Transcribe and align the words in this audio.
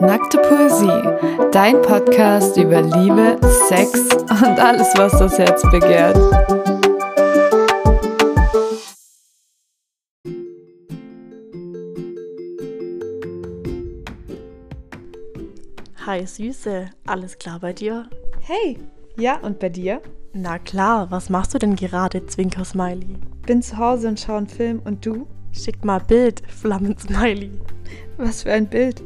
Nackte 0.00 0.38
Poesie, 0.38 1.02
dein 1.50 1.82
Podcast 1.82 2.56
über 2.56 2.80
Liebe, 2.80 3.36
Sex 3.68 4.14
und 4.14 4.60
alles, 4.60 4.86
was 4.96 5.18
das 5.18 5.36
Herz 5.36 5.62
begehrt. 5.72 6.16
Hi 16.06 16.24
Süße, 16.24 16.90
alles 17.04 17.36
klar 17.36 17.58
bei 17.58 17.72
dir? 17.72 18.08
Hey, 18.42 18.78
ja, 19.16 19.38
und 19.40 19.58
bei 19.58 19.70
dir? 19.70 20.00
Na 20.32 20.60
klar, 20.60 21.10
was 21.10 21.30
machst 21.30 21.52
du 21.52 21.58
denn 21.58 21.74
gerade, 21.74 22.24
Zwinker-Smiley? 22.24 23.16
Bin 23.44 23.60
zu 23.60 23.76
Hause 23.76 24.06
und 24.06 24.20
schaue 24.20 24.36
einen 24.36 24.46
Film 24.46 24.82
und 24.84 25.04
du? 25.04 25.26
Schick 25.50 25.84
mal 25.84 25.98
Bild, 25.98 26.44
Flammen-Smiley. 26.46 27.50
Was 28.16 28.42
für 28.42 28.52
ein 28.52 28.66
Bild? 28.66 29.02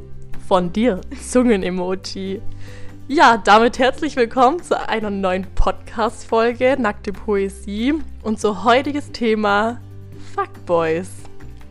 Von 0.48 0.72
dir, 0.72 1.00
Zungen-Emoji. 1.30 2.40
Ja, 3.08 3.36
damit 3.36 3.78
herzlich 3.78 4.16
willkommen 4.16 4.62
zu 4.62 4.88
einer 4.88 5.10
neuen 5.10 5.46
Podcast-Folge 5.54 6.76
Nackte 6.78 7.12
Poesie. 7.12 7.94
Unser 8.22 8.64
heutiges 8.64 9.12
Thema 9.12 9.80
Fuckboys. 10.34 11.10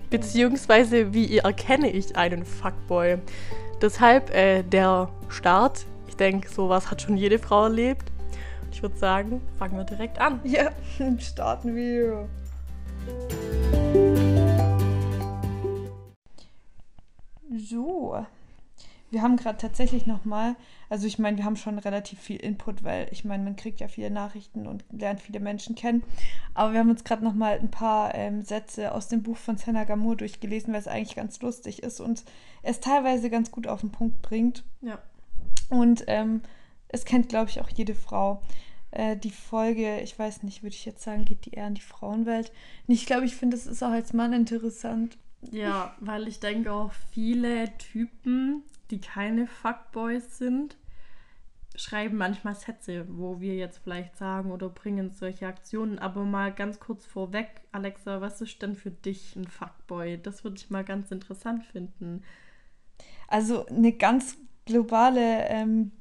Beziehungsweise, 0.09 1.13
wie 1.13 1.37
erkenne 1.37 1.89
ich 1.89 2.15
einen 2.15 2.45
Fuckboy? 2.45 3.17
Deshalb 3.81 4.29
äh, 4.35 4.63
der 4.63 5.09
Start. 5.29 5.85
Ich 6.07 6.15
denke, 6.15 6.49
sowas 6.49 6.91
hat 6.91 7.01
schon 7.01 7.17
jede 7.17 7.39
Frau 7.39 7.63
erlebt. 7.63 8.11
Ich 8.71 8.81
würde 8.81 8.97
sagen, 8.97 9.41
fangen 9.57 9.77
wir 9.77 9.83
direkt 9.83 10.19
an. 10.19 10.39
Ja, 10.43 10.71
starten 11.19 11.75
wir. 11.75 12.27
So, 17.53 18.25
wir 19.11 19.21
haben 19.21 19.35
gerade 19.35 19.57
tatsächlich 19.57 20.05
nochmal, 20.05 20.55
also 20.89 21.05
ich 21.05 21.19
meine, 21.19 21.37
wir 21.37 21.43
haben 21.43 21.57
schon 21.57 21.77
relativ 21.79 22.19
viel 22.19 22.37
Input, 22.37 22.83
weil 22.83 23.09
ich 23.11 23.25
meine, 23.25 23.43
man 23.43 23.57
kriegt 23.57 23.81
ja 23.81 23.89
viele 23.89 24.09
Nachrichten 24.09 24.67
und 24.67 24.85
lernt 24.89 25.19
viele 25.19 25.41
Menschen 25.41 25.75
kennen. 25.75 26.01
Aber 26.53 26.71
wir 26.71 26.79
haben 26.79 26.89
uns 26.89 27.03
gerade 27.03 27.23
nochmal 27.23 27.59
ein 27.59 27.69
paar 27.69 28.15
ähm, 28.15 28.43
Sätze 28.43 28.93
aus 28.93 29.09
dem 29.09 29.21
Buch 29.21 29.35
von 29.35 29.57
Senna 29.57 29.83
Gamur 29.83 30.15
durchgelesen, 30.15 30.71
weil 30.73 30.79
es 30.79 30.87
eigentlich 30.87 31.17
ganz 31.17 31.41
lustig 31.41 31.83
ist 31.83 31.99
und 31.99 32.23
es 32.63 32.79
teilweise 32.79 33.29
ganz 33.29 33.51
gut 33.51 33.67
auf 33.67 33.81
den 33.81 33.91
Punkt 33.91 34.21
bringt. 34.21 34.63
Ja. 34.79 34.97
Und 35.69 36.05
ähm, 36.07 36.41
es 36.87 37.03
kennt, 37.03 37.27
glaube 37.27 37.49
ich, 37.49 37.59
auch 37.59 37.69
jede 37.69 37.95
Frau. 37.95 38.41
Äh, 38.91 39.17
die 39.17 39.31
Folge, 39.31 39.99
ich 39.99 40.17
weiß 40.17 40.43
nicht, 40.43 40.63
würde 40.63 40.75
ich 40.75 40.85
jetzt 40.85 41.03
sagen, 41.03 41.25
geht 41.25 41.45
die 41.45 41.51
eher 41.51 41.67
in 41.67 41.75
die 41.75 41.81
Frauenwelt. 41.81 42.53
Ich 42.87 43.05
glaube, 43.05 43.25
ich 43.25 43.35
finde, 43.35 43.57
es 43.57 43.67
ist 43.67 43.83
auch 43.83 43.91
als 43.91 44.13
Mann 44.13 44.31
interessant. 44.31 45.17
Ja, 45.49 45.95
weil 45.99 46.27
ich 46.27 46.39
denke 46.39 46.71
auch 46.71 46.91
viele 47.11 47.75
Typen, 47.77 48.63
die 48.91 49.01
keine 49.01 49.47
Fuckboys 49.47 50.37
sind, 50.37 50.77
schreiben 51.75 52.17
manchmal 52.17 52.55
Sätze, 52.55 53.05
wo 53.09 53.39
wir 53.39 53.55
jetzt 53.55 53.79
vielleicht 53.79 54.17
sagen 54.17 54.51
oder 54.51 54.69
bringen 54.69 55.09
solche 55.11 55.47
Aktionen. 55.47 55.97
Aber 55.99 56.25
mal 56.25 56.53
ganz 56.53 56.79
kurz 56.79 57.05
vorweg, 57.05 57.47
Alexa, 57.71 58.21
was 58.21 58.41
ist 58.41 58.61
denn 58.61 58.75
für 58.75 58.91
dich 58.91 59.35
ein 59.35 59.47
Fuckboy? 59.47 60.19
Das 60.21 60.43
würde 60.43 60.57
ich 60.57 60.69
mal 60.69 60.83
ganz 60.83 61.11
interessant 61.11 61.65
finden. 61.65 62.23
Also 63.27 63.65
eine 63.65 63.93
ganz 63.93 64.37
globale 64.65 65.47
ähm, 65.47 65.91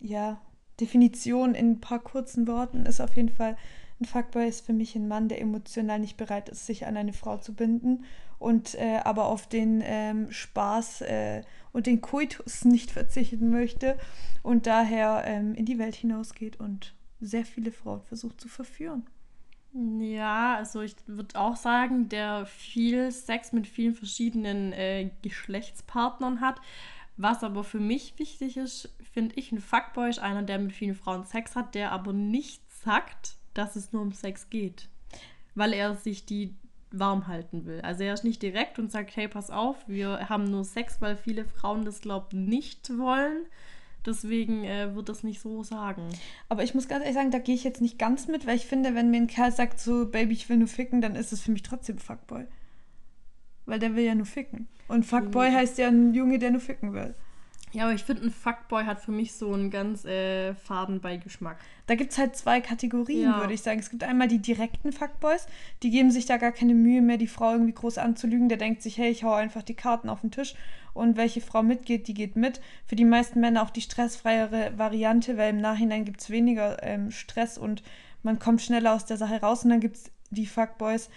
ja, 0.00 0.40
Definition 0.80 1.54
in 1.54 1.72
ein 1.72 1.80
paar 1.80 1.98
kurzen 1.98 2.46
Worten 2.46 2.86
ist 2.86 3.00
auf 3.00 3.16
jeden 3.16 3.30
Fall, 3.30 3.56
ein 4.00 4.04
Fuckboy 4.04 4.46
ist 4.46 4.66
für 4.66 4.72
mich 4.72 4.94
ein 4.94 5.08
Mann, 5.08 5.28
der 5.28 5.40
emotional 5.40 5.98
nicht 5.98 6.16
bereit 6.16 6.48
ist, 6.48 6.66
sich 6.66 6.86
an 6.86 6.96
eine 6.96 7.12
Frau 7.12 7.38
zu 7.38 7.54
binden 7.54 8.04
und 8.38 8.74
äh, 8.74 9.00
aber 9.04 9.26
auf 9.26 9.48
den 9.48 9.82
ähm, 9.84 10.30
Spaß 10.30 11.02
äh, 11.02 11.42
und 11.72 11.86
den 11.86 12.00
Koitus 12.00 12.64
nicht 12.64 12.90
verzichten 12.90 13.50
möchte 13.50 13.98
und 14.42 14.66
daher 14.66 15.22
ähm, 15.26 15.54
in 15.54 15.64
die 15.64 15.78
Welt 15.78 15.94
hinausgeht 15.94 16.60
und 16.60 16.94
sehr 17.20 17.44
viele 17.44 17.72
Frauen 17.72 18.02
versucht 18.02 18.40
zu 18.40 18.48
verführen. 18.48 19.06
Ja, 19.98 20.56
also 20.56 20.80
ich 20.80 20.96
würde 21.06 21.38
auch 21.38 21.56
sagen, 21.56 22.08
der 22.08 22.46
viel 22.46 23.10
Sex 23.10 23.52
mit 23.52 23.66
vielen 23.66 23.94
verschiedenen 23.94 24.72
äh, 24.72 25.10
Geschlechtspartnern 25.22 26.40
hat. 26.40 26.60
Was 27.18 27.42
aber 27.44 27.64
für 27.64 27.80
mich 27.80 28.18
wichtig 28.18 28.56
ist, 28.56 28.90
finde 29.12 29.36
ich, 29.36 29.52
ein 29.52 29.60
Fuckboy 29.60 30.08
ist 30.08 30.18
einer, 30.18 30.42
der 30.42 30.58
mit 30.58 30.72
vielen 30.72 30.94
Frauen 30.94 31.24
Sex 31.24 31.56
hat, 31.56 31.74
der 31.74 31.92
aber 31.92 32.12
nicht 32.12 32.62
sagt, 32.70 33.36
dass 33.58 33.76
es 33.76 33.92
nur 33.92 34.02
um 34.02 34.12
Sex 34.12 34.50
geht. 34.50 34.88
Weil 35.54 35.72
er 35.72 35.94
sich 35.94 36.26
die 36.26 36.54
warm 36.90 37.26
halten 37.26 37.66
will. 37.66 37.80
Also 37.80 38.04
er 38.04 38.14
ist 38.14 38.24
nicht 38.24 38.42
direkt 38.42 38.78
und 38.78 38.90
sagt, 38.90 39.16
hey, 39.16 39.28
pass 39.28 39.50
auf, 39.50 39.76
wir 39.86 40.28
haben 40.28 40.44
nur 40.44 40.64
Sex, 40.64 41.00
weil 41.00 41.16
viele 41.16 41.44
Frauen 41.44 41.84
das, 41.84 42.00
glaubt 42.00 42.32
nicht 42.32 42.96
wollen. 42.96 43.46
Deswegen 44.04 44.64
äh, 44.64 44.94
wird 44.94 45.08
das 45.08 45.24
nicht 45.24 45.40
so 45.40 45.64
sagen. 45.64 46.08
Aber 46.48 46.62
ich 46.62 46.74
muss 46.74 46.86
ganz 46.86 47.02
ehrlich 47.02 47.16
sagen, 47.16 47.32
da 47.32 47.38
gehe 47.38 47.56
ich 47.56 47.64
jetzt 47.64 47.80
nicht 47.80 47.98
ganz 47.98 48.28
mit, 48.28 48.46
weil 48.46 48.54
ich 48.54 48.66
finde, 48.66 48.94
wenn 48.94 49.10
mir 49.10 49.16
ein 49.16 49.26
Kerl 49.26 49.50
sagt, 49.50 49.80
so, 49.80 50.06
Baby, 50.06 50.34
ich 50.34 50.48
will 50.48 50.58
nur 50.58 50.68
ficken, 50.68 51.00
dann 51.00 51.16
ist 51.16 51.32
es 51.32 51.42
für 51.42 51.50
mich 51.50 51.62
trotzdem 51.62 51.98
Fuckboy. 51.98 52.46
Weil 53.64 53.80
der 53.80 53.96
will 53.96 54.04
ja 54.04 54.14
nur 54.14 54.26
ficken. 54.26 54.68
Und 54.86 55.04
Fuckboy 55.04 55.50
mhm. 55.50 55.54
heißt 55.54 55.78
ja 55.78 55.88
ein 55.88 56.14
Junge, 56.14 56.38
der 56.38 56.52
nur 56.52 56.60
ficken 56.60 56.92
will. 56.92 57.16
Ja, 57.72 57.84
aber 57.84 57.94
ich 57.94 58.04
finde, 58.04 58.24
ein 58.24 58.30
Fuckboy 58.30 58.84
hat 58.84 59.00
für 59.00 59.12
mich 59.12 59.34
so 59.34 59.52
einen 59.52 59.70
ganz 59.70 60.04
äh, 60.04 60.54
Fadenbeigeschmack. 60.54 61.58
Da 61.86 61.94
gibt 61.94 62.12
es 62.12 62.18
halt 62.18 62.36
zwei 62.36 62.60
Kategorien, 62.60 63.30
ja. 63.30 63.40
würde 63.40 63.54
ich 63.54 63.62
sagen. 63.62 63.80
Es 63.80 63.90
gibt 63.90 64.02
einmal 64.02 64.28
die 64.28 64.38
direkten 64.38 64.92
Fuckboys, 64.92 65.46
die 65.82 65.90
geben 65.90 66.10
sich 66.10 66.26
da 66.26 66.36
gar 66.36 66.52
keine 66.52 66.74
Mühe 66.74 67.02
mehr, 67.02 67.16
die 67.16 67.26
Frau 67.26 67.52
irgendwie 67.52 67.74
groß 67.74 67.98
anzulügen. 67.98 68.48
Der 68.48 68.58
denkt 68.58 68.82
sich, 68.82 68.98
hey, 68.98 69.10
ich 69.10 69.24
hau 69.24 69.32
einfach 69.32 69.62
die 69.62 69.74
Karten 69.74 70.08
auf 70.08 70.20
den 70.20 70.30
Tisch 70.30 70.54
und 70.94 71.16
welche 71.16 71.40
Frau 71.40 71.62
mitgeht, 71.62 72.08
die 72.08 72.14
geht 72.14 72.36
mit. 72.36 72.60
Für 72.86 72.96
die 72.96 73.04
meisten 73.04 73.40
Männer 73.40 73.62
auch 73.62 73.70
die 73.70 73.82
stressfreiere 73.82 74.72
Variante, 74.76 75.36
weil 75.36 75.50
im 75.50 75.60
Nachhinein 75.60 76.04
gibt 76.04 76.22
es 76.22 76.30
weniger 76.30 76.82
ähm, 76.82 77.10
Stress 77.10 77.58
und 77.58 77.82
man 78.22 78.38
kommt 78.38 78.62
schneller 78.62 78.94
aus 78.94 79.04
der 79.04 79.18
Sache 79.18 79.40
raus. 79.40 79.64
Und 79.64 79.70
dann 79.70 79.80
gibt 79.80 79.96
es 79.96 80.10
die 80.30 80.46
Fuckboys, 80.46 81.10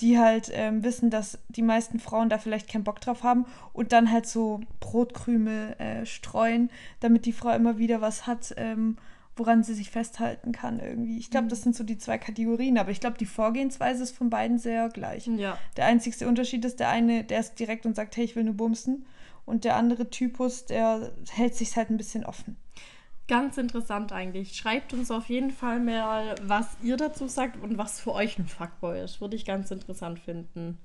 die 0.00 0.18
halt 0.18 0.50
ähm, 0.52 0.82
wissen, 0.82 1.10
dass 1.10 1.38
die 1.48 1.62
meisten 1.62 2.00
Frauen 2.00 2.28
da 2.28 2.38
vielleicht 2.38 2.68
keinen 2.68 2.84
Bock 2.84 3.00
drauf 3.00 3.22
haben 3.22 3.46
und 3.72 3.92
dann 3.92 4.10
halt 4.10 4.26
so 4.26 4.60
Brotkrümel 4.80 5.74
äh, 5.78 6.06
streuen, 6.06 6.70
damit 7.00 7.26
die 7.26 7.32
Frau 7.32 7.54
immer 7.54 7.78
wieder 7.78 8.00
was 8.00 8.26
hat, 8.26 8.54
ähm, 8.56 8.96
woran 9.36 9.62
sie 9.62 9.74
sich 9.74 9.90
festhalten 9.90 10.52
kann 10.52 10.80
irgendwie. 10.80 11.18
Ich 11.18 11.30
glaube, 11.30 11.44
mhm. 11.44 11.50
das 11.50 11.62
sind 11.62 11.76
so 11.76 11.84
die 11.84 11.98
zwei 11.98 12.18
Kategorien, 12.18 12.78
aber 12.78 12.90
ich 12.90 13.00
glaube, 13.00 13.16
die 13.18 13.26
Vorgehensweise 13.26 14.02
ist 14.02 14.16
von 14.16 14.28
beiden 14.28 14.58
sehr 14.58 14.88
gleich. 14.88 15.26
Ja. 15.26 15.56
Der 15.76 15.86
einzigste 15.86 16.28
Unterschied 16.28 16.64
ist, 16.64 16.80
der 16.80 16.88
eine, 16.88 17.24
der 17.24 17.40
ist 17.40 17.58
direkt 17.58 17.86
und 17.86 17.96
sagt, 17.96 18.16
hey, 18.16 18.24
ich 18.24 18.36
will 18.36 18.44
nur 18.44 18.54
bumsen 18.54 19.06
und 19.44 19.64
der 19.64 19.76
andere 19.76 20.10
Typus, 20.10 20.66
der 20.66 21.12
hält 21.30 21.54
sich 21.54 21.76
halt 21.76 21.90
ein 21.90 21.96
bisschen 21.96 22.24
offen. 22.24 22.56
Ganz 23.28 23.56
interessant 23.56 24.12
eigentlich. 24.12 24.56
Schreibt 24.56 24.92
uns 24.92 25.10
auf 25.10 25.28
jeden 25.28 25.50
Fall 25.50 25.80
mal, 25.80 26.34
was 26.42 26.66
ihr 26.82 26.96
dazu 26.96 27.28
sagt 27.28 27.62
und 27.62 27.78
was 27.78 28.00
für 28.00 28.12
euch 28.12 28.38
ein 28.38 28.46
Fuckboy 28.46 29.00
ist. 29.02 29.20
Würde 29.20 29.36
ich 29.36 29.44
ganz 29.44 29.70
interessant 29.70 30.18
finden. 30.18 30.78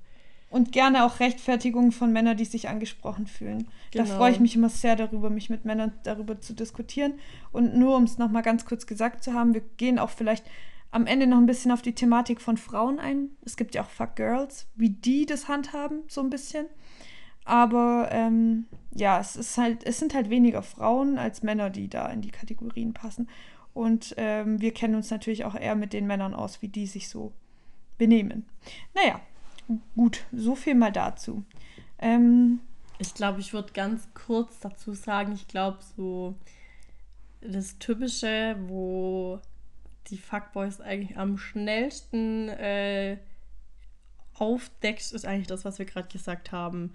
Und 0.50 0.72
gerne 0.72 1.04
auch 1.04 1.20
Rechtfertigungen 1.20 1.92
von 1.92 2.10
Männern, 2.10 2.36
die 2.36 2.46
sich 2.46 2.68
angesprochen 2.68 3.26
fühlen. 3.26 3.68
Genau. 3.90 4.04
Da 4.04 4.16
freue 4.16 4.32
ich 4.32 4.40
mich 4.40 4.56
immer 4.56 4.70
sehr 4.70 4.96
darüber, 4.96 5.28
mich 5.28 5.50
mit 5.50 5.66
Männern 5.66 5.92
darüber 6.04 6.40
zu 6.40 6.54
diskutieren. 6.54 7.14
Und 7.52 7.76
nur 7.76 7.96
um 7.96 8.04
es 8.04 8.16
nochmal 8.16 8.42
ganz 8.42 8.64
kurz 8.64 8.86
gesagt 8.86 9.22
zu 9.22 9.34
haben, 9.34 9.52
wir 9.52 9.62
gehen 9.76 9.98
auch 9.98 10.10
vielleicht 10.10 10.46
am 10.90 11.06
Ende 11.06 11.26
noch 11.26 11.36
ein 11.36 11.46
bisschen 11.46 11.70
auf 11.70 11.82
die 11.82 11.94
Thematik 11.94 12.40
von 12.40 12.56
Frauen 12.56 12.98
ein. 12.98 13.30
Es 13.44 13.56
gibt 13.56 13.74
ja 13.74 13.82
auch 13.82 13.90
Fuck 13.90 14.16
Girls, 14.16 14.66
wie 14.74 14.90
die 14.90 15.26
das 15.26 15.48
handhaben, 15.48 16.02
so 16.08 16.22
ein 16.22 16.30
bisschen. 16.30 16.66
Aber 17.48 18.10
ähm, 18.12 18.66
ja, 18.94 19.18
es 19.18 19.34
ist 19.34 19.56
halt, 19.56 19.82
es 19.86 19.98
sind 19.98 20.12
halt 20.12 20.28
weniger 20.28 20.62
Frauen 20.62 21.16
als 21.16 21.42
Männer, 21.42 21.70
die 21.70 21.88
da 21.88 22.06
in 22.08 22.20
die 22.20 22.30
Kategorien 22.30 22.92
passen. 22.92 23.26
Und 23.72 24.14
ähm, 24.18 24.60
wir 24.60 24.74
kennen 24.74 24.94
uns 24.94 25.10
natürlich 25.10 25.46
auch 25.46 25.54
eher 25.54 25.74
mit 25.74 25.94
den 25.94 26.06
Männern 26.06 26.34
aus, 26.34 26.60
wie 26.60 26.68
die 26.68 26.86
sich 26.86 27.08
so 27.08 27.32
benehmen. 27.96 28.44
Naja, 28.94 29.22
gut, 29.96 30.26
so 30.30 30.54
viel 30.54 30.74
mal 30.74 30.92
dazu. 30.92 31.42
Ähm, 31.98 32.60
ich 32.98 33.14
glaube, 33.14 33.40
ich 33.40 33.54
würde 33.54 33.72
ganz 33.72 34.06
kurz 34.12 34.60
dazu 34.60 34.92
sagen, 34.92 35.32
ich 35.32 35.48
glaube, 35.48 35.78
so 35.96 36.34
das 37.40 37.78
Typische, 37.78 38.56
wo 38.66 39.40
die 40.08 40.18
Fuckboys 40.18 40.82
eigentlich 40.82 41.16
am 41.16 41.38
schnellsten 41.38 42.50
äh, 42.50 43.16
aufdeckt, 44.34 45.12
ist 45.12 45.24
eigentlich 45.24 45.46
das, 45.46 45.64
was 45.64 45.78
wir 45.78 45.86
gerade 45.86 46.08
gesagt 46.08 46.52
haben 46.52 46.92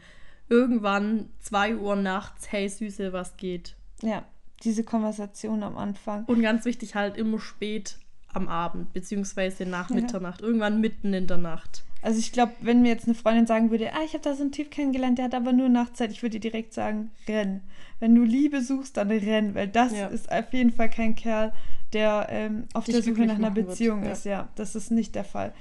irgendwann 0.54 1.30
2 1.40 1.78
Uhr 1.78 1.96
nachts, 1.96 2.52
hey 2.52 2.70
Süße, 2.70 3.12
was 3.12 3.38
geht? 3.38 3.76
Ja, 4.04 4.24
diese 4.64 4.84
Konversation 4.84 5.64
am 5.64 5.78
Anfang. 5.78 6.26
Und 6.26 6.42
ganz 6.44 6.64
wichtig 6.66 6.94
halt 6.94 7.18
immer 7.18 7.40
spät 7.40 7.98
am 8.32 8.48
Abend, 8.48 8.94
beziehungsweise 8.94 9.66
nach 9.66 9.90
ja. 9.90 9.96
Mitternacht, 9.96 10.42
irgendwann 10.42 10.80
mitten 10.80 11.14
in 11.14 11.26
der 11.26 11.38
Nacht. 11.38 11.84
Also 12.04 12.20
ich 12.20 12.32
glaube, 12.32 12.52
wenn 12.62 12.82
mir 12.82 12.90
jetzt 12.90 13.06
eine 13.06 13.16
Freundin 13.16 13.48
sagen 13.48 13.72
würde, 13.72 13.94
ah, 13.94 14.04
ich 14.06 14.14
habe 14.14 14.24
da 14.24 14.36
so 14.36 14.44
einen 14.44 14.52
Typ 14.52 14.70
kennengelernt, 14.70 15.18
der 15.18 15.26
hat 15.26 15.34
aber 15.34 15.54
nur 15.54 15.70
Nachtzeit, 15.70 16.12
ich 16.12 16.22
würde 16.22 16.40
dir 16.40 16.52
direkt 16.52 16.74
sagen, 16.74 17.12
renn. 17.28 17.62
Wenn 18.00 18.14
du 18.14 18.24
Liebe 18.24 18.62
suchst, 18.62 18.98
dann 18.98 19.10
renn, 19.10 19.56
weil 19.56 19.70
das 19.70 19.94
ja. 19.94 20.08
ist 20.08 20.32
auf 20.32 20.54
jeden 20.54 20.72
Fall 20.72 20.90
kein 20.90 21.16
Kerl, 21.16 21.54
der 21.94 22.28
ähm, 22.30 22.68
auf 22.74 22.86
Dich 22.86 22.96
der 22.96 23.04
Suche 23.04 23.26
nach 23.26 23.36
einer 23.36 23.52
Beziehung 23.52 24.04
wird. 24.04 24.14
ist. 24.14 24.26
Ja. 24.26 24.32
ja, 24.32 24.50
das 24.56 24.76
ist 24.76 24.92
nicht 24.92 25.16
der 25.16 25.24
Fall. 25.24 25.54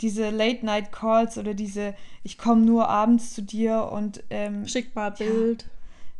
Diese 0.00 0.30
Late-Night-Calls 0.30 1.38
oder 1.38 1.54
diese, 1.54 1.94
ich 2.22 2.38
komme 2.38 2.62
nur 2.62 2.88
abends 2.88 3.34
zu 3.34 3.42
dir 3.42 3.90
und 3.92 4.22
ähm, 4.30 4.66
schick 4.66 4.94
mal 4.94 5.10
Bild. 5.10 5.62
Ja, 5.62 5.68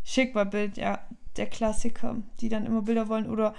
schick 0.04 0.34
mal 0.34 0.46
Bild, 0.46 0.76
ja, 0.76 1.00
der 1.36 1.46
Klassiker, 1.46 2.16
die 2.40 2.48
dann 2.48 2.66
immer 2.66 2.82
Bilder 2.82 3.08
wollen. 3.08 3.28
Oder 3.28 3.54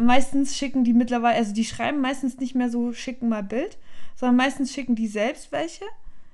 meistens 0.00 0.56
schicken 0.56 0.84
die 0.84 0.92
mittlerweile, 0.92 1.36
also 1.36 1.52
die 1.52 1.64
schreiben 1.64 2.00
meistens 2.00 2.38
nicht 2.38 2.54
mehr 2.54 2.70
so, 2.70 2.92
schicken 2.92 3.28
mal 3.28 3.42
Bild, 3.42 3.78
sondern 4.16 4.36
meistens 4.36 4.72
schicken 4.72 4.94
die 4.94 5.08
selbst 5.08 5.52
welche, 5.52 5.84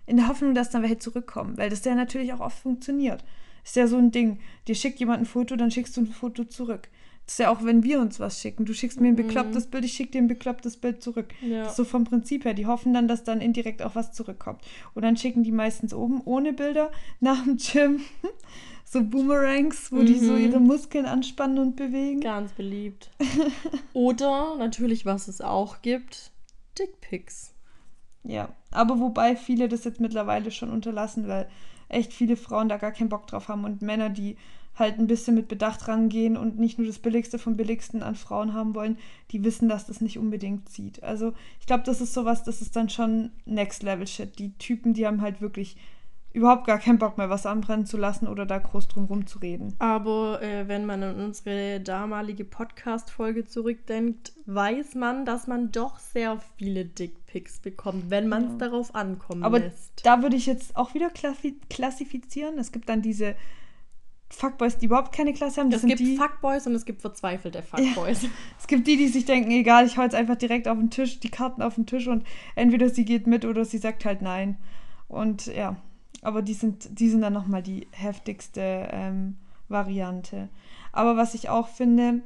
in 0.06 0.16
der 0.16 0.28
Hoffnung, 0.28 0.54
dass 0.54 0.70
dann 0.70 0.82
welche 0.82 0.98
zurückkommen, 0.98 1.56
weil 1.56 1.70
das 1.70 1.84
ja 1.84 1.94
natürlich 1.94 2.32
auch 2.32 2.40
oft 2.40 2.58
funktioniert. 2.58 3.24
Ist 3.64 3.76
ja 3.76 3.86
so 3.86 3.96
ein 3.96 4.10
Ding. 4.10 4.40
Dir 4.68 4.74
schickt 4.74 5.00
jemand 5.00 5.22
ein 5.22 5.26
Foto, 5.26 5.56
dann 5.56 5.70
schickst 5.70 5.96
du 5.96 6.02
ein 6.02 6.06
Foto 6.06 6.44
zurück. 6.44 6.88
Das 7.26 7.34
ist 7.34 7.38
ja 7.38 7.50
auch, 7.50 7.64
wenn 7.64 7.82
wir 7.82 8.00
uns 8.00 8.20
was 8.20 8.40
schicken. 8.40 8.66
Du 8.66 8.74
schickst 8.74 9.00
mir 9.00 9.08
ein 9.08 9.12
mhm. 9.12 9.16
beklopptes 9.16 9.66
Bild, 9.66 9.84
ich 9.84 9.94
schicke 9.94 10.12
dir 10.12 10.18
ein 10.18 10.28
beklopptes 10.28 10.76
Bild 10.76 11.02
zurück. 11.02 11.32
Ja. 11.40 11.68
So 11.70 11.84
vom 11.84 12.04
Prinzip 12.04 12.44
her. 12.44 12.52
Die 12.52 12.66
hoffen 12.66 12.92
dann, 12.92 13.08
dass 13.08 13.24
dann 13.24 13.40
indirekt 13.40 13.82
auch 13.82 13.94
was 13.94 14.12
zurückkommt. 14.12 14.60
Und 14.94 15.02
dann 15.02 15.16
schicken 15.16 15.42
die 15.42 15.52
meistens 15.52 15.94
oben 15.94 16.20
ohne 16.24 16.52
Bilder 16.52 16.90
nach 17.20 17.42
dem 17.44 17.56
Gym 17.56 18.00
so 18.84 19.02
Boomerangs, 19.02 19.90
wo 19.90 19.96
mhm. 19.96 20.06
die 20.06 20.18
so 20.18 20.32
mhm. 20.32 20.38
ihre 20.38 20.60
Muskeln 20.60 21.06
anspannen 21.06 21.58
und 21.58 21.76
bewegen. 21.76 22.20
Ganz 22.20 22.52
beliebt. 22.52 23.10
Oder 23.94 24.56
natürlich, 24.58 25.06
was 25.06 25.28
es 25.28 25.40
auch 25.40 25.80
gibt, 25.80 26.30
Dickpics. 26.78 27.54
Ja, 28.22 28.50
aber 28.70 28.98
wobei 29.00 29.36
viele 29.36 29.68
das 29.68 29.84
jetzt 29.84 30.00
mittlerweile 30.00 30.50
schon 30.50 30.70
unterlassen, 30.70 31.28
weil 31.28 31.48
echt 31.88 32.12
viele 32.12 32.36
Frauen 32.36 32.68
da 32.68 32.78
gar 32.78 32.92
keinen 32.92 33.10
Bock 33.10 33.26
drauf 33.26 33.48
haben 33.48 33.64
und 33.64 33.82
Männer, 33.82 34.08
die 34.08 34.36
halt 34.76 34.98
ein 34.98 35.06
bisschen 35.06 35.34
mit 35.34 35.48
Bedacht 35.48 35.88
rangehen 35.88 36.36
und 36.36 36.58
nicht 36.58 36.78
nur 36.78 36.86
das 36.86 36.98
Billigste 36.98 37.38
vom 37.38 37.56
Billigsten 37.56 38.02
an 38.02 38.16
Frauen 38.16 38.54
haben 38.54 38.74
wollen, 38.74 38.98
die 39.30 39.44
wissen, 39.44 39.68
dass 39.68 39.86
das 39.86 40.00
nicht 40.00 40.18
unbedingt 40.18 40.68
zieht. 40.68 41.02
Also 41.02 41.32
ich 41.60 41.66
glaube, 41.66 41.84
das 41.84 42.00
ist 42.00 42.14
sowas, 42.14 42.44
das 42.44 42.60
ist 42.60 42.74
dann 42.76 42.88
schon 42.88 43.30
Next 43.44 43.82
Level 43.82 44.06
Shit. 44.06 44.38
Die 44.38 44.56
Typen, 44.58 44.94
die 44.94 45.06
haben 45.06 45.20
halt 45.20 45.40
wirklich 45.40 45.76
überhaupt 46.34 46.66
gar 46.66 46.80
keinen 46.80 46.98
Bock 46.98 47.16
mehr, 47.16 47.30
was 47.30 47.46
anbrennen 47.46 47.86
zu 47.86 47.96
lassen 47.96 48.26
oder 48.26 48.44
da 48.44 48.58
groß 48.58 48.88
drum 48.88 49.04
rumzureden. 49.04 49.74
Aber 49.78 50.42
äh, 50.42 50.66
wenn 50.66 50.84
man 50.84 51.02
an 51.04 51.20
unsere 51.20 51.80
damalige 51.80 52.44
Podcast-Folge 52.44 53.46
zurückdenkt, 53.46 54.32
weiß 54.46 54.96
man, 54.96 55.24
dass 55.24 55.46
man 55.46 55.70
doch 55.70 56.00
sehr 56.00 56.40
viele 56.56 56.84
Dickpics 56.84 57.60
bekommt, 57.60 58.10
wenn 58.10 58.28
man 58.28 58.46
es 58.46 58.52
ja. 58.52 58.58
darauf 58.58 58.96
ankommen 58.96 59.44
Aber 59.44 59.60
lässt. 59.60 60.04
da 60.04 60.22
würde 60.22 60.34
ich 60.34 60.46
jetzt 60.46 60.76
auch 60.76 60.92
wieder 60.94 61.10
klassifizieren. 61.70 62.58
Es 62.58 62.72
gibt 62.72 62.88
dann 62.88 63.00
diese 63.00 63.36
Fuckboys, 64.30 64.78
die 64.78 64.86
überhaupt 64.86 65.14
keine 65.14 65.32
Klasse 65.32 65.60
haben. 65.60 65.70
Das 65.70 65.82
es 65.82 65.88
gibt 65.88 66.00
die, 66.00 66.16
Fuckboys 66.16 66.66
und 66.66 66.74
es 66.74 66.84
gibt 66.84 67.02
verzweifelte 67.02 67.62
Fuckboys. 67.62 68.22
Ja, 68.22 68.28
es 68.58 68.66
gibt 68.66 68.86
die, 68.86 68.96
die 68.96 69.08
sich 69.08 69.24
denken, 69.24 69.50
egal, 69.50 69.86
ich 69.86 69.96
hau 69.96 70.02
jetzt 70.02 70.14
einfach 70.14 70.36
direkt 70.36 70.66
auf 70.66 70.78
den 70.78 70.90
Tisch, 70.90 71.20
die 71.20 71.30
Karten 71.30 71.62
auf 71.62 71.76
den 71.76 71.86
Tisch 71.86 72.08
und 72.08 72.26
entweder 72.54 72.88
sie 72.88 73.04
geht 73.04 73.26
mit 73.26 73.44
oder 73.44 73.64
sie 73.64 73.78
sagt 73.78 74.04
halt 74.04 74.22
nein. 74.22 74.56
Und 75.08 75.46
ja, 75.46 75.76
aber 76.22 76.42
die 76.42 76.54
sind, 76.54 76.98
die 76.98 77.08
sind 77.08 77.20
dann 77.20 77.32
nochmal 77.32 77.62
die 77.62 77.86
heftigste 77.92 78.88
ähm, 78.90 79.36
Variante. 79.68 80.48
Aber 80.92 81.16
was 81.16 81.34
ich 81.34 81.48
auch 81.48 81.68
finde, 81.68 82.22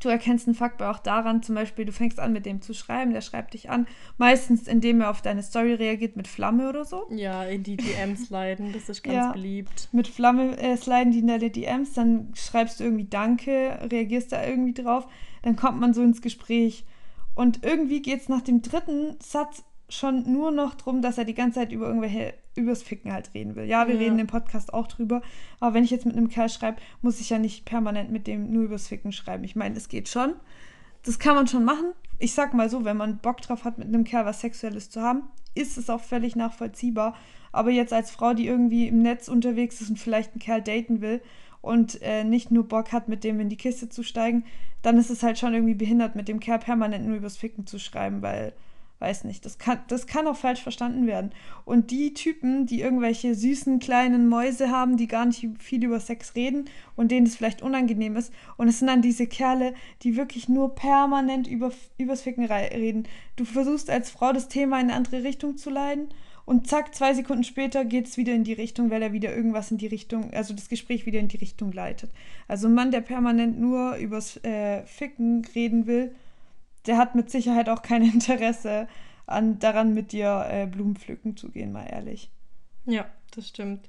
du 0.00 0.08
erkennst 0.08 0.46
einen 0.46 0.54
Fuckboy 0.54 0.88
auch 0.88 0.98
daran, 0.98 1.42
zum 1.42 1.54
Beispiel, 1.54 1.84
du 1.84 1.92
fängst 1.92 2.18
an 2.18 2.32
mit 2.32 2.46
dem 2.46 2.60
zu 2.60 2.74
schreiben, 2.74 3.12
der 3.12 3.20
schreibt 3.20 3.54
dich 3.54 3.70
an, 3.70 3.86
meistens 4.18 4.68
indem 4.68 5.00
er 5.00 5.10
auf 5.10 5.22
deine 5.22 5.42
Story 5.42 5.74
reagiert 5.74 6.16
mit 6.16 6.28
Flamme 6.28 6.68
oder 6.68 6.84
so. 6.84 7.06
Ja, 7.10 7.44
in 7.44 7.62
die 7.62 7.76
DMs 7.76 8.26
sliden, 8.26 8.72
das 8.74 8.88
ist 8.88 9.02
ganz 9.02 9.16
ja, 9.16 9.32
beliebt. 9.32 9.88
Mit 9.92 10.08
Flamme 10.08 10.56
äh, 10.58 10.76
sliden 10.76 11.12
die 11.12 11.20
in 11.20 11.28
deine 11.28 11.50
DMs, 11.50 11.92
dann 11.94 12.32
schreibst 12.34 12.80
du 12.80 12.84
irgendwie 12.84 13.08
Danke, 13.08 13.78
reagierst 13.90 14.32
da 14.32 14.44
irgendwie 14.44 14.74
drauf, 14.74 15.08
dann 15.42 15.56
kommt 15.56 15.80
man 15.80 15.94
so 15.94 16.02
ins 16.02 16.22
Gespräch. 16.22 16.84
Und 17.34 17.64
irgendwie 17.64 18.00
geht 18.00 18.22
es 18.22 18.28
nach 18.28 18.40
dem 18.40 18.62
dritten 18.62 19.16
Satz 19.20 19.62
schon 19.88 20.32
nur 20.32 20.50
noch 20.50 20.74
darum, 20.74 21.02
dass 21.02 21.18
er 21.18 21.24
die 21.24 21.34
ganze 21.34 21.60
Zeit 21.60 21.72
über 21.72 21.86
irgendwelche 21.86 22.34
übers 22.56 22.82
Ficken 22.82 23.12
halt 23.12 23.32
reden 23.34 23.54
will. 23.54 23.64
Ja, 23.64 23.86
wir 23.86 23.94
ja. 23.94 24.00
reden 24.00 24.18
im 24.18 24.26
Podcast 24.26 24.72
auch 24.74 24.86
drüber, 24.86 25.22
aber 25.60 25.74
wenn 25.74 25.84
ich 25.84 25.90
jetzt 25.90 26.06
mit 26.06 26.16
einem 26.16 26.28
Kerl 26.28 26.48
schreibe, 26.48 26.78
muss 27.02 27.20
ich 27.20 27.30
ja 27.30 27.38
nicht 27.38 27.64
permanent 27.64 28.10
mit 28.10 28.26
dem 28.26 28.50
nur 28.50 28.64
übers 28.64 28.88
Ficken 28.88 29.12
schreiben. 29.12 29.44
Ich 29.44 29.56
meine, 29.56 29.76
es 29.76 29.88
geht 29.88 30.08
schon. 30.08 30.34
Das 31.04 31.18
kann 31.18 31.36
man 31.36 31.46
schon 31.46 31.64
machen. 31.64 31.92
Ich 32.18 32.34
sag 32.34 32.54
mal 32.54 32.68
so, 32.70 32.84
wenn 32.84 32.96
man 32.96 33.18
Bock 33.18 33.40
drauf 33.40 33.64
hat, 33.64 33.78
mit 33.78 33.88
einem 33.88 34.04
Kerl 34.04 34.24
was 34.24 34.40
Sexuelles 34.40 34.90
zu 34.90 35.02
haben, 35.02 35.22
ist 35.54 35.78
es 35.78 35.90
auch 35.90 36.00
völlig 36.00 36.34
nachvollziehbar. 36.34 37.14
Aber 37.52 37.70
jetzt 37.70 37.92
als 37.92 38.10
Frau, 38.10 38.34
die 38.34 38.46
irgendwie 38.46 38.88
im 38.88 39.02
Netz 39.02 39.28
unterwegs 39.28 39.80
ist 39.80 39.90
und 39.90 39.98
vielleicht 39.98 40.32
einen 40.32 40.40
Kerl 40.40 40.62
daten 40.62 41.00
will 41.00 41.20
und 41.62 42.00
äh, 42.02 42.24
nicht 42.24 42.50
nur 42.50 42.68
Bock 42.68 42.92
hat, 42.92 43.08
mit 43.08 43.24
dem 43.24 43.40
in 43.40 43.48
die 43.48 43.56
Kiste 43.56 43.88
zu 43.88 44.02
steigen, 44.02 44.44
dann 44.82 44.98
ist 44.98 45.10
es 45.10 45.22
halt 45.22 45.38
schon 45.38 45.54
irgendwie 45.54 45.74
behindert, 45.74 46.14
mit 46.14 46.28
dem 46.28 46.40
Kerl 46.40 46.58
permanent 46.58 47.06
nur 47.06 47.16
übers 47.16 47.36
Ficken 47.36 47.66
zu 47.66 47.78
schreiben, 47.78 48.22
weil 48.22 48.52
weiß 48.98 49.24
nicht, 49.24 49.44
das 49.44 49.58
kann, 49.58 49.80
das 49.88 50.06
kann 50.06 50.26
auch 50.26 50.36
falsch 50.36 50.62
verstanden 50.62 51.06
werden. 51.06 51.32
Und 51.64 51.90
die 51.90 52.14
Typen, 52.14 52.66
die 52.66 52.80
irgendwelche 52.80 53.34
süßen 53.34 53.78
kleinen 53.78 54.28
Mäuse 54.28 54.70
haben, 54.70 54.96
die 54.96 55.06
gar 55.06 55.26
nicht 55.26 55.46
viel 55.58 55.84
über 55.84 56.00
Sex 56.00 56.34
reden 56.34 56.66
und 56.94 57.10
denen 57.10 57.26
es 57.26 57.36
vielleicht 57.36 57.62
unangenehm 57.62 58.16
ist, 58.16 58.32
und 58.56 58.68
es 58.68 58.78
sind 58.78 58.88
dann 58.88 59.02
diese 59.02 59.26
Kerle, 59.26 59.74
die 60.02 60.16
wirklich 60.16 60.48
nur 60.48 60.74
permanent 60.74 61.46
über, 61.46 61.72
übers 61.98 62.22
Ficken 62.22 62.44
reden. 62.46 63.06
Du 63.36 63.44
versuchst 63.44 63.90
als 63.90 64.10
Frau 64.10 64.32
das 64.32 64.48
Thema 64.48 64.80
in 64.80 64.86
eine 64.86 64.94
andere 64.94 65.24
Richtung 65.24 65.56
zu 65.56 65.70
leiten 65.70 66.08
und 66.46 66.68
zack, 66.68 66.94
zwei 66.94 67.12
Sekunden 67.12 67.42
später 67.42 67.84
geht 67.84 68.06
es 68.06 68.16
wieder 68.16 68.32
in 68.32 68.44
die 68.44 68.52
Richtung, 68.52 68.88
weil 68.88 69.02
er 69.02 69.12
wieder 69.12 69.34
irgendwas 69.34 69.72
in 69.72 69.78
die 69.78 69.88
Richtung, 69.88 70.32
also 70.32 70.54
das 70.54 70.68
Gespräch 70.68 71.04
wieder 71.04 71.18
in 71.18 71.26
die 71.26 71.38
Richtung 71.38 71.72
leitet. 71.72 72.10
Also 72.46 72.68
ein 72.68 72.74
Mann, 72.74 72.92
der 72.92 73.00
permanent 73.00 73.58
nur 73.58 73.96
übers 73.96 74.36
äh, 74.44 74.86
Ficken 74.86 75.44
reden 75.56 75.86
will, 75.86 76.14
der 76.86 76.98
hat 76.98 77.14
mit 77.14 77.30
Sicherheit 77.30 77.68
auch 77.68 77.82
kein 77.82 78.02
Interesse 78.12 78.88
an, 79.26 79.58
daran, 79.58 79.94
mit 79.94 80.12
dir 80.12 80.46
äh, 80.48 80.66
Blumen 80.66 80.96
pflücken 80.96 81.36
zu 81.36 81.50
gehen, 81.50 81.72
mal 81.72 81.86
ehrlich. 81.86 82.30
Ja, 82.84 83.06
das 83.34 83.48
stimmt. 83.48 83.88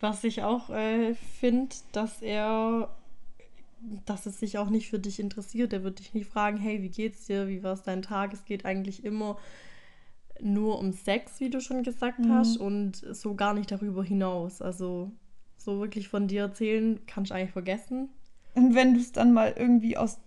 Was 0.00 0.24
ich 0.24 0.42
auch 0.42 0.70
äh, 0.70 1.14
finde, 1.14 1.74
dass 1.92 2.20
er, 2.20 2.94
dass 4.04 4.26
es 4.26 4.40
sich 4.40 4.58
auch 4.58 4.68
nicht 4.68 4.90
für 4.90 4.98
dich 4.98 5.20
interessiert. 5.20 5.72
Er 5.72 5.84
wird 5.84 6.00
dich 6.00 6.12
nie 6.12 6.24
fragen, 6.24 6.58
hey, 6.58 6.82
wie 6.82 6.90
geht's 6.90 7.26
dir? 7.26 7.48
Wie 7.48 7.62
war 7.62 7.72
es 7.72 7.82
dein 7.82 8.02
Tag? 8.02 8.32
Es 8.32 8.44
geht 8.44 8.64
eigentlich 8.64 9.04
immer 9.04 9.38
nur 10.40 10.78
um 10.78 10.92
Sex, 10.92 11.40
wie 11.40 11.48
du 11.48 11.60
schon 11.60 11.82
gesagt 11.82 12.18
mhm. 12.18 12.32
hast, 12.32 12.58
und 12.58 12.96
so 12.96 13.34
gar 13.34 13.54
nicht 13.54 13.70
darüber 13.70 14.04
hinaus. 14.04 14.60
Also 14.60 15.12
so 15.56 15.80
wirklich 15.80 16.08
von 16.08 16.28
dir 16.28 16.42
erzählen, 16.42 17.00
kannst 17.06 17.30
du 17.30 17.34
eigentlich 17.34 17.52
vergessen. 17.52 18.10
Und 18.54 18.74
wenn 18.74 18.94
du 18.94 19.00
es 19.00 19.12
dann 19.12 19.32
mal 19.32 19.54
irgendwie 19.56 19.96
aus 19.96 20.18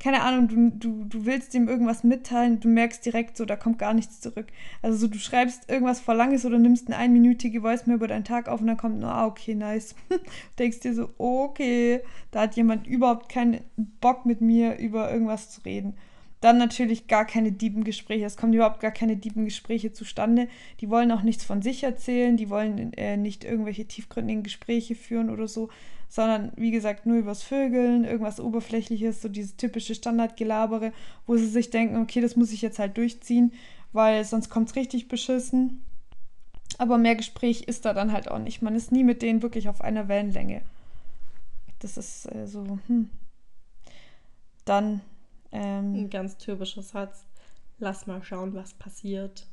keine 0.00 0.22
Ahnung, 0.22 0.48
du, 0.48 0.70
du, 0.70 1.04
du 1.04 1.24
willst 1.24 1.54
ihm 1.54 1.68
irgendwas 1.68 2.04
mitteilen, 2.04 2.60
du 2.60 2.68
merkst 2.68 3.04
direkt 3.06 3.36
so, 3.36 3.44
da 3.44 3.56
kommt 3.56 3.78
gar 3.78 3.94
nichts 3.94 4.20
zurück. 4.20 4.46
Also 4.82 4.98
so, 4.98 5.06
du 5.06 5.18
schreibst 5.18 5.70
irgendwas 5.70 6.00
vor 6.00 6.14
Langes 6.14 6.44
oder 6.44 6.58
nimmst 6.58 6.88
eine 6.88 6.96
einminütige 6.96 7.62
Voice 7.62 7.86
mehr 7.86 7.96
über 7.96 8.08
deinen 8.08 8.24
Tag 8.24 8.48
auf 8.48 8.60
und 8.60 8.66
dann 8.66 8.76
kommt 8.76 9.00
nur, 9.00 9.10
ah, 9.10 9.26
okay, 9.26 9.54
nice. 9.54 9.94
Denkst 10.58 10.80
dir 10.80 10.94
so, 10.94 11.10
okay, 11.18 12.00
da 12.32 12.42
hat 12.42 12.56
jemand 12.56 12.86
überhaupt 12.86 13.28
keinen 13.28 13.60
Bock 14.00 14.26
mit 14.26 14.40
mir 14.40 14.78
über 14.78 15.10
irgendwas 15.10 15.50
zu 15.50 15.62
reden. 15.62 15.94
Dann 16.40 16.58
natürlich 16.58 17.06
gar 17.06 17.24
keine 17.24 17.52
Diebengespräche. 17.52 18.26
Es 18.26 18.36
kommen 18.36 18.52
überhaupt 18.52 18.80
gar 18.80 18.90
keine 18.90 19.16
Diebengespräche 19.16 19.92
zustande. 19.92 20.48
Die 20.80 20.90
wollen 20.90 21.10
auch 21.10 21.22
nichts 21.22 21.42
von 21.42 21.62
sich 21.62 21.82
erzählen. 21.84 22.36
Die 22.36 22.50
wollen 22.50 22.92
äh, 22.92 23.16
nicht 23.16 23.44
irgendwelche 23.44 23.86
tiefgründigen 23.86 24.42
Gespräche 24.42 24.94
führen 24.94 25.30
oder 25.30 25.48
so, 25.48 25.70
sondern 26.14 26.52
wie 26.54 26.70
gesagt 26.70 27.06
nur 27.06 27.16
übers 27.16 27.42
Vögeln, 27.42 28.04
irgendwas 28.04 28.38
Oberflächliches, 28.38 29.20
so 29.20 29.28
dieses 29.28 29.56
typische 29.56 29.96
Standardgelabere, 29.96 30.92
wo 31.26 31.36
sie 31.36 31.48
sich 31.48 31.70
denken, 31.70 32.00
okay, 32.00 32.20
das 32.20 32.36
muss 32.36 32.52
ich 32.52 32.62
jetzt 32.62 32.78
halt 32.78 32.96
durchziehen, 32.96 33.52
weil 33.92 34.24
sonst 34.24 34.48
kommt 34.48 34.68
es 34.68 34.76
richtig 34.76 35.08
beschissen. 35.08 35.82
Aber 36.78 36.98
mehr 36.98 37.16
Gespräch 37.16 37.62
ist 37.62 37.84
da 37.84 37.92
dann 37.92 38.12
halt 38.12 38.30
auch 38.30 38.38
nicht. 38.38 38.62
Man 38.62 38.76
ist 38.76 38.92
nie 38.92 39.02
mit 39.02 39.22
denen 39.22 39.42
wirklich 39.42 39.68
auf 39.68 39.80
einer 39.80 40.06
Wellenlänge. 40.06 40.62
Das 41.80 41.96
ist 41.96 42.32
äh, 42.32 42.46
so, 42.46 42.78
hm. 42.86 43.10
Dann 44.64 45.00
ähm, 45.50 45.94
Ein 45.94 46.10
ganz 46.10 46.36
typischer 46.36 46.82
Satz. 46.82 47.26
Lass 47.80 48.06
mal 48.06 48.22
schauen, 48.22 48.54
was 48.54 48.72
passiert. 48.74 49.48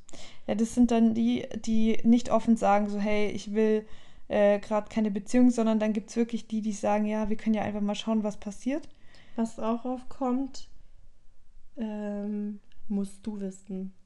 Ja, 0.46 0.54
das 0.54 0.76
sind 0.76 0.92
dann 0.92 1.16
die, 1.16 1.48
die 1.66 1.98
nicht 2.04 2.30
offen 2.30 2.56
sagen, 2.56 2.88
so, 2.88 3.00
hey, 3.00 3.32
ich 3.32 3.56
will 3.56 3.84
äh, 4.32 4.60
gerade 4.60 4.88
keine 4.90 5.12
Beziehung, 5.12 5.52
sondern 5.52 5.78
dann 5.78 5.92
gibt 5.92 6.10
es 6.10 6.16
wirklich 6.16 6.48
die, 6.48 6.62
die 6.62 6.72
sagen, 6.72 7.06
ja, 7.06 7.28
wir 7.28 7.36
können 7.36 7.54
ja 7.54 7.64
einfach 7.64 7.82
mal 7.82 7.96
schauen, 7.96 8.24
was 8.24 8.38
passiert. 8.38 8.88
Was 9.36 9.60
auch 9.60 9.84
aufkommt, 9.84 10.70
ähm, 11.76 12.62
musst 12.88 13.26
du 13.28 13.40
wissen. 13.40 13.94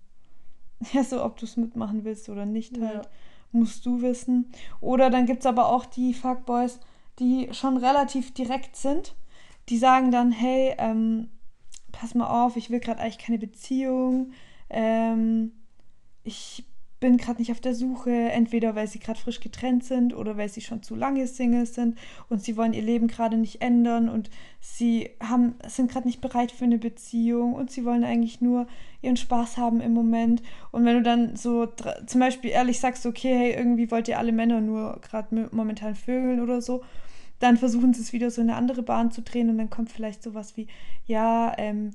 Ja, 0.92 1.06
so 1.06 1.24
ob 1.24 1.38
du 1.38 1.46
es 1.46 1.56
mitmachen 1.56 2.04
willst 2.04 2.28
oder 2.28 2.46
nicht 2.46 2.78
halt, 2.82 3.06
ja. 3.06 3.12
musst 3.54 3.86
du 3.86 4.02
wissen. 4.02 4.52
Oder 4.82 5.10
dann 5.10 5.26
gibt 5.26 5.40
es 5.40 5.46
aber 5.46 5.70
auch 5.70 5.86
die 5.86 6.14
Fuckboys, 6.14 6.82
die 7.18 7.48
schon 7.54 7.78
relativ 7.78 8.34
direkt 8.34 8.76
sind. 8.76 9.16
Die 9.70 9.78
sagen 9.78 10.12
dann, 10.12 10.34
hey, 10.34 10.76
ähm, 10.78 11.30
pass 11.94 12.14
mal 12.14 12.28
auf, 12.28 12.58
ich 12.58 12.70
will 12.70 12.82
gerade 12.82 13.00
eigentlich 13.00 13.20
keine 13.20 13.40
Beziehung. 13.40 14.34
Ähm, 14.70 15.54
ich 16.24 16.66
bin 17.00 17.18
gerade 17.18 17.40
nicht 17.40 17.52
auf 17.52 17.60
der 17.60 17.76
Suche, 17.76 18.12
entweder 18.12 18.76
weil 18.76 18.88
sie 18.88 19.00
gerade 19.00 19.20
frisch 19.20 19.40
getrennt 19.40 19.84
sind 19.84 20.16
oder 20.16 20.38
weil 20.38 20.50
sie 20.50 20.62
schon 20.62 20.82
zu 20.82 20.96
lange 20.96 21.28
Single 21.28 21.66
sind 21.66 21.98
und 22.30 22.42
sie 22.42 22.56
wollen 22.56 22.74
ihr 22.74 22.82
Leben 22.82 23.08
gerade 23.08 23.38
nicht 23.38 23.62
ändern 23.62 24.08
und 24.08 24.30
sie 24.62 25.10
haben, 25.22 25.56
sind 25.68 25.92
gerade 25.92 26.08
nicht 26.08 26.22
bereit 26.22 26.52
für 26.52 26.66
eine 26.66 26.78
Beziehung 26.78 27.54
und 27.54 27.70
sie 27.70 27.84
wollen 27.86 28.04
eigentlich 28.04 28.40
nur 28.40 28.68
ihren 29.02 29.18
Spaß 29.18 29.58
haben 29.58 29.82
im 29.82 29.94
Moment. 29.94 30.42
Und 30.72 30.86
wenn 30.86 30.98
du 30.98 31.04
dann 31.04 31.36
so 31.36 31.68
zum 32.06 32.20
Beispiel 32.20 32.52
ehrlich 32.52 32.80
sagst, 32.80 33.06
okay, 33.06 33.36
hey, 33.38 33.54
irgendwie 33.54 33.92
wollt 33.92 34.08
ihr 34.08 34.18
alle 34.18 34.32
Männer 34.32 34.62
nur 34.62 35.00
gerade 35.02 35.50
momentan 35.52 35.96
vögeln 35.96 36.40
oder 36.40 36.62
so, 36.62 36.82
dann 37.40 37.58
versuchen 37.58 37.94
sie 37.94 38.02
es 38.02 38.14
wieder 38.14 38.32
so 38.32 38.42
in 38.42 38.50
eine 38.50 38.58
andere 38.58 38.84
Bahn 38.84 39.12
zu 39.12 39.22
drehen 39.22 39.50
und 39.50 39.58
dann 39.58 39.70
kommt 39.70 39.92
vielleicht 39.92 40.24
sowas 40.24 40.56
wie, 40.56 40.68
ja, 41.06 41.54
ähm, 41.58 41.92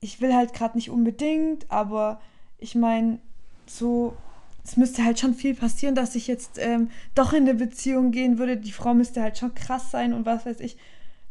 ich 0.00 0.20
will 0.20 0.34
halt 0.34 0.52
gerade 0.52 0.76
nicht 0.76 0.90
unbedingt, 0.90 1.70
aber 1.70 2.20
ich 2.58 2.74
meine, 2.74 3.18
so, 3.66 4.16
es 4.64 4.76
müsste 4.76 5.04
halt 5.04 5.18
schon 5.18 5.34
viel 5.34 5.54
passieren, 5.54 5.94
dass 5.94 6.14
ich 6.14 6.26
jetzt 6.26 6.58
ähm, 6.58 6.90
doch 7.14 7.32
in 7.32 7.42
eine 7.42 7.54
Beziehung 7.54 8.10
gehen 8.10 8.38
würde. 8.38 8.56
Die 8.56 8.72
Frau 8.72 8.94
müsste 8.94 9.22
halt 9.22 9.38
schon 9.38 9.54
krass 9.54 9.90
sein 9.90 10.12
und 10.12 10.26
was 10.26 10.46
weiß 10.46 10.60
ich, 10.60 10.76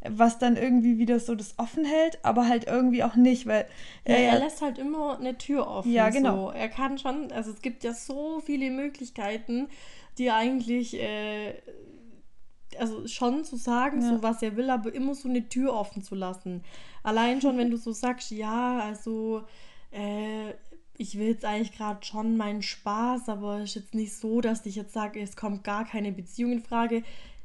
was 0.07 0.37
dann 0.37 0.57
irgendwie 0.57 0.97
wieder 0.97 1.19
so 1.19 1.33
das 1.33 1.57
offen 1.57 1.85
hält, 1.85 2.23
aber 2.23 2.47
halt 2.47 2.67
irgendwie 2.67 3.03
auch 3.03 3.15
nicht, 3.15 3.47
weil. 3.47 3.65
Ja, 4.05 4.15
er 4.15 4.39
lässt 4.39 4.61
halt 4.61 4.77
immer 4.77 5.17
eine 5.17 5.37
Tür 5.37 5.67
offen. 5.67 5.91
Ja, 5.91 6.09
genau. 6.09 6.47
So. 6.47 6.51
Er 6.51 6.69
kann 6.69 6.97
schon, 6.97 7.31
also 7.31 7.51
es 7.51 7.61
gibt 7.61 7.83
ja 7.83 7.93
so 7.93 8.41
viele 8.41 8.69
Möglichkeiten, 8.69 9.67
die 10.17 10.31
eigentlich. 10.31 10.99
Äh, 10.99 11.55
also 12.79 13.07
schon 13.07 13.43
zu 13.43 13.55
sagen, 13.55 14.01
ja. 14.01 14.09
so 14.09 14.23
was 14.23 14.41
er 14.41 14.55
will, 14.55 14.71
aber 14.71 14.91
immer 14.91 15.13
so 15.13 15.29
eine 15.29 15.47
Tür 15.47 15.75
offen 15.75 16.01
zu 16.01 16.15
lassen. 16.15 16.63
Allein 17.03 17.39
schon, 17.39 17.55
wenn 17.59 17.69
du 17.69 17.77
so 17.77 17.91
sagst, 17.91 18.31
ja, 18.31 18.79
also 18.79 19.43
äh, 19.91 20.53
ich 20.97 21.17
will 21.17 21.27
jetzt 21.27 21.45
eigentlich 21.45 21.71
gerade 21.71 22.05
schon 22.05 22.37
meinen 22.37 22.61
Spaß, 22.61 23.29
aber 23.29 23.59
es 23.59 23.69
ist 23.69 23.75
jetzt 23.75 23.95
nicht 23.95 24.13
so, 24.13 24.41
dass 24.41 24.65
ich 24.65 24.75
jetzt 24.75 24.93
sage, 24.93 25.19
es 25.21 25.35
kommt 25.35 25.63
gar 25.63 25.85
keine 25.85 26.11
Beziehung 26.11 26.51
in 26.51 26.61
Frage. 26.61 27.03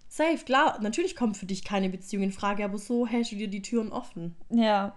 Safe, 0.09 0.39
klar, 0.45 0.79
natürlich 0.81 1.17
kommt 1.17 1.37
für 1.37 1.47
dich 1.47 1.65
keine 1.65 1.89
Beziehung 1.89 2.25
in 2.25 2.33
Frage, 2.33 2.65
aber 2.65 2.79
so 2.79 3.07
hältst 3.07 3.33
du 3.33 3.37
dir 3.37 3.49
die 3.49 3.63
Türen 3.63 3.93
offen. 3.93 4.35
Ja, 4.51 4.95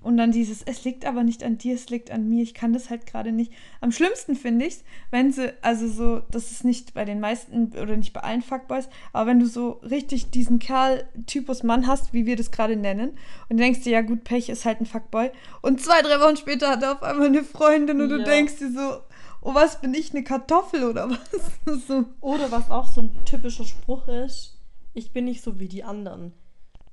und 0.00 0.16
dann 0.16 0.30
dieses, 0.30 0.62
es 0.62 0.84
liegt 0.84 1.04
aber 1.04 1.24
nicht 1.24 1.42
an 1.42 1.58
dir, 1.58 1.74
es 1.74 1.90
liegt 1.90 2.10
an 2.10 2.28
mir, 2.28 2.42
ich 2.42 2.54
kann 2.54 2.72
das 2.72 2.88
halt 2.88 3.06
gerade 3.06 3.32
nicht. 3.32 3.52
Am 3.80 3.90
schlimmsten 3.90 4.36
finde 4.36 4.66
ich 4.66 4.74
es, 4.74 4.84
wenn 5.10 5.32
sie, 5.32 5.52
also 5.62 5.88
so, 5.88 6.22
das 6.30 6.52
ist 6.52 6.64
nicht 6.64 6.94
bei 6.94 7.04
den 7.04 7.20
meisten 7.20 7.72
oder 7.80 7.96
nicht 7.96 8.12
bei 8.12 8.20
allen 8.20 8.42
Fuckboys, 8.42 8.88
aber 9.12 9.30
wenn 9.30 9.40
du 9.40 9.46
so 9.46 9.80
richtig 9.82 10.30
diesen 10.30 10.60
Kerl-Typus 10.60 11.62
Mann 11.62 11.86
hast, 11.86 12.12
wie 12.12 12.26
wir 12.26 12.36
das 12.36 12.50
gerade 12.50 12.76
nennen, 12.76 13.18
und 13.48 13.58
denkst 13.58 13.80
dir, 13.80 13.92
ja 13.92 14.02
gut, 14.02 14.24
Pech 14.24 14.48
ist 14.48 14.64
halt 14.64 14.80
ein 14.80 14.86
Fuckboy, 14.86 15.30
und 15.62 15.80
zwei, 15.80 16.00
drei 16.02 16.20
Wochen 16.20 16.36
später 16.36 16.70
hat 16.70 16.82
er 16.82 16.92
auf 16.92 17.02
einmal 17.02 17.26
eine 17.26 17.42
Freundin 17.42 18.00
und 18.00 18.10
ja. 18.10 18.18
du 18.18 18.24
denkst 18.24 18.58
dir 18.58 18.70
so, 18.70 19.00
oh 19.40 19.54
was, 19.54 19.80
bin 19.80 19.94
ich 19.94 20.12
eine 20.12 20.22
Kartoffel 20.22 20.84
oder 20.84 21.10
was? 21.10 21.86
so. 21.86 22.04
Oder 22.20 22.50
was 22.52 22.70
auch 22.70 22.90
so 22.92 23.00
ein 23.02 23.10
typischer 23.24 23.64
Spruch 23.64 24.06
ist, 24.08 24.58
ich 24.94 25.12
bin 25.12 25.24
nicht 25.24 25.42
so 25.42 25.58
wie 25.58 25.68
die 25.68 25.84
anderen. 25.84 26.32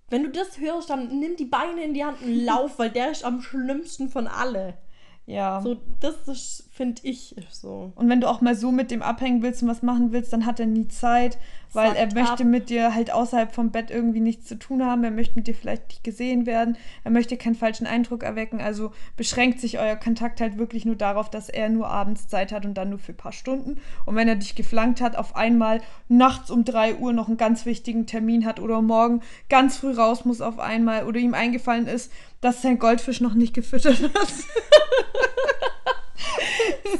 Wenn 0.09 0.23
du 0.23 0.29
das 0.29 0.59
hörst, 0.59 0.89
dann 0.89 1.19
nimm 1.19 1.35
die 1.35 1.45
Beine 1.45 1.83
in 1.83 1.93
die 1.93 2.03
Hand 2.05 2.21
und 2.21 2.45
lauf, 2.45 2.77
weil 2.77 2.91
der 2.91 3.11
ist 3.11 3.23
am 3.23 3.41
schlimmsten 3.41 4.09
von 4.09 4.27
alle. 4.27 4.77
Ja. 5.25 5.61
So, 5.61 5.77
das 5.99 6.69
finde 6.75 7.01
ich 7.03 7.33
so. 7.51 7.93
Und 7.95 8.09
wenn 8.09 8.19
du 8.19 8.27
auch 8.27 8.41
mal 8.41 8.53
so 8.53 8.69
mit 8.69 8.91
dem 8.91 9.01
abhängen 9.01 9.41
willst 9.41 9.63
und 9.63 9.69
was 9.69 9.81
machen 9.81 10.11
willst, 10.11 10.33
dann 10.33 10.45
hat 10.45 10.59
er 10.59 10.65
nie 10.65 10.89
Zeit, 10.89 11.37
weil 11.71 11.91
Fucked 11.91 11.99
er 11.99 12.21
möchte 12.21 12.43
up. 12.43 12.49
mit 12.49 12.69
dir 12.69 12.93
halt 12.93 13.11
außerhalb 13.11 13.55
vom 13.55 13.71
Bett 13.71 13.91
irgendwie 13.91 14.19
nichts 14.19 14.45
zu 14.45 14.59
tun 14.59 14.85
haben. 14.85 15.05
Er 15.05 15.11
möchte 15.11 15.35
mit 15.35 15.47
dir 15.47 15.55
vielleicht 15.55 15.87
nicht 15.87 16.03
gesehen 16.03 16.45
werden. 16.45 16.75
Er 17.05 17.11
möchte 17.11 17.37
keinen 17.37 17.55
falschen 17.55 17.87
Eindruck 17.87 18.23
erwecken. 18.23 18.59
Also 18.59 18.91
beschränkt 19.15 19.61
sich 19.61 19.79
euer 19.79 19.95
Kontakt 19.95 20.41
halt 20.41 20.57
wirklich 20.57 20.83
nur 20.83 20.97
darauf, 20.97 21.29
dass 21.29 21.47
er 21.47 21.69
nur 21.69 21.87
abends 21.87 22.27
Zeit 22.27 22.51
hat 22.51 22.65
und 22.65 22.73
dann 22.73 22.89
nur 22.89 22.99
für 22.99 23.13
ein 23.13 23.17
paar 23.17 23.31
Stunden. 23.31 23.79
Und 24.05 24.15
wenn 24.17 24.27
er 24.27 24.35
dich 24.35 24.55
geflankt 24.55 24.99
hat, 24.99 25.15
auf 25.15 25.37
einmal 25.37 25.79
nachts 26.09 26.51
um 26.51 26.65
3 26.65 26.95
Uhr 26.97 27.13
noch 27.13 27.29
einen 27.29 27.37
ganz 27.37 27.65
wichtigen 27.65 28.05
Termin 28.05 28.45
hat 28.45 28.59
oder 28.59 28.81
morgen 28.81 29.21
ganz 29.47 29.77
früh 29.77 29.93
raus 29.93 30.25
muss 30.25 30.41
auf 30.41 30.59
einmal 30.59 31.05
oder 31.05 31.19
ihm 31.19 31.35
eingefallen 31.35 31.87
ist, 31.87 32.11
dass 32.41 32.61
sein 32.61 32.79
Goldfisch 32.79 33.21
noch 33.21 33.33
nicht 33.33 33.53
gefüttert 33.53 34.01
hat. 34.13 34.33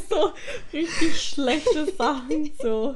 So 0.10 0.34
richtig 0.74 1.22
schlechte 1.22 1.91
Sachen 1.98 2.51
so. 2.62 2.95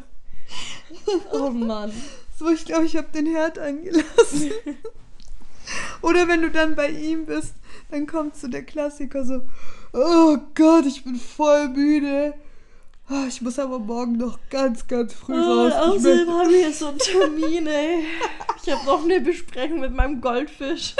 Oh 1.32 1.50
Mann. 1.50 1.92
So, 2.38 2.50
ich 2.50 2.66
glaube, 2.66 2.86
ich 2.86 2.96
habe 2.96 3.08
den 3.14 3.26
Herd 3.26 3.60
angelassen. 3.60 4.52
Oder 6.02 6.28
wenn 6.28 6.42
du 6.42 6.50
dann 6.50 6.76
bei 6.76 6.90
ihm 6.90 7.26
bist, 7.26 7.54
dann 7.92 8.08
kommt 8.08 8.36
so 8.36 8.48
der 8.48 8.64
Klassiker 8.64 9.26
so, 9.26 9.42
oh 9.94 10.38
Gott, 10.56 10.86
ich 10.86 11.04
bin 11.04 11.16
voll 11.16 11.70
müde. 11.70 12.34
Oh, 13.12 13.26
ich 13.28 13.42
muss 13.42 13.58
aber 13.58 13.80
morgen 13.80 14.18
noch 14.18 14.38
ganz, 14.52 14.88
ganz 14.88 15.14
früh 15.14 15.34
oh, 15.34 15.68
raus. 15.68 15.74
Außerdem 15.74 16.30
haben 16.30 16.50
wir 16.52 16.72
so 16.72 16.90
einen 16.90 16.98
Termin, 17.00 17.66
ey. 17.66 18.06
Ich 18.62 18.72
habe 18.72 18.86
noch 18.86 19.04
eine 19.04 19.20
Besprechung 19.20 19.80
mit 19.80 19.94
meinem 19.96 20.22
Goldfisch. 20.22 20.96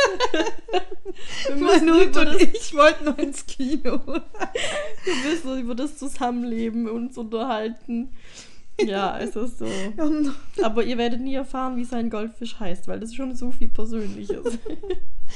Mein 1.60 1.92
Hund 1.92 2.18
und 2.18 2.42
ich 2.42 2.74
wollten 2.74 3.06
noch 3.06 3.18
ins 3.20 3.46
Kino. 3.46 4.02
Wir 4.06 5.16
müssen 5.24 5.60
über 5.60 5.76
das 5.76 5.98
Zusammenleben 5.98 6.90
uns 6.90 7.18
unterhalten. 7.18 8.10
Ja, 8.82 9.20
es 9.20 9.36
ist 9.36 9.60
so. 9.60 9.68
Aber 10.64 10.84
ihr 10.84 10.98
werdet 10.98 11.22
nie 11.22 11.36
erfahren, 11.36 11.78
wie 11.78 11.84
sein 11.84 12.10
Goldfisch 12.10 12.60
heißt, 12.60 12.88
weil 12.88 13.00
das 13.00 13.14
schon 13.14 13.36
so 13.36 13.52
viel 13.52 13.68
Persönliches. 13.68 14.44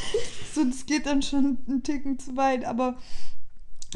so, 0.54 0.64
das 0.64 0.86
geht 0.86 1.06
dann 1.06 1.22
schon 1.22 1.58
einen 1.68 1.84
Ticken 1.84 2.20
zu 2.20 2.36
weit, 2.36 2.66
aber 2.66 2.98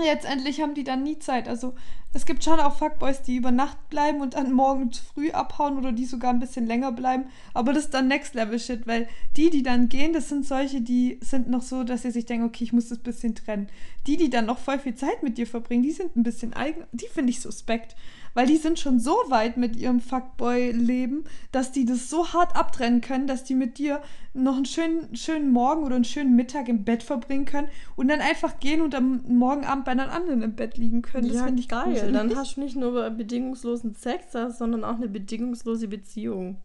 letztendlich 0.05 0.61
haben 0.61 0.73
die 0.73 0.83
dann 0.83 1.03
nie 1.03 1.19
Zeit. 1.19 1.47
Also 1.47 1.73
es 2.13 2.25
gibt 2.25 2.43
schon 2.43 2.59
auch 2.59 2.77
Fuckboys, 2.77 3.21
die 3.21 3.35
über 3.35 3.51
Nacht 3.51 3.89
bleiben 3.89 4.21
und 4.21 4.33
dann 4.33 4.51
morgens 4.51 4.97
früh 4.97 5.31
abhauen 5.31 5.77
oder 5.77 5.91
die 5.91 6.05
sogar 6.05 6.31
ein 6.31 6.39
bisschen 6.39 6.65
länger 6.65 6.91
bleiben. 6.91 7.25
Aber 7.53 7.73
das 7.73 7.85
ist 7.85 7.93
dann 7.93 8.07
Next 8.07 8.33
Level 8.33 8.59
Shit, 8.59 8.87
weil 8.87 9.07
die, 9.35 9.49
die 9.49 9.63
dann 9.63 9.89
gehen, 9.89 10.13
das 10.13 10.29
sind 10.29 10.45
solche, 10.45 10.81
die 10.81 11.19
sind 11.21 11.49
noch 11.49 11.61
so, 11.61 11.83
dass 11.83 12.03
sie 12.03 12.11
sich 12.11 12.25
denken, 12.25 12.45
okay, 12.45 12.63
ich 12.63 12.73
muss 12.73 12.89
das 12.89 12.99
bisschen 12.99 13.35
trennen. 13.35 13.67
Die, 14.07 14.17
die 14.17 14.29
dann 14.29 14.45
noch 14.45 14.57
voll 14.57 14.79
viel 14.79 14.95
Zeit 14.95 15.21
mit 15.21 15.37
dir 15.37 15.47
verbringen, 15.47 15.83
die 15.83 15.91
sind 15.91 16.15
ein 16.15 16.23
bisschen 16.23 16.53
eigen, 16.53 16.85
die 16.91 17.07
finde 17.07 17.31
ich 17.31 17.41
suspekt 17.41 17.95
weil 18.37 18.45
die 18.45 18.57
sind 18.57 18.77
schon 18.77 18.99
so 18.99 19.15
weit 19.29 19.57
mit 19.57 19.75
ihrem 19.75 19.99
Fuckboy-Leben, 19.99 21.23
dass 21.51 21.71
die 21.71 21.85
das 21.85 22.07
so 22.07 22.33
hart 22.33 22.55
abtrennen 22.55 23.01
können, 23.01 23.25
dass 23.25 23.43
die 23.43 23.55
mit 23.55 23.79
dir 23.79 23.99
noch 24.35 24.57
einen 24.57 24.65
schönen, 24.65 25.15
schönen 25.15 25.51
Morgen 25.51 25.83
oder 25.83 25.95
einen 25.95 26.03
schönen 26.03 26.35
Mittag 26.35 26.69
im 26.69 26.83
Bett 26.83 27.01
verbringen 27.01 27.45
können 27.45 27.67
und 27.95 28.09
dann 28.09 28.19
einfach 28.19 28.59
gehen 28.59 28.81
und 28.81 28.93
am 28.93 29.23
Morgenabend 29.27 29.85
bei 29.85 29.91
einer 29.93 30.11
anderen 30.11 30.43
im 30.43 30.55
Bett 30.55 30.77
liegen 30.77 31.01
können. 31.01 31.29
Das 31.29 31.37
ja, 31.37 31.45
finde 31.45 31.61
ich 31.61 31.67
geil. 31.67 31.93
Gruselig. 31.93 32.13
Dann 32.13 32.35
hast 32.35 32.57
du 32.57 32.61
nicht 32.61 32.75
nur 32.75 33.09
bedingungslosen 33.09 33.95
Sex, 33.95 34.33
sondern 34.33 34.83
auch 34.83 34.97
eine 34.97 35.07
bedingungslose 35.07 35.87
Beziehung. 35.87 36.57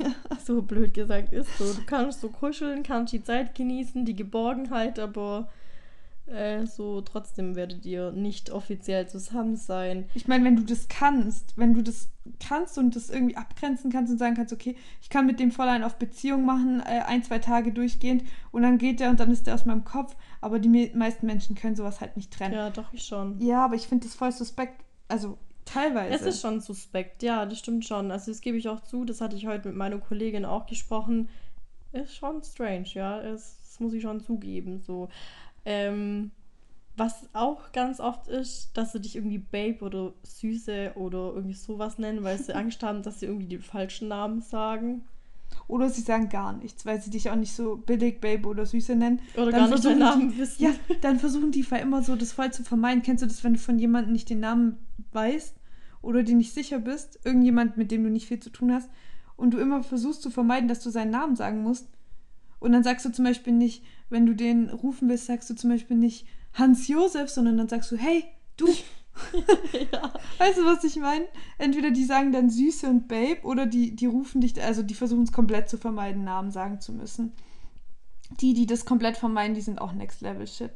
Ja. 0.00 0.06
So 0.44 0.62
blöd 0.62 0.94
gesagt 0.94 1.32
ist 1.32 1.56
so. 1.58 1.64
Du 1.64 1.86
kannst 1.86 2.22
so 2.22 2.28
kuscheln, 2.28 2.82
kannst 2.82 3.12
die 3.12 3.22
Zeit 3.22 3.54
genießen, 3.54 4.04
die 4.04 4.16
Geborgenheit, 4.16 4.98
aber 4.98 5.48
äh, 6.30 6.66
so 6.66 7.00
trotzdem 7.00 7.56
werdet 7.56 7.84
ihr 7.84 8.12
nicht 8.12 8.50
offiziell 8.50 9.08
zusammen 9.08 9.56
sein. 9.56 10.08
Ich 10.14 10.28
meine, 10.28 10.44
wenn 10.44 10.56
du 10.56 10.62
das 10.62 10.88
kannst, 10.88 11.56
wenn 11.56 11.74
du 11.74 11.82
das 11.82 12.08
kannst 12.38 12.78
und 12.78 12.96
das 12.96 13.10
irgendwie 13.10 13.36
abgrenzen 13.36 13.90
kannst 13.90 14.12
und 14.12 14.18
sagen 14.18 14.36
kannst, 14.36 14.52
okay, 14.52 14.76
ich 15.02 15.10
kann 15.10 15.26
mit 15.26 15.40
dem 15.40 15.50
Fräulein 15.50 15.82
auf 15.82 15.96
Beziehung 15.96 16.44
machen, 16.44 16.80
äh, 16.80 17.02
ein, 17.06 17.22
zwei 17.22 17.38
Tage 17.38 17.72
durchgehend 17.72 18.24
und 18.52 18.62
dann 18.62 18.78
geht 18.78 19.00
der 19.00 19.10
und 19.10 19.20
dann 19.20 19.30
ist 19.30 19.46
der 19.46 19.54
aus 19.54 19.66
meinem 19.66 19.84
Kopf. 19.84 20.16
Aber 20.40 20.58
die 20.58 20.90
meisten 20.94 21.26
Menschen 21.26 21.56
können 21.56 21.76
sowas 21.76 22.00
halt 22.00 22.16
nicht 22.16 22.32
trennen. 22.32 22.54
Ja, 22.54 22.70
doch, 22.70 22.92
ich 22.92 23.04
schon. 23.04 23.40
Ja, 23.40 23.64
aber 23.64 23.74
ich 23.74 23.88
finde 23.88 24.06
das 24.06 24.14
voll 24.14 24.32
suspekt. 24.32 24.84
Also 25.08 25.38
teilweise. 25.64 26.14
Es 26.14 26.22
ist 26.22 26.40
schon 26.40 26.60
suspekt, 26.60 27.22
ja, 27.22 27.46
das 27.46 27.58
stimmt 27.58 27.84
schon. 27.84 28.10
Also 28.10 28.30
das 28.30 28.40
gebe 28.40 28.56
ich 28.56 28.68
auch 28.68 28.80
zu, 28.80 29.04
das 29.04 29.20
hatte 29.20 29.36
ich 29.36 29.46
heute 29.46 29.68
mit 29.68 29.76
meiner 29.76 29.98
Kollegin 29.98 30.44
auch 30.44 30.66
gesprochen. 30.66 31.28
Ist 31.92 32.14
schon 32.14 32.42
strange, 32.42 32.86
ja. 32.94 33.20
Es, 33.20 33.58
das 33.62 33.80
muss 33.80 33.92
ich 33.92 34.02
schon 34.02 34.20
zugeben. 34.20 34.80
So. 34.80 35.08
Ähm, 35.64 36.30
was 36.96 37.28
auch 37.32 37.72
ganz 37.72 37.98
oft 37.98 38.28
ist, 38.28 38.70
dass 38.74 38.92
sie 38.92 39.00
dich 39.00 39.16
irgendwie 39.16 39.38
Babe 39.38 39.84
oder 39.84 40.12
Süße 40.22 40.92
oder 40.96 41.32
irgendwie 41.34 41.54
sowas 41.54 41.98
nennen, 41.98 42.22
weil 42.22 42.38
sie 42.38 42.52
Angst 42.54 42.82
haben, 42.82 43.02
dass 43.02 43.20
sie 43.20 43.26
irgendwie 43.26 43.46
die 43.46 43.58
falschen 43.58 44.08
Namen 44.08 44.42
sagen. 44.42 45.04
Oder 45.66 45.88
sie 45.88 46.00
sagen 46.00 46.28
gar 46.28 46.52
nichts, 46.52 46.84
weil 46.84 47.00
sie 47.00 47.10
dich 47.10 47.30
auch 47.30 47.36
nicht 47.36 47.54
so 47.54 47.76
billig 47.76 48.20
Babe 48.20 48.48
oder 48.48 48.66
Süße 48.66 48.96
nennen. 48.96 49.20
Oder 49.34 49.52
dann 49.52 49.60
gar 49.60 49.68
nicht 49.70 49.84
deinen 49.84 49.98
Namen 49.98 50.38
wissen. 50.38 50.62
Ja, 50.62 50.70
dann 51.00 51.18
versuchen 51.18 51.52
die 51.52 51.64
immer 51.80 52.02
so, 52.02 52.16
das 52.16 52.32
voll 52.32 52.52
zu 52.52 52.64
vermeiden. 52.64 53.02
Kennst 53.02 53.22
du 53.22 53.26
das, 53.26 53.42
wenn 53.44 53.54
du 53.54 53.58
von 53.60 53.78
jemandem 53.78 54.12
nicht 54.12 54.30
den 54.30 54.40
Namen 54.40 54.78
weißt 55.12 55.54
oder 56.02 56.22
dir 56.22 56.34
nicht 56.34 56.52
sicher 56.52 56.80
bist? 56.80 57.20
Irgendjemand, 57.24 57.76
mit 57.76 57.90
dem 57.90 58.02
du 58.04 58.10
nicht 58.10 58.26
viel 58.26 58.40
zu 58.40 58.50
tun 58.50 58.72
hast. 58.72 58.90
Und 59.36 59.54
du 59.54 59.58
immer 59.58 59.82
versuchst 59.82 60.22
zu 60.22 60.30
vermeiden, 60.30 60.68
dass 60.68 60.82
du 60.82 60.90
seinen 60.90 61.10
Namen 61.10 61.36
sagen 61.36 61.62
musst. 61.62 61.88
Und 62.60 62.72
dann 62.72 62.84
sagst 62.84 63.04
du 63.04 63.10
zum 63.10 63.24
Beispiel 63.24 63.54
nicht, 63.54 63.82
wenn 64.10 64.26
du 64.26 64.34
den 64.34 64.68
rufen 64.70 65.08
willst, 65.08 65.26
sagst 65.26 65.50
du 65.50 65.54
zum 65.54 65.70
Beispiel 65.70 65.96
nicht 65.96 66.26
Hans 66.52 66.88
Josef, 66.88 67.30
sondern 67.30 67.56
dann 67.56 67.68
sagst 67.68 67.90
du, 67.90 67.96
hey, 67.96 68.24
du. 68.56 68.68
ja. 69.92 70.12
Weißt 70.38 70.58
du, 70.58 70.64
was 70.64 70.84
ich 70.84 70.96
meine? 70.96 71.24
Entweder 71.58 71.90
die 71.90 72.04
sagen 72.04 72.32
dann 72.32 72.50
Süße 72.50 72.88
und 72.88 73.08
Babe 73.08 73.42
oder 73.42 73.66
die, 73.66 73.96
die 73.96 74.06
rufen 74.06 74.40
dich, 74.40 74.62
also 74.62 74.82
die 74.82 74.94
versuchen 74.94 75.24
es 75.24 75.32
komplett 75.32 75.68
zu 75.68 75.78
vermeiden, 75.78 76.24
Namen 76.24 76.50
sagen 76.50 76.80
zu 76.80 76.92
müssen. 76.92 77.32
Die, 78.40 78.54
die 78.54 78.66
das 78.66 78.84
komplett 78.84 79.16
vermeiden, 79.16 79.54
die 79.54 79.60
sind 79.60 79.80
auch 79.80 79.92
Next 79.92 80.20
Level 80.20 80.46
Shit. 80.46 80.72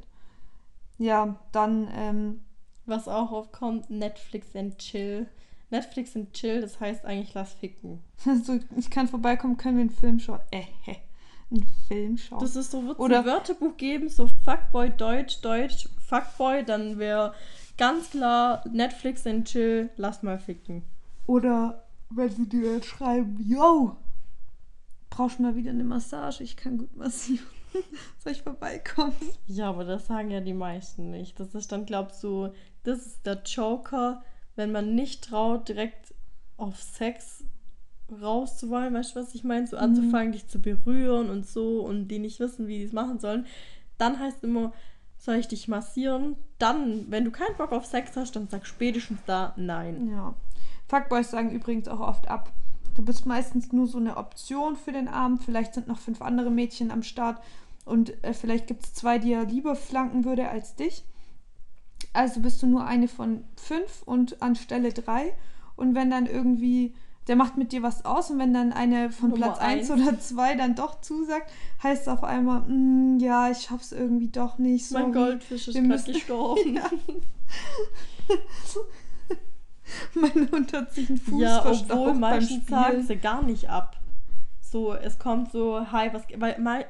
Ja, 0.99 1.39
dann 1.53 1.89
ähm, 1.95 2.41
Was 2.87 3.09
auch 3.09 3.31
aufkommt, 3.31 3.91
Netflix 3.91 4.55
and 4.57 4.79
Chill. 4.79 5.29
Netflix 5.71 6.15
and 6.17 6.33
Chill, 6.33 6.61
das 6.61 6.79
heißt 6.81 7.05
eigentlich 7.05 7.35
lass 7.35 7.53
ficken. 7.53 8.01
Also 8.27 8.59
ich 8.77 8.91
kann 8.91 9.09
vorbeikommen, 9.09 9.57
können 9.57 9.77
wir 9.77 9.83
einen 9.83 9.91
Film 9.91 10.19
schauen. 10.19 10.41
Äh, 10.51 10.65
hä? 10.83 10.97
Einen 11.51 11.67
Film 11.89 12.17
schauen. 12.17 12.41
Das 12.41 12.57
ist 12.57 12.71
so, 12.71 12.85
wird 12.87 12.99
Oder 12.99 13.21
ein 13.21 13.27
Wörterbuch 13.27 13.77
geben, 13.77 14.09
so 14.09 14.29
Fuckboy 14.45 14.91
Deutsch, 14.91 15.41
Deutsch, 15.41 15.89
Fuckboy, 16.07 16.65
dann 16.65 16.99
wäre 16.99 17.35
ganz 17.77 18.11
klar 18.11 18.65
Netflix 18.71 19.27
and 19.27 19.47
Chill, 19.47 19.91
lass 19.97 20.23
mal 20.23 20.39
ficken. 20.39 20.83
Oder 21.27 21.85
wenn 22.11 22.31
sie 22.31 22.49
dir 22.49 22.83
schreiben, 22.83 23.39
yo, 23.47 23.97
brauchst 25.11 25.41
mal 25.41 25.57
wieder 25.57 25.71
eine 25.71 25.85
Massage, 25.85 26.43
ich 26.43 26.57
kann 26.57 26.79
gut 26.79 26.97
massieren. 26.97 27.47
Soll 28.19 28.33
ich 28.33 28.43
vorbeikommen? 28.43 29.15
Ja, 29.47 29.69
aber 29.71 29.85
das 29.85 30.07
sagen 30.07 30.31
ja 30.31 30.41
die 30.41 30.55
meisten 30.55 31.11
nicht. 31.11 31.39
Das 31.41 31.55
ist 31.55 31.73
dann, 31.73 31.87
glaub 31.87 32.13
so, 32.13 32.53
das 32.85 33.07
ist 33.07 33.27
der 33.27 33.43
Joker, 33.45 34.23
wenn 34.57 34.71
man 34.71 34.95
nicht 34.95 35.25
traut, 35.25 35.69
direkt 35.69 36.15
auf 36.57 36.81
Sex 36.81 37.45
rauszuwollen, 38.11 38.95
weißt 38.95 39.15
du, 39.15 39.21
was 39.21 39.35
ich 39.35 39.45
meine? 39.45 39.67
So 39.67 39.77
mhm. 39.77 39.83
anzufangen, 39.83 40.33
dich 40.33 40.47
zu 40.49 40.61
berühren 40.61 41.31
und 41.31 41.47
so 41.47 41.81
und 41.81 42.09
die 42.09 42.19
nicht 42.19 42.41
wissen, 42.41 42.67
wie 42.67 42.79
die 42.79 42.85
es 42.85 42.93
machen 42.93 43.19
sollen. 43.19 43.47
Dann 43.99 44.19
heißt 44.19 44.45
immer, 44.45 44.73
soll 45.19 45.37
ich 45.37 45.49
dich 45.49 45.69
massieren? 45.69 46.37
Dann, 46.59 47.11
wenn 47.11 47.25
du 47.25 47.31
keinen 47.31 47.57
Bock 47.57 47.73
auf 47.73 47.87
Sex 47.87 48.17
hast, 48.17 48.37
dann 48.37 48.49
sag 48.49 48.67
spätestens 48.67 49.21
da 49.27 49.55
nein. 49.57 50.09
Ja. 50.11 50.35
Fuckboys 50.89 51.31
sagen 51.31 51.51
übrigens 51.51 51.89
auch 51.89 52.01
oft 52.01 52.29
ab. 52.29 52.53
Du 52.95 53.05
bist 53.05 53.27
meistens 53.27 53.73
nur 53.73 53.87
so 53.87 53.99
eine 53.99 54.17
Option 54.17 54.77
für 54.77 54.93
den 54.93 55.09
Abend. 55.09 55.43
Vielleicht 55.43 55.75
sind 55.75 55.89
noch 55.89 55.99
fünf 55.99 56.23
andere 56.23 56.51
Mädchen 56.51 56.91
am 56.91 57.03
Start 57.03 57.41
und 57.85 58.23
äh, 58.25 58.33
vielleicht 58.33 58.67
gibt 58.67 58.85
es 58.85 58.95
zwei, 58.95 59.19
die 59.19 59.33
er 59.33 59.45
lieber 59.45 59.77
flanken 59.77 60.25
würde 60.25 60.49
als 60.49 60.75
dich. 60.75 61.05
Also 62.13 62.41
bist 62.41 62.63
du 62.63 62.67
nur 62.67 62.85
eine 62.85 63.09
von 63.09 63.45
fünf 63.57 64.03
und 64.05 64.41
anstelle 64.43 64.93
drei. 64.93 65.35
Und 65.77 65.95
wenn 65.95 66.11
dann 66.11 66.27
irgendwie, 66.27 66.95
der 67.29 67.37
macht 67.37 67.57
mit 67.57 67.73
dir 67.73 67.83
was 67.83 68.05
aus 68.05 68.31
und 68.31 68.39
wenn 68.39 68.53
dann 68.53 68.73
eine 68.73 69.11
von 69.11 69.31
Nummer 69.31 69.47
Platz 69.47 69.59
eins 69.59 69.91
oder 69.91 70.19
zwei 70.21 70.55
dann 70.55 70.75
doch 70.75 71.01
zusagt, 71.01 71.51
heißt 71.83 72.03
es 72.03 72.09
auf 72.09 72.23
einmal, 72.25 72.61
mm, 72.61 73.19
ja, 73.19 73.51
ich 73.51 73.63
schaff's 73.63 73.93
irgendwie 73.93 74.29
doch 74.29 74.59
nicht. 74.59 74.87
Sorry. 74.87 75.03
Mein 75.05 75.13
Goldfisch 75.13 75.69
ist 75.69 75.75
gerade 75.75 76.13
gestorben. 76.13 76.81
mein 80.15 80.51
Hund 80.51 80.73
hat 80.73 80.93
sich 80.93 81.09
einen 81.09 81.19
Fuß 81.19 81.41
ja, 81.41 81.63
verstaucht 81.63 81.91
obwohl 81.93 82.15
manchen 82.15 82.63
sagen 82.67 83.03
sie 83.03 83.17
gar 83.17 83.43
nicht 83.43 83.69
ab 83.69 83.97
so, 84.75 84.93
es 84.93 85.21
kommt 85.21 85.53
so, 85.53 85.93
hi, 85.93 86.13
was, 86.13 86.25
weil, 86.37 86.59
mal, 86.59 86.85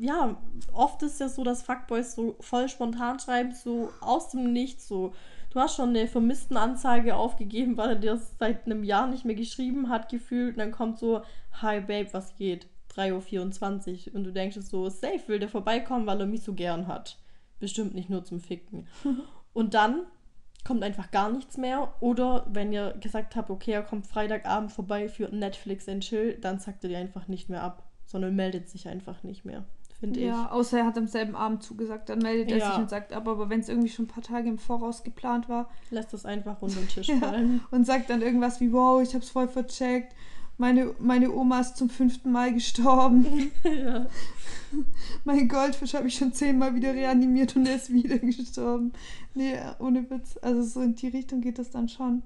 ja, 0.00 0.36
oft 0.72 1.00
ist 1.04 1.20
ja 1.20 1.28
so, 1.28 1.44
dass 1.44 1.62
Fuckboys 1.62 2.16
so 2.16 2.34
voll 2.40 2.68
spontan 2.68 3.20
schreiben, 3.20 3.54
so 3.54 3.92
aus 4.00 4.30
dem 4.30 4.52
Nichts, 4.52 4.88
so, 4.88 5.12
du 5.50 5.60
hast 5.60 5.76
schon 5.76 5.90
eine 5.90 6.06
Vermisstenanzeige 6.06 7.16
aufgegeben, 7.16 7.76
weil 7.76 7.90
er 7.90 7.96
dir 7.96 8.16
seit 8.38 8.66
einem 8.66 8.84
Jahr 8.84 9.06
nicht 9.06 9.24
mehr 9.24 9.34
geschrieben 9.34 9.88
hat, 9.88 10.08
gefühlt, 10.08 10.54
und 10.54 10.58
dann 10.58 10.72
kommt 10.72 10.98
so, 10.98 11.22
hi, 11.52 11.80
Babe, 11.80 12.08
was 12.12 12.34
geht? 12.36 12.66
3.24 12.94 14.08
Uhr 14.08 14.14
und 14.16 14.24
du 14.24 14.32
denkst 14.32 14.56
so, 14.60 14.88
safe 14.88 15.20
will 15.26 15.38
der 15.38 15.48
vorbeikommen, 15.48 16.06
weil 16.06 16.20
er 16.20 16.26
mich 16.26 16.42
so 16.42 16.54
gern 16.54 16.86
hat. 16.86 17.18
Bestimmt 17.60 17.94
nicht 17.94 18.10
nur 18.10 18.24
zum 18.24 18.40
Ficken. 18.40 18.86
und 19.52 19.74
dann 19.74 20.06
kommt 20.64 20.82
einfach 20.82 21.10
gar 21.10 21.30
nichts 21.30 21.56
mehr. 21.56 21.94
Oder 22.00 22.46
wenn 22.50 22.72
ihr 22.72 22.94
gesagt 23.00 23.36
habt, 23.36 23.50
okay, 23.50 23.72
er 23.72 23.82
kommt 23.82 24.06
Freitagabend 24.06 24.72
vorbei 24.72 25.08
für 25.08 25.34
Netflix 25.34 25.88
and 25.88 26.02
Chill, 26.02 26.38
dann 26.40 26.58
sagt 26.58 26.84
er 26.84 26.90
dir 26.90 26.98
einfach 26.98 27.28
nicht 27.28 27.48
mehr 27.48 27.62
ab, 27.62 27.88
sondern 28.04 28.36
meldet 28.36 28.68
sich 28.68 28.88
einfach 28.88 29.22
nicht 29.22 29.44
mehr, 29.44 29.64
finde 30.00 30.20
ja, 30.20 30.26
ich. 30.26 30.32
Ja, 30.32 30.50
außer 30.50 30.78
er 30.78 30.86
hat 30.86 30.98
am 30.98 31.06
selben 31.06 31.34
Abend 31.34 31.62
zugesagt, 31.62 32.08
dann 32.08 32.18
meldet 32.18 32.50
er 32.50 32.58
ja. 32.58 32.70
sich 32.70 32.78
und 32.78 32.90
sagt 32.90 33.12
ab. 33.12 33.26
Aber 33.28 33.48
wenn 33.48 33.60
es 33.60 33.68
irgendwie 33.68 33.88
schon 33.88 34.06
ein 34.06 34.08
paar 34.08 34.22
Tage 34.22 34.48
im 34.48 34.58
Voraus 34.58 35.02
geplant 35.02 35.48
war, 35.48 35.68
lässt 35.90 36.12
das 36.12 36.24
einfach 36.24 36.60
unter 36.60 36.80
den 36.80 36.88
Tisch 36.88 37.10
fallen. 37.20 37.60
und 37.70 37.86
sagt 37.86 38.10
dann 38.10 38.22
irgendwas 38.22 38.60
wie, 38.60 38.72
wow, 38.72 39.02
ich 39.02 39.14
hab's 39.14 39.30
voll 39.30 39.48
vercheckt 39.48 40.14
meine, 40.58 40.92
meine 40.98 41.32
Oma 41.32 41.60
ist 41.60 41.76
zum 41.76 41.88
fünften 41.88 42.32
Mal 42.32 42.52
gestorben. 42.52 43.50
ja. 43.64 44.06
Mein 45.24 45.48
Goldfisch 45.48 45.94
habe 45.94 46.08
ich 46.08 46.16
schon 46.16 46.32
zehnmal 46.32 46.74
wieder 46.74 46.92
reanimiert 46.92 47.56
und 47.56 47.66
er 47.66 47.76
ist 47.76 47.92
wieder 47.92 48.18
gestorben. 48.18 48.92
Nee, 49.34 49.54
ohne 49.78 50.10
Witz. 50.10 50.36
Also 50.42 50.62
so 50.62 50.80
in 50.82 50.96
die 50.96 51.08
Richtung 51.08 51.40
geht 51.40 51.58
das 51.58 51.70
dann 51.70 51.88
schon. 51.88 52.22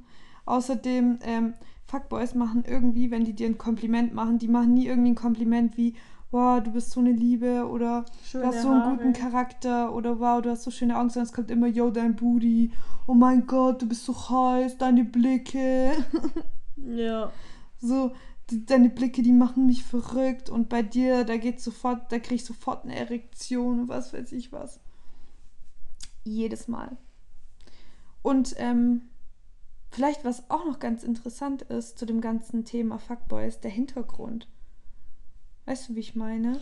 Außerdem, 0.46 1.18
ähm, 1.22 1.54
Fuckboys 1.86 2.34
machen 2.34 2.64
irgendwie, 2.66 3.10
wenn 3.10 3.24
die 3.24 3.34
dir 3.34 3.46
ein 3.46 3.58
Kompliment 3.58 4.14
machen, 4.14 4.38
die 4.38 4.48
machen 4.48 4.72
nie 4.72 4.86
irgendwie 4.86 5.10
ein 5.10 5.16
Kompliment 5.16 5.76
wie, 5.76 5.94
wow, 6.32 6.62
du 6.62 6.72
bist 6.72 6.90
so 6.90 7.00
eine 7.00 7.12
Liebe 7.12 7.68
oder 7.68 8.06
schöne 8.24 8.44
du 8.44 8.48
hast 8.48 8.62
so 8.62 8.68
einen 8.68 8.82
Haare. 8.82 8.96
guten 8.96 9.12
Charakter 9.12 9.94
oder 9.94 10.18
wow, 10.18 10.40
du 10.40 10.50
hast 10.50 10.64
so 10.64 10.70
schöne 10.70 10.98
Augen, 10.98 11.10
sondern 11.10 11.28
es 11.28 11.32
kommt 11.32 11.50
immer, 11.50 11.66
yo, 11.66 11.90
dein 11.90 12.16
Booty, 12.16 12.72
oh 13.06 13.14
mein 13.14 13.46
Gott, 13.46 13.82
du 13.82 13.86
bist 13.86 14.06
so 14.06 14.14
heiß, 14.14 14.78
deine 14.78 15.04
Blicke. 15.04 15.92
ja. 16.76 17.30
So, 17.78 18.12
die, 18.50 18.64
deine 18.64 18.88
Blicke, 18.88 19.22
die 19.22 19.32
machen 19.32 19.66
mich 19.66 19.84
verrückt 19.84 20.48
und 20.48 20.70
bei 20.70 20.82
dir, 20.82 21.24
da 21.24 21.36
geht 21.36 21.60
sofort, 21.60 22.10
da 22.10 22.18
krieg 22.18 22.36
ich 22.36 22.44
sofort 22.44 22.84
eine 22.84 22.96
Erektion 22.96 23.80
und 23.80 23.88
was 23.88 24.14
weiß 24.14 24.32
ich 24.32 24.52
was. 24.52 24.80
Jedes 26.24 26.66
Mal. 26.66 26.96
Und 28.22 28.54
ähm, 28.56 29.02
vielleicht, 29.90 30.24
was 30.24 30.48
auch 30.48 30.64
noch 30.64 30.78
ganz 30.78 31.04
interessant 31.04 31.62
ist 31.62 31.98
zu 31.98 32.06
dem 32.06 32.22
ganzen 32.22 32.64
Thema 32.64 32.98
Fuckboys, 32.98 33.60
der 33.60 33.70
Hintergrund. 33.70 34.48
Weißt 35.66 35.88
du, 35.88 35.94
wie 35.94 36.00
ich 36.00 36.16
meine? 36.16 36.60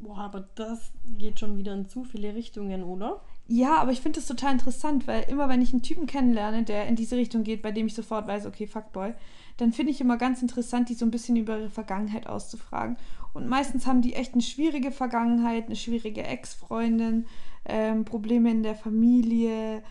Boah, 0.00 0.18
aber 0.18 0.48
das 0.54 0.92
geht 1.18 1.40
schon 1.40 1.56
wieder 1.56 1.72
in 1.72 1.88
zu 1.88 2.04
viele 2.04 2.34
Richtungen, 2.34 2.82
oder? 2.82 3.22
Ja, 3.46 3.76
aber 3.76 3.92
ich 3.92 4.00
finde 4.00 4.20
das 4.20 4.26
total 4.26 4.52
interessant, 4.52 5.06
weil 5.06 5.24
immer 5.24 5.48
wenn 5.48 5.62
ich 5.62 5.72
einen 5.72 5.82
Typen 5.82 6.06
kennenlerne, 6.06 6.64
der 6.64 6.86
in 6.86 6.96
diese 6.96 7.16
Richtung 7.16 7.42
geht, 7.42 7.62
bei 7.62 7.72
dem 7.72 7.86
ich 7.86 7.94
sofort 7.94 8.26
weiß, 8.26 8.46
okay, 8.46 8.66
Fuckboy, 8.66 9.14
dann 9.56 9.72
finde 9.72 9.92
ich 9.92 10.00
immer 10.00 10.16
ganz 10.16 10.42
interessant, 10.42 10.88
die 10.88 10.94
so 10.94 11.04
ein 11.04 11.10
bisschen 11.10 11.36
über 11.36 11.58
ihre 11.58 11.70
Vergangenheit 11.70 12.26
auszufragen. 12.26 12.96
Und 13.34 13.48
meistens 13.48 13.86
haben 13.86 14.02
die 14.02 14.14
echt 14.14 14.32
eine 14.32 14.42
schwierige 14.42 14.92
Vergangenheit, 14.92 15.66
eine 15.66 15.76
schwierige 15.76 16.22
Ex-Freundin, 16.22 17.26
ähm, 17.66 18.04
Probleme 18.04 18.50
in 18.50 18.62
der 18.62 18.74
Familie 18.74 19.82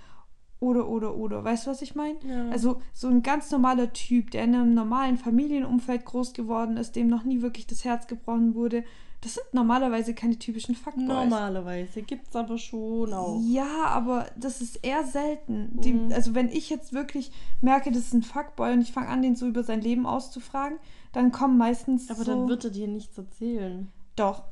oder, 0.64 0.88
oder, 0.88 1.16
oder. 1.16 1.44
Weißt 1.44 1.66
du, 1.68 1.72
was 1.72 1.82
ich 1.82 1.94
meine? 1.94 2.16
Ja. 2.28 2.50
Also 2.50 2.82
so 2.94 3.08
ein 3.08 3.22
ganz 3.22 3.52
normaler 3.52 3.92
Typ, 3.94 4.32
der 4.32 4.46
in 4.46 4.56
einem 4.56 4.74
normalen 4.74 5.18
Familienumfeld 5.18 6.06
groß 6.06 6.34
geworden 6.34 6.78
ist, 6.78 6.96
dem 6.96 7.08
noch 7.08 7.24
nie 7.24 7.42
wirklich 7.42 7.68
das 7.68 7.84
Herz 7.84 8.08
gebrochen 8.08 8.56
wurde, 8.56 8.84
das 9.22 9.36
sind 9.36 9.54
normalerweise 9.54 10.14
keine 10.14 10.38
typischen 10.38 10.76
Fuckboys. 10.76 11.06
Normalerweise 11.06 12.02
gibt 12.02 12.28
es 12.28 12.36
aber 12.36 12.58
schon 12.58 13.14
auch. 13.14 13.40
Ja, 13.42 13.86
aber 13.86 14.26
das 14.36 14.60
ist 14.60 14.84
eher 14.84 15.06
selten. 15.06 15.72
Mhm. 15.76 15.82
Die, 15.82 16.14
also 16.14 16.36
wenn 16.36 16.50
ich 16.50 16.70
jetzt 16.70 16.92
wirklich 16.92 17.32
merke, 17.62 17.92
das 17.92 18.04
ist 18.04 18.14
ein 18.14 18.24
Fuckboy 18.24 18.74
und 18.74 18.82
ich 18.82 18.92
fange 18.92 19.08
an, 19.08 19.22
den 19.22 19.36
so 19.36 19.48
über 19.48 19.64
sein 19.64 19.80
Leben 19.80 20.06
auszufragen, 20.06 20.78
dann 21.14 21.32
kommen 21.32 21.58
meistens 21.58 22.10
Aber 22.10 22.24
so 22.24 22.32
dann 22.32 22.50
wird 22.50 22.66
er 22.66 22.72
dir 22.72 22.88
nichts 22.88 23.18
erzählen. 23.18 23.88
Doch. 24.18 24.44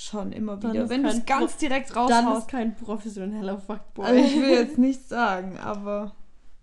Schon 0.00 0.32
immer 0.32 0.56
wieder. 0.62 0.88
Wenn 0.88 1.02
du 1.02 1.10
es 1.10 1.26
ganz 1.26 1.58
direkt 1.58 1.94
raushaust. 1.94 2.10
Dann 2.10 2.38
ist 2.38 2.48
kein 2.48 2.74
professioneller 2.74 3.58
Fuckboy. 3.58 4.06
Also 4.06 4.24
ich 4.24 4.34
will 4.34 4.48
jetzt 4.48 4.78
nichts 4.78 5.10
sagen, 5.10 5.58
aber... 5.58 6.14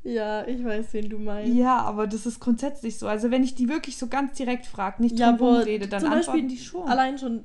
Ja, 0.01 0.47
ich 0.47 0.65
weiß, 0.65 0.87
wen 0.93 1.07
du 1.07 1.19
meinst. 1.19 1.53
Ja, 1.53 1.81
aber 1.81 2.07
das 2.07 2.25
ist 2.25 2.39
grundsätzlich 2.39 2.97
so. 2.97 3.07
Also 3.07 3.29
wenn 3.29 3.43
ich 3.43 3.53
die 3.53 3.69
wirklich 3.69 3.97
so 3.97 4.07
ganz 4.07 4.33
direkt 4.33 4.65
frage, 4.65 5.03
nicht 5.03 5.19
ja, 5.19 5.33
drum 5.33 5.57
rede, 5.57 5.87
dann 5.87 6.03
antworten 6.03 6.25
Beispiel, 6.25 6.47
die 6.47 6.57
schon. 6.57 6.87
Allein 6.87 7.19
schon 7.19 7.43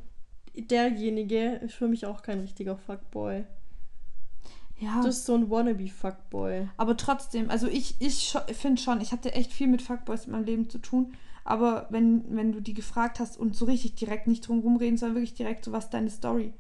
derjenige 0.55 1.57
ist 1.57 1.75
für 1.75 1.89
mich 1.89 2.07
auch 2.07 2.23
kein 2.23 2.41
richtiger 2.41 2.79
Fuckboy. 2.79 3.45
Ja. 4.79 5.03
Das 5.03 5.19
ist 5.19 5.27
so 5.27 5.35
ein 5.35 5.51
Wannabe-Fuckboy. 5.51 6.69
Aber 6.79 6.97
trotzdem, 6.97 7.51
also 7.51 7.69
ich, 7.69 7.97
ich 8.01 8.35
finde 8.55 8.81
schon, 8.81 9.03
ich 9.03 9.13
hatte 9.13 9.35
echt 9.35 9.53
viel 9.53 9.67
mit 9.69 9.83
Fuckboys 9.83 10.25
in 10.25 10.33
meinem 10.33 10.45
Leben 10.45 10.71
zu 10.71 10.79
tun. 10.79 11.13
Aber 11.45 11.87
wenn, 11.91 12.25
wenn 12.37 12.53
du 12.53 12.61
die 12.61 12.75
gefragt 12.75 13.21
hast 13.21 13.39
und 13.39 13.57
so 13.57 13.65
richtig 13.65 13.95
direkt 13.95 14.27
nicht 14.27 14.47
drum 14.47 14.61
rumreden, 14.61 14.97
sondern 14.97 15.17
wirklich 15.17 15.35
direkt 15.35 15.65
so, 15.65 15.73
was 15.73 15.91
deine 15.91 16.11
Story? 16.11 16.53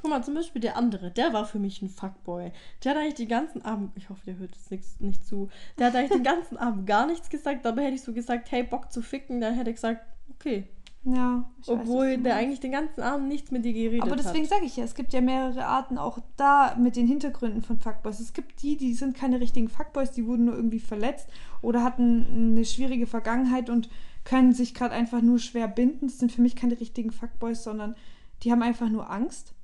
Guck 0.00 0.10
mal, 0.10 0.22
zum 0.24 0.34
Beispiel 0.34 0.60
der 0.60 0.76
andere, 0.76 1.10
der 1.10 1.32
war 1.32 1.44
für 1.44 1.58
mich 1.58 1.80
ein 1.82 1.88
Fuckboy. 1.88 2.52
Der 2.82 2.92
hat 2.92 2.98
eigentlich 2.98 3.14
den 3.14 3.28
ganzen 3.28 3.62
Abend, 3.62 3.92
ich 3.96 4.10
hoffe, 4.10 4.22
der 4.26 4.38
hört 4.38 4.54
jetzt 4.54 4.70
nichts, 4.70 5.00
nicht 5.00 5.24
zu, 5.24 5.48
der 5.78 5.88
hat 5.88 5.94
eigentlich 5.94 6.10
den 6.10 6.24
ganzen 6.24 6.56
Abend 6.58 6.86
gar 6.86 7.06
nichts 7.06 7.30
gesagt, 7.30 7.64
dabei 7.64 7.84
hätte 7.84 7.94
ich 7.94 8.02
so 8.02 8.12
gesagt, 8.12 8.50
hey, 8.50 8.62
Bock 8.62 8.92
zu 8.92 9.02
ficken, 9.02 9.40
dann 9.40 9.54
hätte 9.54 9.70
ich 9.70 9.76
gesagt, 9.76 10.04
okay. 10.34 10.64
Ja. 11.02 11.48
Obwohl 11.66 12.16
weiß, 12.16 12.22
der 12.24 12.36
eigentlich 12.36 12.60
den 12.60 12.72
ganzen 12.72 13.00
Abend 13.00 13.28
nichts 13.28 13.50
mit 13.50 13.64
dir 13.64 13.72
geredet 13.72 14.02
hat. 14.02 14.08
Aber 14.08 14.16
deswegen 14.16 14.44
sage 14.44 14.66
ich 14.66 14.76
ja, 14.76 14.84
es 14.84 14.94
gibt 14.94 15.14
ja 15.14 15.22
mehrere 15.22 15.64
Arten 15.64 15.96
auch 15.96 16.18
da 16.36 16.76
mit 16.78 16.94
den 16.94 17.06
Hintergründen 17.06 17.62
von 17.62 17.78
Fuckboys. 17.78 18.20
Es 18.20 18.34
gibt 18.34 18.62
die, 18.62 18.76
die 18.76 18.92
sind 18.92 19.16
keine 19.16 19.40
richtigen 19.40 19.68
Fuckboys, 19.68 20.10
die 20.10 20.26
wurden 20.26 20.44
nur 20.44 20.54
irgendwie 20.54 20.78
verletzt 20.78 21.26
oder 21.62 21.82
hatten 21.82 22.52
eine 22.52 22.66
schwierige 22.66 23.06
Vergangenheit 23.06 23.70
und 23.70 23.88
können 24.24 24.52
sich 24.52 24.74
gerade 24.74 24.94
einfach 24.94 25.22
nur 25.22 25.38
schwer 25.38 25.68
binden. 25.68 26.08
Das 26.08 26.18
sind 26.18 26.32
für 26.32 26.42
mich 26.42 26.56
keine 26.56 26.78
richtigen 26.78 27.10
Fuckboys, 27.10 27.62
sondern 27.62 27.94
die 28.42 28.52
haben 28.52 28.62
einfach 28.62 28.88
nur 28.88 29.10
Angst 29.10 29.54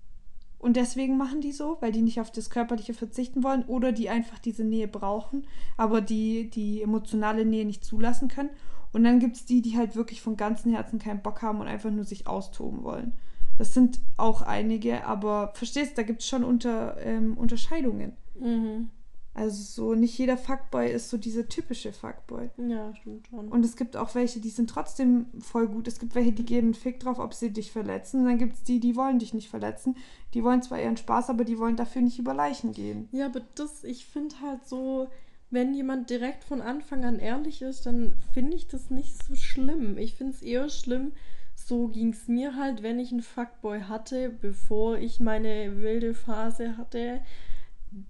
und 0.58 0.76
deswegen 0.76 1.16
machen 1.16 1.40
die 1.40 1.52
so, 1.52 1.76
weil 1.80 1.92
die 1.92 2.02
nicht 2.02 2.20
auf 2.20 2.30
das 2.30 2.50
Körperliche 2.50 2.94
verzichten 2.94 3.44
wollen 3.44 3.64
oder 3.64 3.92
die 3.92 4.08
einfach 4.08 4.38
diese 4.38 4.64
Nähe 4.64 4.88
brauchen, 4.88 5.46
aber 5.76 6.00
die 6.00 6.50
die 6.50 6.82
emotionale 6.82 7.44
Nähe 7.44 7.64
nicht 7.64 7.84
zulassen 7.84 8.28
können. 8.28 8.50
Und 8.92 9.04
dann 9.04 9.20
gibt 9.20 9.36
es 9.36 9.44
die, 9.44 9.60
die 9.60 9.76
halt 9.76 9.94
wirklich 9.94 10.22
von 10.22 10.36
ganzem 10.36 10.72
Herzen 10.72 10.98
keinen 10.98 11.22
Bock 11.22 11.42
haben 11.42 11.60
und 11.60 11.68
einfach 11.68 11.90
nur 11.90 12.04
sich 12.04 12.26
austoben 12.26 12.82
wollen. 12.82 13.12
Das 13.58 13.74
sind 13.74 14.00
auch 14.16 14.42
einige, 14.42 15.06
aber 15.06 15.52
verstehst, 15.54 15.98
da 15.98 16.02
gibt 16.02 16.22
es 16.22 16.28
schon 16.28 16.44
unter, 16.44 16.96
ähm, 17.00 17.36
Unterscheidungen. 17.36 18.16
Mhm. 18.38 18.90
Also 19.36 19.62
so 19.62 19.94
nicht 19.94 20.16
jeder 20.16 20.38
Fuckboy 20.38 20.90
ist 20.90 21.10
so 21.10 21.18
dieser 21.18 21.46
typische 21.46 21.92
Fuckboy. 21.92 22.48
Ja, 22.56 22.94
stimmt 22.94 23.26
schon. 23.28 23.48
Und 23.48 23.66
es 23.66 23.76
gibt 23.76 23.94
auch 23.94 24.14
welche, 24.14 24.40
die 24.40 24.48
sind 24.48 24.70
trotzdem 24.70 25.26
voll 25.40 25.68
gut. 25.68 25.86
Es 25.86 25.98
gibt 25.98 26.14
welche, 26.14 26.32
die 26.32 26.46
geben 26.46 26.68
einen 26.68 26.74
Fick 26.74 27.00
drauf, 27.00 27.18
ob 27.18 27.34
sie 27.34 27.52
dich 27.52 27.70
verletzen. 27.70 28.20
Und 28.20 28.28
dann 28.28 28.38
gibt 28.38 28.54
es 28.54 28.62
die, 28.62 28.80
die 28.80 28.96
wollen 28.96 29.18
dich 29.18 29.34
nicht 29.34 29.50
verletzen. 29.50 29.94
Die 30.32 30.42
wollen 30.42 30.62
zwar 30.62 30.80
ihren 30.80 30.96
Spaß, 30.96 31.28
aber 31.28 31.44
die 31.44 31.58
wollen 31.58 31.76
dafür 31.76 32.00
nicht 32.00 32.18
über 32.18 32.32
Leichen 32.32 32.72
gehen. 32.72 33.10
Ja, 33.12 33.26
aber 33.26 33.42
das, 33.56 33.84
ich 33.84 34.06
finde 34.06 34.40
halt 34.40 34.66
so, 34.66 35.08
wenn 35.50 35.74
jemand 35.74 36.08
direkt 36.08 36.42
von 36.42 36.62
Anfang 36.62 37.04
an 37.04 37.18
ehrlich 37.18 37.60
ist, 37.60 37.84
dann 37.84 38.14
finde 38.32 38.56
ich 38.56 38.68
das 38.68 38.88
nicht 38.88 39.22
so 39.22 39.34
schlimm. 39.34 39.98
Ich 39.98 40.14
finde 40.14 40.32
es 40.32 40.40
eher 40.40 40.70
schlimm, 40.70 41.12
so 41.54 41.88
ging 41.88 42.14
es 42.14 42.26
mir 42.26 42.56
halt, 42.56 42.82
wenn 42.82 42.98
ich 42.98 43.12
einen 43.12 43.20
Fuckboy 43.20 43.82
hatte, 43.82 44.30
bevor 44.30 44.96
ich 44.96 45.20
meine 45.20 45.82
wilde 45.82 46.14
Phase 46.14 46.78
hatte 46.78 47.20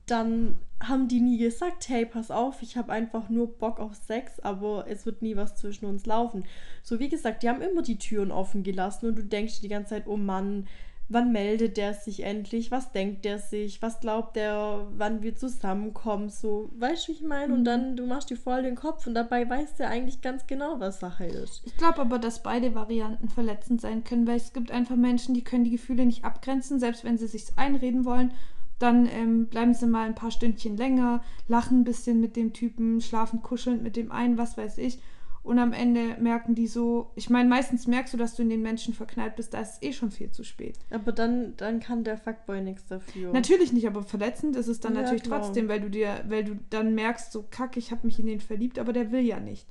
dann 0.06 0.58
haben 0.82 1.08
die 1.08 1.20
nie 1.20 1.38
gesagt, 1.38 1.88
hey, 1.88 2.04
pass 2.04 2.30
auf, 2.30 2.60
ich 2.62 2.76
habe 2.76 2.92
einfach 2.92 3.28
nur 3.28 3.56
Bock 3.58 3.80
auf 3.80 3.94
Sex, 3.94 4.40
aber 4.40 4.86
es 4.88 5.06
wird 5.06 5.22
nie 5.22 5.36
was 5.36 5.56
zwischen 5.56 5.86
uns 5.86 6.06
laufen. 6.06 6.44
So 6.82 6.98
wie 6.98 7.08
gesagt, 7.08 7.42
die 7.42 7.48
haben 7.48 7.62
immer 7.62 7.82
die 7.82 7.98
Türen 7.98 8.30
offen 8.30 8.62
gelassen 8.62 9.06
und 9.06 9.16
du 9.16 9.24
denkst 9.24 9.56
dir 9.56 9.62
die 9.62 9.74
ganze 9.74 9.90
Zeit, 9.90 10.06
oh 10.06 10.16
Mann, 10.16 10.66
wann 11.08 11.32
meldet 11.32 11.76
der 11.76 11.94
sich 11.94 12.24
endlich? 12.24 12.70
Was 12.70 12.92
denkt 12.92 13.24
der 13.24 13.38
sich? 13.38 13.80
Was 13.80 14.00
glaubt 14.00 14.36
der, 14.36 14.86
wann 14.96 15.22
wir 15.22 15.34
zusammenkommen? 15.36 16.28
So, 16.28 16.68
weißt 16.78 17.06
du, 17.06 17.12
wie 17.12 17.16
ich 17.16 17.22
meine? 17.22 17.54
Und 17.54 17.64
dann, 17.64 17.92
mhm. 17.92 17.96
du 17.96 18.06
machst 18.06 18.28
dir 18.28 18.36
voll 18.36 18.62
den 18.62 18.74
Kopf 18.74 19.06
und 19.06 19.14
dabei 19.14 19.48
weißt 19.48 19.80
du 19.80 19.86
eigentlich 19.86 20.20
ganz 20.20 20.46
genau, 20.46 20.78
was 20.78 21.00
Sache 21.00 21.24
ist. 21.24 21.62
Ich 21.64 21.76
glaube 21.76 22.00
aber, 22.00 22.18
dass 22.18 22.42
beide 22.42 22.74
Varianten 22.74 23.28
verletzend 23.28 23.80
sein 23.80 24.04
können, 24.04 24.26
weil 24.26 24.36
es 24.36 24.52
gibt 24.52 24.70
einfach 24.70 24.96
Menschen, 24.96 25.34
die 25.34 25.44
können 25.44 25.64
die 25.64 25.70
Gefühle 25.70 26.04
nicht 26.04 26.24
abgrenzen, 26.24 26.80
selbst 26.80 27.04
wenn 27.04 27.18
sie 27.18 27.28
sich 27.28 27.46
einreden 27.56 28.04
wollen 28.04 28.32
dann 28.78 29.06
ähm, 29.06 29.46
bleiben 29.46 29.74
sie 29.74 29.86
mal 29.86 30.06
ein 30.06 30.14
paar 30.14 30.30
Stündchen 30.30 30.76
länger, 30.76 31.22
lachen 31.48 31.80
ein 31.80 31.84
bisschen 31.84 32.20
mit 32.20 32.36
dem 32.36 32.52
Typen, 32.52 33.00
schlafen 33.00 33.42
kuschelnd 33.42 33.82
mit 33.82 33.96
dem 33.96 34.12
einen, 34.12 34.38
was 34.38 34.56
weiß 34.56 34.78
ich. 34.78 34.98
Und 35.42 35.60
am 35.60 35.72
Ende 35.72 36.16
merken 36.20 36.56
die 36.56 36.66
so, 36.66 37.12
ich 37.14 37.30
meine, 37.30 37.48
meistens 37.48 37.86
merkst 37.86 38.12
du, 38.12 38.18
dass 38.18 38.34
du 38.34 38.42
in 38.42 38.50
den 38.50 38.62
Menschen 38.62 38.94
verknallt 38.94 39.36
bist, 39.36 39.54
da 39.54 39.60
ist 39.60 39.74
es 39.74 39.82
eh 39.82 39.92
schon 39.92 40.10
viel 40.10 40.32
zu 40.32 40.42
spät. 40.42 40.76
Aber 40.90 41.12
dann, 41.12 41.56
dann 41.56 41.78
kann 41.78 42.02
der 42.02 42.18
Fuckboy 42.18 42.60
nichts 42.60 42.88
dafür. 42.88 43.32
Natürlich 43.32 43.72
nicht, 43.72 43.86
aber 43.86 44.02
verletzend 44.02 44.56
ist 44.56 44.66
es 44.66 44.80
dann 44.80 44.96
ja, 44.96 45.02
natürlich 45.02 45.22
genau. 45.22 45.38
trotzdem, 45.38 45.68
weil 45.68 45.80
du 45.80 45.88
dir, 45.88 46.24
weil 46.26 46.42
du 46.42 46.58
dann 46.70 46.96
merkst, 46.96 47.30
so 47.30 47.44
kack, 47.48 47.76
ich 47.76 47.92
habe 47.92 48.04
mich 48.04 48.18
in 48.18 48.26
den 48.26 48.40
verliebt, 48.40 48.80
aber 48.80 48.92
der 48.92 49.12
will 49.12 49.20
ja 49.20 49.38
nicht. 49.38 49.68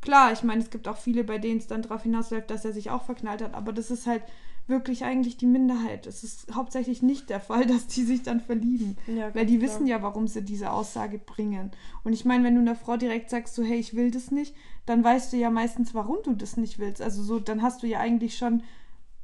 Klar, 0.00 0.32
ich 0.32 0.44
meine, 0.44 0.62
es 0.62 0.70
gibt 0.70 0.86
auch 0.86 0.96
viele, 0.96 1.24
bei 1.24 1.38
denen 1.38 1.58
es 1.58 1.66
dann 1.66 1.82
darauf 1.82 2.04
hinausläuft, 2.04 2.48
dass 2.48 2.64
er 2.64 2.72
sich 2.72 2.90
auch 2.90 3.02
verknallt 3.02 3.42
hat, 3.42 3.54
aber 3.54 3.72
das 3.72 3.90
ist 3.90 4.06
halt 4.06 4.22
wirklich 4.70 5.04
eigentlich 5.04 5.36
die 5.36 5.46
Minderheit. 5.46 6.06
Es 6.06 6.24
ist 6.24 6.54
hauptsächlich 6.54 7.02
nicht 7.02 7.28
der 7.28 7.40
Fall, 7.40 7.66
dass 7.66 7.86
die 7.86 8.04
sich 8.04 8.22
dann 8.22 8.40
verlieben. 8.40 8.96
Ja, 9.06 9.34
weil 9.34 9.46
die 9.46 9.58
klar. 9.58 9.68
wissen 9.68 9.86
ja, 9.86 10.02
warum 10.02 10.26
sie 10.26 10.42
diese 10.42 10.70
Aussage 10.72 11.18
bringen. 11.18 11.72
Und 12.04 12.12
ich 12.12 12.24
meine, 12.24 12.44
wenn 12.44 12.54
du 12.54 12.60
einer 12.60 12.76
Frau 12.76 12.96
direkt 12.96 13.30
sagst, 13.30 13.54
so, 13.54 13.62
hey, 13.62 13.78
ich 13.78 13.94
will 13.94 14.10
das 14.10 14.30
nicht, 14.30 14.54
dann 14.86 15.04
weißt 15.04 15.32
du 15.32 15.36
ja 15.36 15.50
meistens, 15.50 15.94
warum 15.94 16.18
du 16.24 16.34
das 16.34 16.56
nicht 16.56 16.78
willst. 16.78 17.02
Also 17.02 17.22
so, 17.22 17.38
dann 17.38 17.62
hast 17.62 17.82
du 17.82 17.86
ja 17.86 18.00
eigentlich 18.00 18.38
schon 18.38 18.62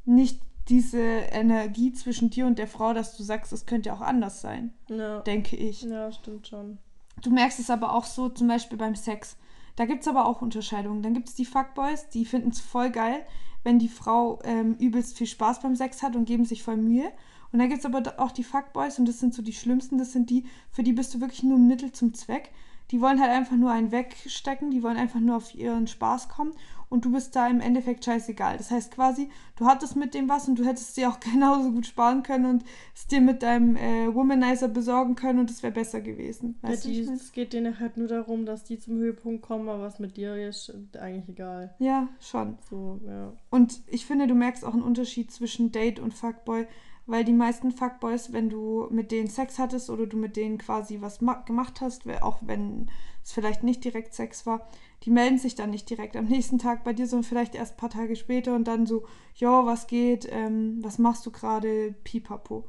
nicht 0.04 0.40
diese 0.68 1.00
Energie 1.00 1.92
zwischen 1.92 2.30
dir 2.30 2.46
und 2.46 2.58
der 2.58 2.66
Frau, 2.66 2.92
dass 2.92 3.16
du 3.16 3.22
sagst, 3.22 3.52
es 3.52 3.66
könnte 3.66 3.88
ja 3.88 3.94
auch 3.94 4.00
anders 4.00 4.40
sein. 4.40 4.72
Ja. 4.88 5.20
Denke 5.20 5.56
ich. 5.56 5.82
Ja, 5.82 6.10
stimmt 6.10 6.48
schon. 6.48 6.78
Du 7.22 7.30
merkst 7.30 7.60
es 7.60 7.70
aber 7.70 7.94
auch 7.94 8.04
so, 8.04 8.28
zum 8.28 8.48
Beispiel 8.48 8.76
beim 8.76 8.94
Sex. 8.94 9.36
Da 9.76 9.84
gibt 9.84 10.02
es 10.02 10.08
aber 10.08 10.26
auch 10.26 10.42
Unterscheidungen. 10.42 11.02
Dann 11.02 11.14
gibt 11.14 11.28
es 11.28 11.34
die 11.34 11.44
Fuckboys, 11.44 12.08
die 12.08 12.24
finden 12.24 12.50
es 12.50 12.60
voll 12.60 12.90
geil, 12.90 13.24
wenn 13.62 13.78
die 13.78 13.88
Frau 13.88 14.40
ähm, 14.44 14.74
übelst 14.78 15.16
viel 15.16 15.26
Spaß 15.26 15.60
beim 15.60 15.76
Sex 15.76 16.02
hat 16.02 16.16
und 16.16 16.24
geben 16.24 16.44
sich 16.44 16.62
voll 16.62 16.76
Mühe. 16.76 17.12
Und 17.52 17.58
dann 17.58 17.68
gibt 17.68 17.80
es 17.80 17.86
aber 17.86 18.02
auch 18.18 18.32
die 18.32 18.44
Fuckboys 18.44 18.98
und 18.98 19.06
das 19.06 19.20
sind 19.20 19.34
so 19.34 19.42
die 19.42 19.52
schlimmsten. 19.52 19.98
Das 19.98 20.12
sind 20.12 20.30
die, 20.30 20.44
für 20.70 20.82
die 20.82 20.92
bist 20.92 21.14
du 21.14 21.20
wirklich 21.20 21.42
nur 21.42 21.58
ein 21.58 21.66
Mittel 21.66 21.92
zum 21.92 22.14
Zweck. 22.14 22.50
Die 22.90 23.00
wollen 23.00 23.20
halt 23.20 23.30
einfach 23.30 23.56
nur 23.56 23.70
einen 23.70 23.90
wegstecken, 23.90 24.70
die 24.70 24.82
wollen 24.82 24.96
einfach 24.96 25.20
nur 25.20 25.36
auf 25.36 25.54
ihren 25.54 25.86
Spaß 25.86 26.28
kommen 26.28 26.52
und 26.88 27.04
du 27.04 27.12
bist 27.12 27.34
da 27.34 27.48
im 27.48 27.60
Endeffekt 27.60 28.04
scheißegal. 28.04 28.56
Das 28.58 28.70
heißt 28.70 28.92
quasi, 28.92 29.28
du 29.56 29.66
hattest 29.66 29.96
mit 29.96 30.14
dem 30.14 30.28
was 30.28 30.48
und 30.48 30.58
du 30.58 30.64
hättest 30.64 30.96
dir 30.96 31.08
auch 31.08 31.20
genauso 31.32 31.72
gut 31.72 31.86
sparen 31.86 32.22
können 32.22 32.46
und 32.46 32.64
es 32.94 33.06
dir 33.06 33.20
mit 33.20 33.42
deinem 33.42 33.76
äh, 33.76 34.14
Womanizer 34.14 34.68
besorgen 34.68 35.14
können 35.14 35.40
und 35.40 35.50
es 35.50 35.62
wäre 35.62 35.72
besser 35.72 36.00
gewesen. 36.00 36.56
Weißt 36.62 36.86
ja, 36.86 36.92
die, 36.92 37.00
es 37.00 37.32
geht 37.32 37.52
denen 37.52 37.80
halt 37.80 37.96
nur 37.96 38.08
darum, 38.08 38.46
dass 38.46 38.64
die 38.64 38.78
zum 38.78 38.98
Höhepunkt 38.98 39.42
kommen, 39.42 39.68
aber 39.68 39.82
was 39.82 39.98
mit 39.98 40.16
dir 40.16 40.36
ist, 40.36 40.72
eigentlich 40.98 41.28
egal. 41.28 41.74
Ja, 41.78 42.08
schon. 42.20 42.58
So, 42.70 43.00
ja. 43.06 43.32
Und 43.50 43.80
ich 43.88 44.06
finde, 44.06 44.26
du 44.26 44.34
merkst 44.34 44.64
auch 44.64 44.74
einen 44.74 44.82
Unterschied 44.82 45.30
zwischen 45.30 45.72
Date 45.72 45.98
und 46.00 46.14
Fuckboy 46.14 46.66
weil 47.06 47.24
die 47.24 47.32
meisten 47.32 47.70
Fuckboys, 47.70 48.32
wenn 48.32 48.50
du 48.50 48.88
mit 48.90 49.12
denen 49.12 49.28
Sex 49.28 49.58
hattest 49.58 49.90
oder 49.90 50.06
du 50.06 50.16
mit 50.16 50.36
denen 50.36 50.58
quasi 50.58 51.00
was 51.00 51.20
gemacht 51.20 51.80
hast, 51.80 52.02
auch 52.20 52.40
wenn 52.42 52.90
es 53.22 53.32
vielleicht 53.32 53.62
nicht 53.62 53.84
direkt 53.84 54.14
Sex 54.14 54.44
war, 54.44 54.68
die 55.06 55.10
melden 55.12 55.38
sich 55.38 55.54
dann 55.54 55.70
nicht 55.70 55.88
direkt 55.88 56.16
am 56.16 56.26
nächsten 56.26 56.58
Tag 56.58 56.82
bei 56.82 56.92
dir, 56.92 57.06
sondern 57.06 57.28
vielleicht 57.28 57.54
erst 57.54 57.74
ein 57.74 57.76
paar 57.76 57.90
Tage 57.90 58.16
später 58.16 58.56
und 58.56 58.64
dann 58.64 58.86
so, 58.86 59.04
jo, 59.36 59.64
was 59.64 59.86
geht, 59.86 60.28
ähm, 60.30 60.78
was 60.82 60.98
machst 60.98 61.24
du 61.24 61.30
gerade, 61.30 61.94
pipapo. 62.02 62.68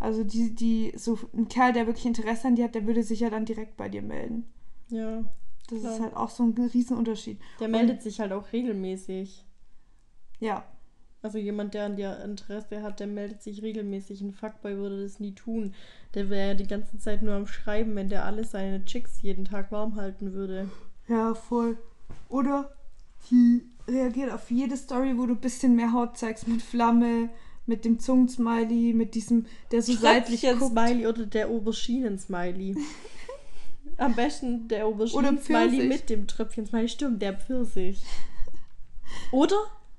Also 0.00 0.24
die, 0.24 0.54
die, 0.54 0.92
so 0.96 1.16
ein 1.32 1.48
Kerl, 1.48 1.72
der 1.72 1.86
wirklich 1.86 2.04
Interesse 2.04 2.48
an 2.48 2.56
dir 2.56 2.64
hat, 2.64 2.74
der 2.74 2.86
würde 2.86 3.04
sich 3.04 3.20
ja 3.20 3.30
dann 3.30 3.44
direkt 3.44 3.76
bei 3.76 3.88
dir 3.88 4.02
melden. 4.02 4.52
Ja. 4.88 5.24
Das 5.68 5.80
klar. 5.80 5.94
ist 5.94 6.00
halt 6.00 6.16
auch 6.16 6.30
so 6.30 6.42
ein 6.42 6.54
Riesenunterschied. 6.58 7.38
Der 7.60 7.68
meldet 7.68 7.98
und, 7.98 8.02
sich 8.02 8.18
halt 8.18 8.32
auch 8.32 8.52
regelmäßig. 8.52 9.44
Ja, 10.40 10.64
also 11.22 11.38
jemand, 11.38 11.74
der 11.74 11.86
an 11.86 11.96
dir 11.96 12.20
Interesse 12.22 12.82
hat, 12.82 13.00
der 13.00 13.06
meldet 13.06 13.42
sich 13.42 13.62
regelmäßig. 13.62 14.20
Ein 14.20 14.32
Fuckboy 14.32 14.76
würde 14.76 15.02
das 15.02 15.18
nie 15.18 15.34
tun. 15.34 15.74
Der 16.14 16.30
wäre 16.30 16.48
ja 16.48 16.54
die 16.54 16.68
ganze 16.68 16.98
Zeit 16.98 17.22
nur 17.22 17.34
am 17.34 17.46
Schreiben, 17.46 17.96
wenn 17.96 18.08
der 18.08 18.24
alle 18.24 18.44
seine 18.44 18.84
Chicks 18.84 19.22
jeden 19.22 19.44
Tag 19.44 19.72
warm 19.72 19.96
halten 19.96 20.34
würde. 20.34 20.68
Ja, 21.08 21.34
voll. 21.34 21.78
Oder 22.28 22.74
die 23.30 23.62
reagiert 23.88 24.32
auf 24.32 24.50
jede 24.50 24.76
Story, 24.76 25.16
wo 25.16 25.26
du 25.26 25.34
ein 25.34 25.40
bisschen 25.40 25.76
mehr 25.76 25.92
Haut 25.92 26.16
zeigst, 26.18 26.48
mit 26.48 26.62
Flamme, 26.62 27.30
mit 27.66 27.84
dem 27.84 27.98
Zungensmiley, 27.98 28.92
mit 28.92 29.14
diesem, 29.14 29.46
der 29.70 29.82
so 29.82 29.92
seitlich 29.94 30.42
guckt. 30.42 30.72
Smiley 30.72 31.06
oder 31.06 31.26
der 31.26 31.48
Auberginen-Smiley. 31.48 32.76
Am 33.96 34.14
besten 34.14 34.68
der 34.68 34.86
Auberginen-Smiley 34.86 35.86
mit 35.86 36.10
dem 36.10 36.26
Tröpfchen-Smiley. 36.26 36.88
Stimmt, 36.88 37.22
der 37.22 37.34
Pfirsich. 37.34 38.02
Oder 39.30 39.56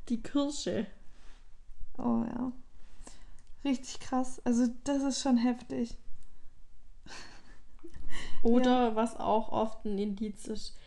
die 0.10 0.22
Kirsche. 0.22 0.86
Oh 1.98 2.24
ja. 2.28 2.52
Richtig 3.66 4.00
krass. 4.00 4.40
Also 4.44 4.68
das 4.84 5.02
ist 5.02 5.22
schon 5.22 5.38
heftig. 5.38 5.98
Oder 8.44 8.90
ja. 8.90 8.96
was 8.96 9.18
auch 9.18 9.52
oft 9.52 9.86
ein 9.86 9.98
Indiz 9.98 10.46
ist, 10.48 10.78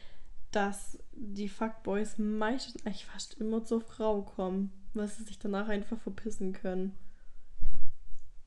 dass 0.51 0.99
die 1.13 1.49
Fuckboys 1.49 2.19
meistens 2.19 2.85
eigentlich 2.85 3.07
fast 3.07 3.35
immer 3.35 3.65
zur 3.65 3.81
Frau 3.81 4.23
kommen, 4.23 4.73
weil 4.95 5.09
sie 5.09 5.25
sich 5.25 5.39
danach 5.39 5.69
einfach 5.69 5.99
verpissen 5.99 6.53
können. 6.53 6.97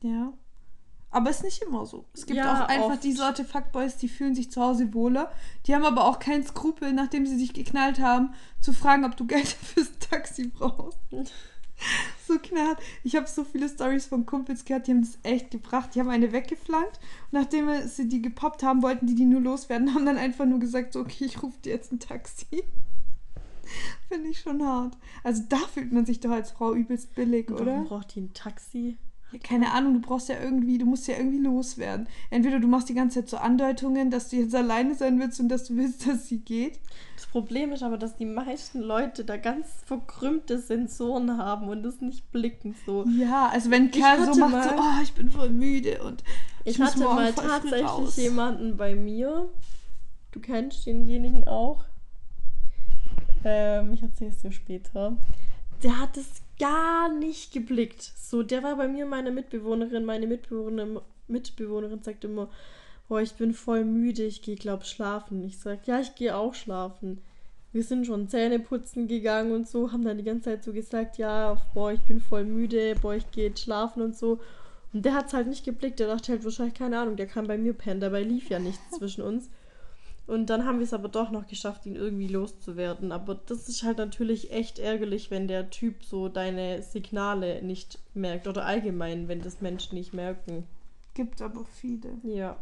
Ja. 0.02 0.34
Aber 1.13 1.30
ist 1.30 1.44
nicht 1.44 1.62
immer 1.62 1.86
so. 1.86 2.06
Es 2.13 2.26
gibt 2.26 2.38
ja, 2.38 2.52
auch 2.52 2.68
einfach 2.68 2.94
oft. 2.94 3.04
die 3.04 3.13
Sorte 3.13 3.46
Fuckboys, 3.46 3.98
die 3.98 4.10
fühlen 4.10 4.34
sich 4.34 4.50
zu 4.50 4.60
Hause 4.62 4.96
wohler. 4.96 5.32
Die 5.68 5.76
haben 5.76 5.86
aber 5.86 6.06
auch 6.06 6.18
keinen 6.18 6.44
Skrupel, 6.44 6.92
nachdem 6.92 7.28
sie 7.28 7.38
sich 7.38 7.54
geknallt 7.54 8.00
haben, 8.00 8.34
zu 8.60 8.74
fragen, 8.74 9.06
ob 9.06 9.16
du 9.16 9.28
Geld 9.28 9.48
fürs 9.48 9.92
Taxi 10.00 10.48
brauchst. 10.48 11.00
so 12.28 12.38
knallt. 12.39 12.78
Ich 13.04 13.15
habe 13.15 13.28
so 13.28 13.43
viele 13.43 13.69
Stories 13.69 14.06
von 14.06 14.26
Kumpels 14.26 14.65
gehört, 14.65 14.88
die 14.88 14.91
haben 14.91 15.02
das 15.02 15.17
echt 15.24 15.52
gebracht. 15.52 15.93
Die 15.93 16.00
haben 16.00 16.10
eine 16.10 16.32
weggeflankt. 16.32 17.00
Nachdem 17.32 17.69
sie 17.88 18.08
die 18.08 18.22
gepoppt 18.22 18.63
haben, 18.63 18.82
wollten 18.82 19.08
die 19.08 19.15
die 19.15 19.26
nur 19.26 19.41
loswerden, 19.41 19.93
haben 19.93 20.06
dann 20.06 20.17
einfach 20.17 20.46
nur 20.46 20.60
gesagt, 20.60 20.93
so, 20.93 21.02
okay, 21.02 21.26
ich 21.26 21.41
rufe 21.43 21.60
dir 21.62 21.74
jetzt 21.74 21.91
ein 21.91 22.00
Taxi. 22.00 22.63
Finde 24.10 24.30
ich 24.30 24.39
schon 24.39 24.65
hart. 24.65 24.98
Also 25.24 25.43
da 25.48 25.58
fühlt 25.58 25.91
man 25.91 26.06
sich 26.06 26.19
doch 26.19 26.32
als 26.32 26.52
Frau 26.52 26.74
übelst 26.74 27.15
billig, 27.15 27.50
Und 27.50 27.62
oder? 27.62 27.72
Warum 27.74 27.86
braucht 27.86 28.15
die 28.15 28.22
ein 28.22 28.34
Taxi? 28.34 28.98
Ja, 29.34 29.39
keine 29.39 29.72
Ahnung, 29.72 29.96
du 29.96 30.00
brauchst 30.00 30.30
ja 30.30 30.39
irgendwie, 30.39 30.78
du 30.78 30.86
musst 30.86 31.08
ja 31.08 31.17
irgendwie 31.17 31.39
loswerden. 31.39 32.08
Entweder 32.30 32.60
du 32.60 32.67
machst 32.67 32.88
die 32.88 32.93
ganze 32.93 33.22
Zeit 33.22 33.30
so 33.30 33.38
Andeutungen, 33.38 34.12
dass 34.12 34.30
du 34.30 34.36
jetzt 34.36 34.54
alleine 34.54 34.93
sein 34.93 35.19
willst 35.19 35.39
und 35.39 35.50
dass 35.50 35.63
du 35.63 35.76
willst, 35.76 36.08
dass 36.08 36.28
sie 36.28 36.38
geht. 36.39 36.80
Das 37.15 37.26
Problem 37.26 37.72
ist 37.72 37.82
aber, 37.82 37.98
dass 37.98 38.15
die 38.15 38.26
meisten 38.26 38.80
Leute 38.82 39.26
da 39.26 39.38
ganz 39.38 39.67
verkrümmte 39.86 40.60
Sensoren 40.60 41.38
haben 41.38 41.67
und 41.67 41.82
das 41.82 42.00
nicht 42.00 42.32
blicken 42.32 42.76
so. 42.86 43.06
Ja, 43.08 43.48
also 43.48 43.72
wenn 43.72 43.89
Kerl 43.89 44.32
so 44.32 44.39
macht, 44.39 44.52
mal, 44.52 44.69
so, 44.69 44.76
oh, 44.78 45.02
ich 45.02 45.13
bin 45.13 45.32
voll 45.32 45.50
müde 45.50 46.04
und 46.04 46.24
ich, 46.63 46.76
ich 46.76 46.82
hatte 46.82 47.00
mal 47.00 47.34
tatsächlich 47.34 48.15
jemanden 48.17 48.78
bei 48.78 48.93
mir. 48.93 49.50
Du 50.32 50.39
kennst 50.39 50.86
denjenigen 50.86 51.48
auch. 51.48 51.86
Ähm, 53.43 53.93
ich 53.93 54.04
erzähle 54.04 54.30
es 54.30 54.41
dir 54.41 54.52
später. 54.52 55.17
Der 55.82 56.00
hat 56.00 56.17
es 56.17 56.42
gar 56.63 57.10
nicht 57.10 57.52
geblickt. 57.52 58.02
So, 58.02 58.41
der 58.41 58.63
war 58.63 58.78
bei 58.78 58.88
mir 58.88 59.06
meine 59.06 59.32
Mitbewohnerin. 59.32 60.06
Meine 60.06 60.28
Mitbewohnerin, 60.28 60.99
Mitbewohnerin 61.28 62.02
sagt 62.02 62.23
immer, 62.23 62.49
boah, 63.10 63.21
ich 63.21 63.34
bin 63.34 63.54
voll 63.54 63.84
müde, 63.84 64.23
ich 64.23 64.41
gehe, 64.41 64.56
glaub, 64.56 64.86
schlafen. 64.86 65.43
Ich 65.43 65.60
sag, 65.60 65.86
ja, 65.88 65.99
ich 65.99 66.15
gehe 66.15 66.38
auch 66.38 66.54
schlafen. 66.54 67.21
Wir 67.73 67.84
sind 67.84 68.06
schon 68.06 68.30
Zähne 68.30 68.60
putzen 68.60 69.10
gegangen 69.10 69.52
und 69.52 69.67
so, 69.67 69.91
haben 69.91 70.06
dann 70.06 70.17
die 70.17 70.23
ganze 70.23 70.52
Zeit 70.52 70.63
so 70.63 70.71
gesagt, 70.71 71.17
ja, 71.17 71.58
boah, 71.73 71.91
ich 71.91 72.02
bin 72.02 72.21
voll 72.21 72.45
müde, 72.45 72.95
boah, 73.02 73.15
ich 73.15 73.30
gehe 73.32 73.52
schlafen 73.58 74.02
und 74.02 74.15
so. 74.15 74.39
Und 74.93 75.04
der 75.04 75.15
hat 75.15 75.28
es 75.28 75.34
halt 75.34 75.47
nicht 75.47 75.65
geblickt. 75.65 75.99
Der 75.99 76.08
dachte 76.08 76.32
halt 76.32 76.45
wahrscheinlich, 76.45 76.76
keine 76.76 76.97
Ahnung, 76.97 77.17
der 77.17 77.28
kann 77.28 77.47
bei 77.47 77.58
mir 77.58 77.73
pennen. 77.73 77.99
Dabei 77.99 78.23
lief 78.23 78.49
ja 78.49 78.60
nichts 78.60 78.97
zwischen 78.97 79.21
uns. 79.21 79.49
Und 80.26 80.50
dann 80.50 80.66
haben 80.66 80.80
wir 80.80 80.86
es 80.86 80.94
aber 80.94 81.10
doch 81.10 81.32
noch 81.32 81.48
geschafft, 81.48 81.86
ihn 81.86 81.96
irgendwie 81.96 82.28
loszuwerden. 82.28 83.12
Aber 83.12 83.36
das 83.36 83.68
ist 83.68 83.84
halt 83.84 83.98
natürlich 83.98 84.52
echt 84.52 84.80
ärgerlich, 84.80 85.32
wenn 85.32 85.48
der 85.48 85.70
Typ 85.70 86.04
so 86.04 86.30
deine 86.30 86.82
Signale 86.82 87.62
nicht 87.62 88.00
merkt. 88.14 88.48
Oder 88.48 88.66
allgemein, 88.66 89.28
wenn 89.28 89.42
das 89.42 89.60
Menschen 89.60 89.96
nicht 89.96 90.14
merken. 90.14 90.66
Gibt 91.14 91.42
aber 91.42 91.66
viele. 91.66 92.18
Ja. 92.24 92.58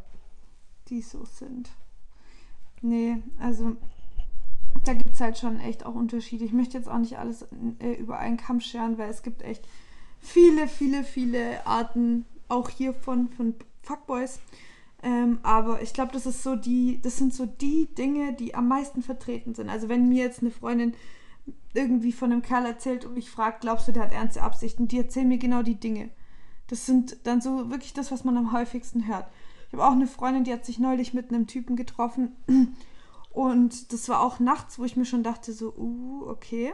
Die 0.89 1.01
so 1.01 1.23
sind. 1.23 1.69
Nee, 2.81 3.17
also 3.39 3.75
da 4.83 4.93
gibt 4.93 5.13
es 5.13 5.21
halt 5.21 5.37
schon 5.37 5.59
echt 5.59 5.85
auch 5.85 5.93
Unterschiede. 5.93 6.45
Ich 6.45 6.53
möchte 6.53 6.77
jetzt 6.77 6.89
auch 6.89 6.97
nicht 6.97 7.19
alles 7.19 7.45
äh, 7.79 7.93
über 7.93 8.17
einen 8.17 8.37
Kamm 8.37 8.59
scheren, 8.59 8.97
weil 8.97 9.09
es 9.09 9.21
gibt 9.21 9.43
echt 9.43 9.67
viele, 10.19 10.67
viele, 10.67 11.03
viele 11.03 11.65
Arten 11.67 12.25
auch 12.47 12.69
hiervon 12.69 13.29
von 13.29 13.55
Fuckboys. 13.83 14.39
Ähm, 15.03 15.39
aber 15.41 15.81
ich 15.81 15.93
glaube, 15.93 16.11
das 16.13 16.25
ist 16.25 16.43
so 16.43 16.55
die, 16.55 17.01
das 17.01 17.17
sind 17.17 17.33
so 17.33 17.45
die 17.45 17.93
Dinge, 17.95 18.33
die 18.33 18.53
am 18.53 18.67
meisten 18.67 19.01
vertreten 19.01 19.55
sind. 19.55 19.69
Also 19.69 19.89
wenn 19.89 20.09
mir 20.09 20.23
jetzt 20.23 20.41
eine 20.41 20.51
Freundin 20.51 20.93
irgendwie 21.73 22.11
von 22.11 22.31
einem 22.31 22.41
Kerl 22.41 22.65
erzählt 22.65 23.05
und 23.05 23.15
mich 23.15 23.29
fragt, 23.29 23.61
glaubst 23.61 23.87
du, 23.87 23.91
der 23.91 24.03
hat 24.03 24.13
ernste 24.13 24.43
Absichten, 24.43 24.87
die 24.87 24.97
erzählen 24.97 25.27
mir 25.27 25.37
genau 25.37 25.63
die 25.63 25.79
Dinge. 25.79 26.09
Das 26.67 26.85
sind 26.85 27.17
dann 27.23 27.41
so 27.41 27.69
wirklich 27.69 27.93
das, 27.93 28.11
was 28.11 28.23
man 28.23 28.37
am 28.37 28.51
häufigsten 28.51 29.07
hört. 29.07 29.25
Ich 29.67 29.73
habe 29.73 29.85
auch 29.85 29.93
eine 29.93 30.07
Freundin, 30.07 30.43
die 30.43 30.53
hat 30.53 30.65
sich 30.65 30.79
neulich 30.79 31.13
mit 31.13 31.29
einem 31.29 31.47
Typen 31.47 31.75
getroffen 31.75 32.35
und 33.31 33.93
das 33.93 34.07
war 34.09 34.21
auch 34.21 34.39
nachts, 34.39 34.77
wo 34.77 34.83
ich 34.83 34.97
mir 34.97 35.05
schon 35.05 35.23
dachte, 35.23 35.53
so, 35.53 35.73
uh, 35.75 36.27
okay. 36.27 36.73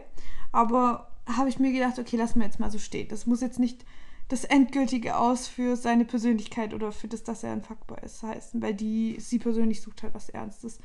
Aber 0.52 1.12
habe 1.28 1.50
ich 1.50 1.60
mir 1.60 1.72
gedacht, 1.72 2.00
okay, 2.00 2.18
lass 2.18 2.36
mal 2.36 2.46
jetzt 2.46 2.60
mal 2.60 2.72
so 2.72 2.80
stehen. 2.80 3.08
Das 3.10 3.26
muss 3.26 3.42
jetzt 3.42 3.60
nicht 3.60 3.86
das 4.28 4.44
Endgültige 4.44 5.18
aus 5.18 5.48
für 5.48 5.76
seine 5.76 6.06
Persönlichkeit 6.06 6.74
oder 6.74 6.92
für 6.92 7.08
das, 7.08 7.24
dass 7.24 7.44
er 7.44 7.54
ein 7.54 7.64
Fuckboy 7.64 7.98
ist, 8.04 8.24
heißen, 8.24 8.62
weil 8.62 8.74
die, 8.74 9.18
sie 9.20 9.40
persönlich 9.40 9.82
sucht 9.82 10.04
halt 10.04 10.14
was 10.14 10.30
Ernstes. 10.30 10.80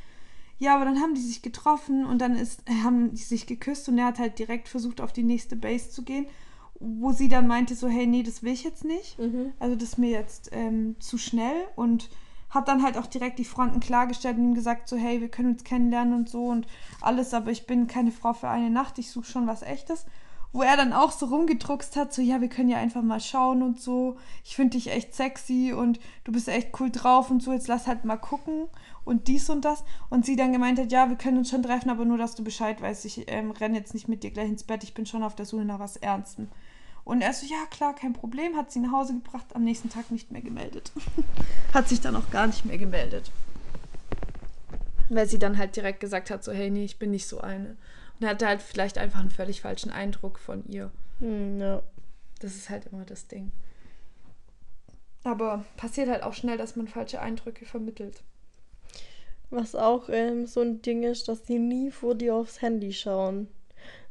Ja, 0.59 0.77
aber 0.77 0.85
dann 0.85 1.01
haben 1.01 1.15
die 1.15 1.21
sich 1.23 1.43
getroffen 1.43 2.07
und 2.07 2.19
dann 2.19 2.37
ist, 2.37 2.63
haben 2.85 3.13
die 3.15 3.23
sich 3.23 3.47
geküsst 3.47 3.89
und 3.89 3.99
er 3.99 4.07
hat 4.07 4.21
halt 4.21 4.39
direkt 4.39 4.69
versucht, 4.69 5.01
auf 5.01 5.13
die 5.13 5.25
nächste 5.25 5.57
Base 5.57 5.91
zu 5.91 6.05
gehen, 6.05 6.27
wo 6.79 7.11
sie 7.11 7.29
dann 7.29 7.49
meinte 7.49 7.75
so, 7.75 7.89
hey, 7.89 8.07
nee, 8.07 8.23
das 8.23 8.45
will 8.45 8.53
ich 8.53 8.63
jetzt 8.63 8.85
nicht. 8.85 9.19
Mhm. 9.19 9.53
Also 9.59 9.75
das 9.75 9.91
ist 9.91 9.99
mir 9.99 10.11
jetzt 10.11 10.51
ähm, 10.53 10.95
zu 11.01 11.19
schnell 11.19 11.67
und 11.75 12.11
hat 12.49 12.69
dann 12.69 12.83
halt 12.83 12.97
auch 12.97 13.07
direkt 13.07 13.39
die 13.41 13.45
Fronten 13.45 13.81
klargestellt 13.81 14.37
und 14.37 14.45
ihm 14.45 14.55
gesagt 14.55 14.89
so, 14.89 14.97
hey, 14.97 15.21
wir 15.21 15.29
können 15.29 15.55
uns 15.55 15.65
kennenlernen 15.65 16.15
und 16.15 16.29
so 16.29 16.47
und 16.47 16.67
alles, 17.01 17.35
aber 17.35 17.51
ich 17.51 17.67
bin 17.67 17.89
keine 17.89 18.13
Frau 18.13 18.33
für 18.35 18.49
eine 18.49 18.71
Nacht, 18.71 18.99
ich 18.99 19.11
suche 19.11 19.25
schon 19.25 19.47
was 19.49 19.63
Echtes 19.63 20.07
wo 20.53 20.63
er 20.63 20.77
dann 20.77 20.93
auch 20.93 21.13
so 21.13 21.27
rumgedruckst 21.27 21.97
hat, 21.97 22.13
so 22.13 22.21
ja, 22.21 22.41
wir 22.41 22.49
können 22.49 22.69
ja 22.69 22.79
einfach 22.79 23.03
mal 23.03 23.21
schauen 23.21 23.63
und 23.63 23.81
so. 23.81 24.19
Ich 24.45 24.55
finde 24.55 24.77
dich 24.77 24.91
echt 24.91 25.15
sexy 25.15 25.73
und 25.73 25.99
du 26.25 26.33
bist 26.33 26.49
echt 26.49 26.79
cool 26.79 26.91
drauf 26.91 27.31
und 27.31 27.43
so, 27.43 27.53
jetzt 27.53 27.69
lass 27.69 27.87
halt 27.87 28.05
mal 28.05 28.19
gucken 28.19 28.69
und 29.05 29.29
dies 29.29 29.49
und 29.49 29.65
das. 29.65 29.83
Und 30.11 30.27
sie 30.27 30.37
dann 30.37 30.53
gemeint 30.53 30.79
hat, 30.79 30.93
ja, 30.93 31.09
wir 31.09 31.17
können 31.17 31.39
uns 31.39 31.51
schon 31.51 31.63
treffen, 31.63 31.91
aber 31.91 32.05
nur, 32.05 32.19
dass 32.19 32.35
du 32.35 32.45
Bescheid 32.45 32.81
weißt, 32.83 33.05
ich 33.07 33.31
ähm, 33.31 33.51
renne 33.53 33.79
jetzt 33.79 33.95
nicht 33.95 34.09
mit 34.09 34.23
dir 34.23 34.31
gleich 34.31 34.49
ins 34.49 34.65
Bett, 34.65 34.85
ich 34.85 34.95
bin 34.95 35.07
schon 35.07 35.23
auf 35.23 35.35
der 35.35 35.47
Suche 35.47 35.65
nach 35.65 35.79
was 35.79 35.97
Ernstem. 35.97 36.49
Und 37.05 37.23
er 37.23 37.33
so, 37.33 37.47
ja 37.47 37.67
klar, 37.71 37.95
kein 37.95 38.13
Problem, 38.13 38.57
hat 38.57 38.71
sie 38.71 38.79
nach 38.79 38.93
Hause 38.93 39.15
gebracht, 39.15 39.47
am 39.55 39.65
nächsten 39.65 39.89
Tag 39.89 40.11
nicht 40.11 40.31
mehr 40.31 40.43
gemeldet. 40.43 40.93
hat 41.75 41.89
sich 41.89 42.01
dann 42.01 42.15
auch 42.15 42.31
gar 42.31 42.47
nicht 42.47 42.65
mehr 42.65 42.79
gemeldet. 42.79 43.33
Weil 45.09 45.27
sie 45.27 45.39
dann 45.39 45.59
halt 45.59 45.75
direkt 45.75 46.01
gesagt 46.01 46.31
hat, 46.31 46.45
so, 46.45 46.53
hey, 46.53 46.71
nee, 46.71 46.85
ich 46.85 46.99
bin 46.99 47.11
nicht 47.11 47.27
so 47.27 47.41
eine. 47.41 47.77
Und 48.23 48.29
er 48.29 48.35
hatte 48.35 48.47
halt 48.47 48.63
vielleicht 48.63 48.99
einfach 48.99 49.19
einen 49.19 49.31
völlig 49.31 49.63
falschen 49.63 49.91
Eindruck 49.91 50.39
von 50.39 50.65
ihr. 50.69 50.93
Hm, 51.19 51.59
ja. 51.61 51.83
Das 52.39 52.55
ist 52.55 52.71
halt 52.71 52.87
immer 52.87 53.05
das 53.05 53.27
Ding. 53.27 53.51
Aber 55.25 55.65
passiert 55.77 56.09
halt 56.09 56.23
auch 56.23 56.33
schnell, 56.33 56.57
dass 56.57 56.77
man 56.77 56.87
falsche 56.87 57.21
Eindrücke 57.21 57.67
vermittelt. 57.67 58.23
Was 59.51 59.75
auch 59.75 60.09
ähm, 60.09 60.47
so 60.47 60.61
ein 60.61 60.83
Ding 60.83 61.03
ist, 61.03 61.27
dass 61.27 61.43
die 61.43 61.59
nie 61.59 61.91
vor 61.91 62.15
dir 62.15 62.37
aufs 62.37 62.63
Handy 62.63 62.93
schauen. 62.93 63.49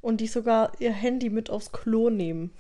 Und 0.02 0.20
die 0.20 0.28
sogar 0.28 0.74
ihr 0.80 0.92
Handy 0.92 1.30
mit 1.30 1.50
aufs 1.50 1.72
Klo 1.72 2.10
nehmen. 2.10 2.52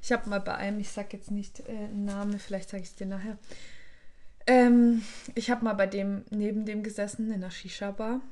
Ich 0.00 0.10
habe 0.10 0.30
mal 0.30 0.40
bei 0.40 0.54
einem, 0.54 0.80
ich 0.80 0.90
sag 0.90 1.12
jetzt 1.12 1.30
nicht 1.30 1.60
äh, 1.68 1.72
einen 1.72 2.06
Namen, 2.06 2.38
vielleicht 2.38 2.70
sage 2.70 2.82
ich 2.82 2.88
es 2.88 2.94
dir 2.94 3.06
nachher. 3.06 3.36
Ähm, 4.46 5.02
ich 5.34 5.50
habe 5.50 5.64
mal 5.64 5.74
bei 5.74 5.86
dem 5.86 6.24
neben 6.30 6.64
dem 6.64 6.82
gesessen 6.82 7.30
in 7.30 7.42
der 7.42 7.50
Shisha-Bar. 7.50 8.22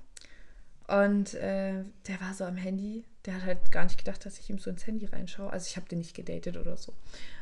Und 0.91 1.35
äh, 1.35 1.85
der 2.09 2.21
war 2.21 2.35
so 2.35 2.45
am 2.45 2.57
Handy. 2.57 3.05
Der 3.25 3.35
hat 3.35 3.45
halt 3.45 3.71
gar 3.71 3.85
nicht 3.85 3.99
gedacht, 3.99 4.27
dass 4.27 4.41
ich 4.41 4.51
ihm 4.51 4.59
so 4.59 4.71
ins 4.71 4.87
Handy 4.87 5.07
reinschaue. 5.07 5.51
Also 5.51 5.69
ich 5.69 5.77
habe 5.77 5.89
den 5.89 5.99
nicht 5.99 6.17
gedatet 6.17 6.57
oder 6.57 6.77
so. 6.77 6.93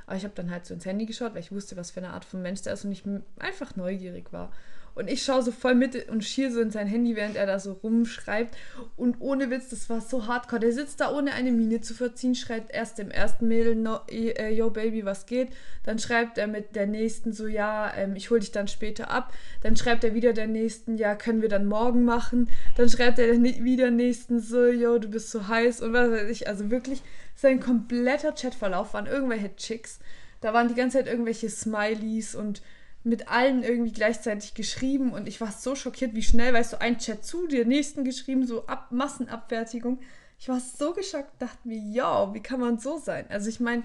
Aber 0.07 0.17
ich 0.17 0.25
habe 0.25 0.35
dann 0.35 0.51
halt 0.51 0.67
so 0.67 0.75
ins 0.75 0.85
Handy 0.85 1.07
geschaut, 1.07 1.33
weil 1.33 1.41
ich 1.41 1.53
wusste, 1.53 1.77
was 1.77 1.91
für 1.91 2.01
eine 2.01 2.11
Art 2.11 2.27
von 2.27 2.43
Mensch 2.43 2.63
der 2.63 2.75
ist 2.75 2.85
und 2.85 2.93
ich 2.93 3.05
einfach 3.39 3.75
neugierig 3.77 4.33
war. 4.33 4.53
Und 4.99 5.09
ich 5.09 5.23
schaue 5.23 5.43
so 5.43 5.53
voll 5.53 5.77
mit 5.77 6.09
und 6.09 6.25
schiel 6.25 6.51
so 6.51 6.61
in 6.61 6.73
sein 6.73 6.89
Handy, 6.89 7.15
während 7.15 7.37
er 7.37 7.47
da 7.47 7.61
so 7.61 7.73
rumschreibt. 7.73 8.57
Und 8.97 9.21
ohne 9.21 9.49
Witz, 9.49 9.69
das 9.69 9.89
war 9.89 10.01
so 10.01 10.27
hardcore. 10.27 10.59
Der 10.59 10.73
sitzt 10.73 11.01
da 11.01 11.13
ohne 11.13 11.35
eine 11.35 11.53
Miene 11.53 11.81
zu 11.81 11.95
verziehen, 11.95 12.35
schreibt 12.35 12.75
erst 12.75 12.99
dem 12.99 13.13
ersten 13.13 13.47
Mädel, 13.47 13.77
no, 13.77 14.01
äh, 14.11 14.53
yo 14.53 14.71
Baby, 14.71 15.05
was 15.05 15.27
geht? 15.27 15.51
Dann 15.85 16.01
schreibt 16.01 16.37
er 16.37 16.49
mit 16.49 16.75
der 16.75 16.89
nächsten 16.89 17.33
so, 17.33 17.47
ja, 17.47 17.95
ähm, 17.97 18.17
ich 18.17 18.31
hol 18.31 18.41
dich 18.41 18.51
dann 18.51 18.67
später 18.67 19.09
ab. 19.09 19.33
Dann 19.63 19.77
schreibt 19.77 20.03
er 20.03 20.15
wieder 20.15 20.33
der 20.33 20.49
nächsten, 20.49 20.97
ja, 20.97 21.15
können 21.15 21.43
wir 21.43 21.49
dann 21.49 21.67
morgen 21.67 22.05
machen. 22.05 22.51
Dann 22.77 22.89
schreibt 22.89 23.21
er 23.21 23.41
wieder 23.41 23.93
nächsten 23.93 24.41
so, 24.41 24.67
yo, 24.67 24.99
du 24.99 25.07
bist 25.07 25.31
so 25.31 25.47
heiß 25.47 25.81
und 25.81 25.93
was 25.93 26.11
weiß 26.11 26.29
ich. 26.29 26.49
Also 26.49 26.73
wirklich, 26.73 27.03
sein 27.37 27.61
kompletter 27.61 28.33
Chatverlauf 28.33 28.95
waren 28.95 29.07
irgendwelche 29.07 29.55
Chicks. 29.55 30.01
Da 30.41 30.53
waren 30.53 30.67
die 30.67 30.75
ganze 30.75 30.99
Zeit 30.99 31.07
irgendwelche 31.07 31.49
Smileys 31.49 32.35
und 32.35 32.63
mit 33.09 33.29
allen 33.29 33.63
irgendwie 33.63 33.93
gleichzeitig 33.93 34.55
geschrieben 34.55 35.13
und 35.13 35.27
ich 35.27 35.41
war 35.41 35.53
so 35.53 35.75
schockiert, 35.75 36.15
wie 36.15 36.23
schnell, 36.23 36.53
weißt 36.53 36.75
du, 36.75 36.81
ein 36.81 36.99
Chat 36.99 37.25
zu, 37.25 37.47
der 37.47 37.65
nächsten 37.65 38.05
geschrieben, 38.05 38.47
so 38.47 38.67
Ab 38.67 38.93
Massenabfertigung. 38.93 40.01
Ich 40.39 40.49
war 40.49 40.61
so 40.61 40.93
geschockt, 40.93 41.41
dachte 41.41 41.67
mir, 41.67 41.79
ja, 41.79 42.33
wie 42.35 42.43
kann 42.43 42.61
man 42.61 42.79
so 42.79 42.99
sein? 42.99 43.27
Also 43.29 43.49
ich 43.49 43.61
meine, 43.61 43.83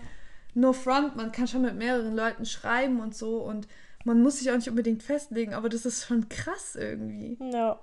no 0.53 0.73
front, 0.73 1.15
man 1.15 1.31
kann 1.31 1.47
schon 1.47 1.63
mit 1.63 1.75
mehreren 1.75 2.15
Leuten 2.15 2.45
schreiben 2.45 2.99
und 2.99 3.15
so 3.15 3.37
und 3.37 3.67
man 4.05 4.21
muss 4.21 4.39
sich 4.39 4.51
auch 4.51 4.55
nicht 4.55 4.69
unbedingt 4.69 5.01
festlegen, 5.01 5.53
aber 5.53 5.69
das 5.69 5.85
ist 5.85 6.05
schon 6.05 6.29
krass 6.29 6.75
irgendwie. 6.75 7.37
Ja. 7.39 7.79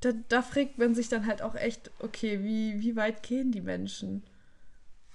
Da, 0.00 0.12
da 0.28 0.42
fragt 0.42 0.78
man 0.78 0.94
sich 0.94 1.08
dann 1.08 1.26
halt 1.26 1.42
auch 1.42 1.54
echt, 1.54 1.90
okay, 2.00 2.42
wie, 2.42 2.80
wie 2.80 2.96
weit 2.96 3.22
gehen 3.22 3.52
die 3.52 3.60
Menschen? 3.60 4.24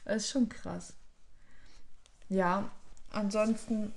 Das 0.06 0.18
ist 0.18 0.30
schon 0.30 0.48
krass. 0.48 0.96
Ja, 2.30 2.72
ansonsten 3.12 3.92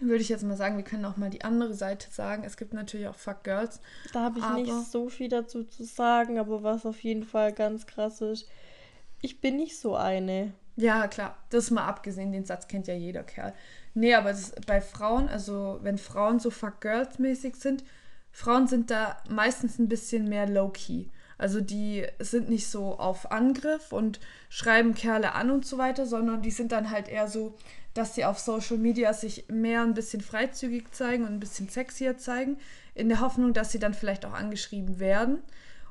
würde 0.00 0.22
ich 0.22 0.28
jetzt 0.28 0.44
mal 0.44 0.56
sagen, 0.56 0.76
wir 0.76 0.84
können 0.84 1.04
auch 1.04 1.16
mal 1.16 1.30
die 1.30 1.42
andere 1.42 1.74
Seite 1.74 2.10
sagen. 2.10 2.44
Es 2.44 2.56
gibt 2.56 2.72
natürlich 2.72 3.08
auch 3.08 3.14
Fuck 3.14 3.44
Girls. 3.44 3.80
Da 4.12 4.24
habe 4.24 4.38
ich 4.38 4.48
nicht 4.50 4.90
so 4.90 5.08
viel 5.08 5.28
dazu 5.28 5.64
zu 5.64 5.84
sagen, 5.84 6.38
aber 6.38 6.62
was 6.62 6.86
auf 6.86 7.02
jeden 7.02 7.24
Fall 7.24 7.52
ganz 7.52 7.86
krass 7.86 8.20
ist, 8.20 8.48
ich 9.20 9.40
bin 9.40 9.56
nicht 9.56 9.78
so 9.78 9.96
eine. 9.96 10.52
Ja, 10.76 11.08
klar, 11.08 11.36
das 11.50 11.70
mal 11.70 11.86
abgesehen, 11.86 12.30
den 12.30 12.44
Satz 12.44 12.68
kennt 12.68 12.86
ja 12.86 12.94
jeder 12.94 13.24
Kerl. 13.24 13.52
Nee, 13.94 14.14
aber 14.14 14.30
das, 14.30 14.52
bei 14.66 14.80
Frauen, 14.80 15.28
also 15.28 15.80
wenn 15.82 15.98
Frauen 15.98 16.38
so 16.38 16.50
Fuck 16.50 16.80
Girls 16.80 17.18
mäßig 17.18 17.56
sind, 17.56 17.82
Frauen 18.30 18.68
sind 18.68 18.90
da 18.90 19.20
meistens 19.28 19.78
ein 19.78 19.88
bisschen 19.88 20.28
mehr 20.28 20.48
low-key. 20.48 21.06
Also 21.38 21.60
die 21.60 22.04
sind 22.18 22.50
nicht 22.50 22.66
so 22.68 22.98
auf 22.98 23.30
Angriff 23.30 23.92
und 23.92 24.18
schreiben 24.50 24.94
Kerle 24.94 25.34
an 25.34 25.50
und 25.50 25.64
so 25.64 25.78
weiter, 25.78 26.04
sondern 26.04 26.42
die 26.42 26.50
sind 26.50 26.72
dann 26.72 26.90
halt 26.90 27.08
eher 27.08 27.28
so, 27.28 27.54
dass 27.94 28.16
sie 28.16 28.24
auf 28.24 28.38
Social 28.38 28.76
Media 28.76 29.12
sich 29.12 29.46
mehr 29.48 29.82
ein 29.82 29.94
bisschen 29.94 30.20
freizügig 30.20 30.92
zeigen 30.92 31.24
und 31.24 31.34
ein 31.34 31.40
bisschen 31.40 31.68
sexier 31.68 32.18
zeigen, 32.18 32.58
in 32.94 33.08
der 33.08 33.20
Hoffnung, 33.20 33.52
dass 33.52 33.70
sie 33.70 33.78
dann 33.78 33.94
vielleicht 33.94 34.26
auch 34.26 34.34
angeschrieben 34.34 34.98
werden 34.98 35.38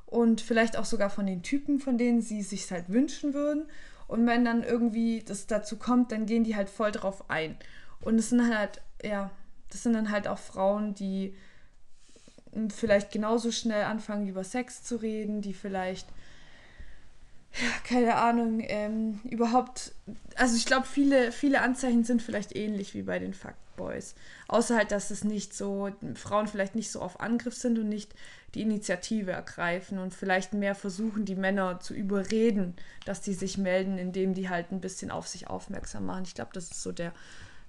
und 0.05 0.41
vielleicht 0.41 0.77
auch 0.77 0.85
sogar 0.85 1.09
von 1.09 1.25
den 1.25 1.43
Typen, 1.43 1.79
von 1.79 1.97
denen 1.97 2.21
sie 2.21 2.41
sich 2.41 2.69
halt 2.71 2.89
wünschen 2.89 3.33
würden. 3.33 3.65
Und 4.07 4.25
wenn 4.27 4.45
dann 4.45 4.63
irgendwie 4.63 5.23
das 5.25 5.47
dazu 5.47 5.77
kommt, 5.77 6.11
dann 6.11 6.25
gehen 6.25 6.43
die 6.43 6.55
halt 6.55 6.69
voll 6.69 6.91
drauf 6.91 7.29
ein. 7.29 7.57
Und 8.01 8.19
es 8.19 8.29
sind 8.29 8.53
halt, 8.53 8.81
ja, 9.03 9.31
das 9.69 9.83
sind 9.83 9.93
dann 9.93 10.11
halt 10.11 10.27
auch 10.27 10.37
Frauen, 10.37 10.93
die 10.93 11.35
vielleicht 12.69 13.11
genauso 13.11 13.51
schnell 13.51 13.83
anfangen, 13.83 14.27
über 14.27 14.43
Sex 14.43 14.83
zu 14.83 14.97
reden, 14.97 15.41
die 15.41 15.53
vielleicht 15.53 16.07
ja, 17.53 17.69
keine 17.83 18.15
Ahnung, 18.15 18.61
ähm, 18.61 19.19
überhaupt, 19.23 19.93
also 20.35 20.55
ich 20.55 20.65
glaube, 20.65 20.85
viele, 20.85 21.31
viele 21.31 21.61
Anzeichen 21.61 22.03
sind 22.03 22.21
vielleicht 22.21 22.55
ähnlich 22.55 22.93
wie 22.93 23.01
bei 23.01 23.17
den 23.19 23.33
Fuckboys. 23.33 24.15
Außer 24.47 24.75
halt, 24.77 24.91
dass 24.91 25.09
es 25.09 25.23
nicht 25.23 25.55
so, 25.55 25.89
Frauen 26.13 26.47
vielleicht 26.47 26.75
nicht 26.75 26.91
so 26.91 27.01
auf 27.01 27.19
Angriff 27.19 27.55
sind 27.55 27.79
und 27.79 27.89
nicht 27.89 28.13
die 28.53 28.61
Initiative 28.61 29.31
ergreifen 29.31 29.97
und 29.97 30.13
vielleicht 30.13 30.53
mehr 30.53 30.75
versuchen, 30.75 31.25
die 31.25 31.35
Männer 31.35 31.79
zu 31.79 31.93
überreden, 31.93 32.75
dass 33.05 33.21
die 33.21 33.33
sich 33.33 33.57
melden, 33.57 33.97
indem 33.97 34.33
die 34.33 34.49
halt 34.49 34.71
ein 34.71 34.81
bisschen 34.81 35.09
auf 35.09 35.27
sich 35.27 35.47
aufmerksam 35.47 36.05
machen. 36.05 36.25
Ich 36.25 36.35
glaube, 36.35 36.51
das 36.53 36.65
ist 36.65 36.83
so 36.83 36.91
der 36.91 37.11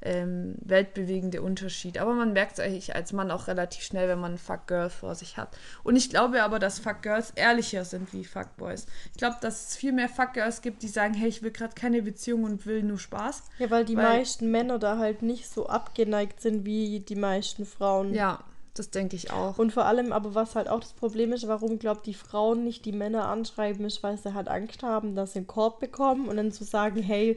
ähm, 0.01 0.55
weltbewegende 0.61 1.43
Unterschied. 1.43 1.99
Aber 1.99 2.15
man 2.15 2.33
merkt 2.33 2.53
es 2.53 2.61
eigentlich 2.61 2.95
als 2.95 3.13
Mann 3.13 3.31
auch 3.31 3.49
relativ 3.49 3.83
schnell, 3.83 4.09
wenn 4.09 4.21
man 4.21 4.35
ein 4.35 4.39
Fuck-Girl 4.39 4.91
vor 4.91 5.15
sich 5.15 5.37
hat. 5.37 5.57
Und 5.83 5.97
ich 5.97 6.11
glaube 6.11 6.43
aber, 6.43 6.59
dass 6.59 6.79
Fuck-Girls 6.79 7.33
ehrlicher 7.33 7.85
sind 7.85 8.13
wie 8.13 8.25
Fuck-Boys. 8.25 8.87
Ich 9.13 9.19
glaube, 9.19 9.37
dass 9.41 9.71
es 9.71 9.77
viel 9.77 9.93
mehr 9.93 10.09
Fuck-Girls 10.09 10.63
gibt, 10.63 10.83
die 10.83 10.89
sagen, 10.89 11.15
hey, 11.15 11.29
ich 11.29 11.43
will 11.43 11.51
gerade 11.51 11.75
keine 11.75 12.03
Beziehung 12.03 12.45
und 12.45 12.67
will 12.67 12.83
nur 12.83 12.99
Spaß. 12.99 13.43
Ja, 13.59 13.71
weil 13.71 13.85
die 13.85 13.97
weil, 13.97 14.19
meisten 14.19 14.51
Männer 14.51 14.79
da 14.79 14.99
halt 14.99 15.23
nicht 15.23 15.49
so 15.49 15.67
abgeneigt 15.67 16.41
sind 16.41 16.65
wie 16.65 17.01
die 17.01 17.17
meisten 17.17 17.67
Frauen. 17.67 18.15
Ja, 18.15 18.45
das 18.75 18.91
denke 18.91 19.17
ich 19.17 19.33
auch. 19.33 19.59
Und 19.59 19.73
vor 19.73 19.87
allem, 19.87 20.13
aber 20.13 20.37
was 20.37 20.55
halt 20.55 20.69
auch 20.69 20.81
das 20.81 20.93
Problem 20.93 21.33
ist, 21.33 21.49
warum 21.49 21.81
glaubt 21.81 22.07
die 22.07 22.15
Frauen 22.15 22.63
nicht 22.63 22.85
die 22.85 22.93
Männer 22.93 23.27
anschreiben, 23.27 23.85
ist, 23.85 24.05
weil 24.05 24.17
sie 24.17 24.35
halt 24.35 24.47
Angst 24.47 24.85
haben, 24.85 25.17
dass 25.17 25.33
sie 25.33 25.41
einen 25.41 25.49
Korb 25.49 25.81
bekommen 25.81 26.29
und 26.29 26.37
dann 26.37 26.53
zu 26.53 26.63
so 26.63 26.71
sagen, 26.71 27.03
hey, 27.03 27.37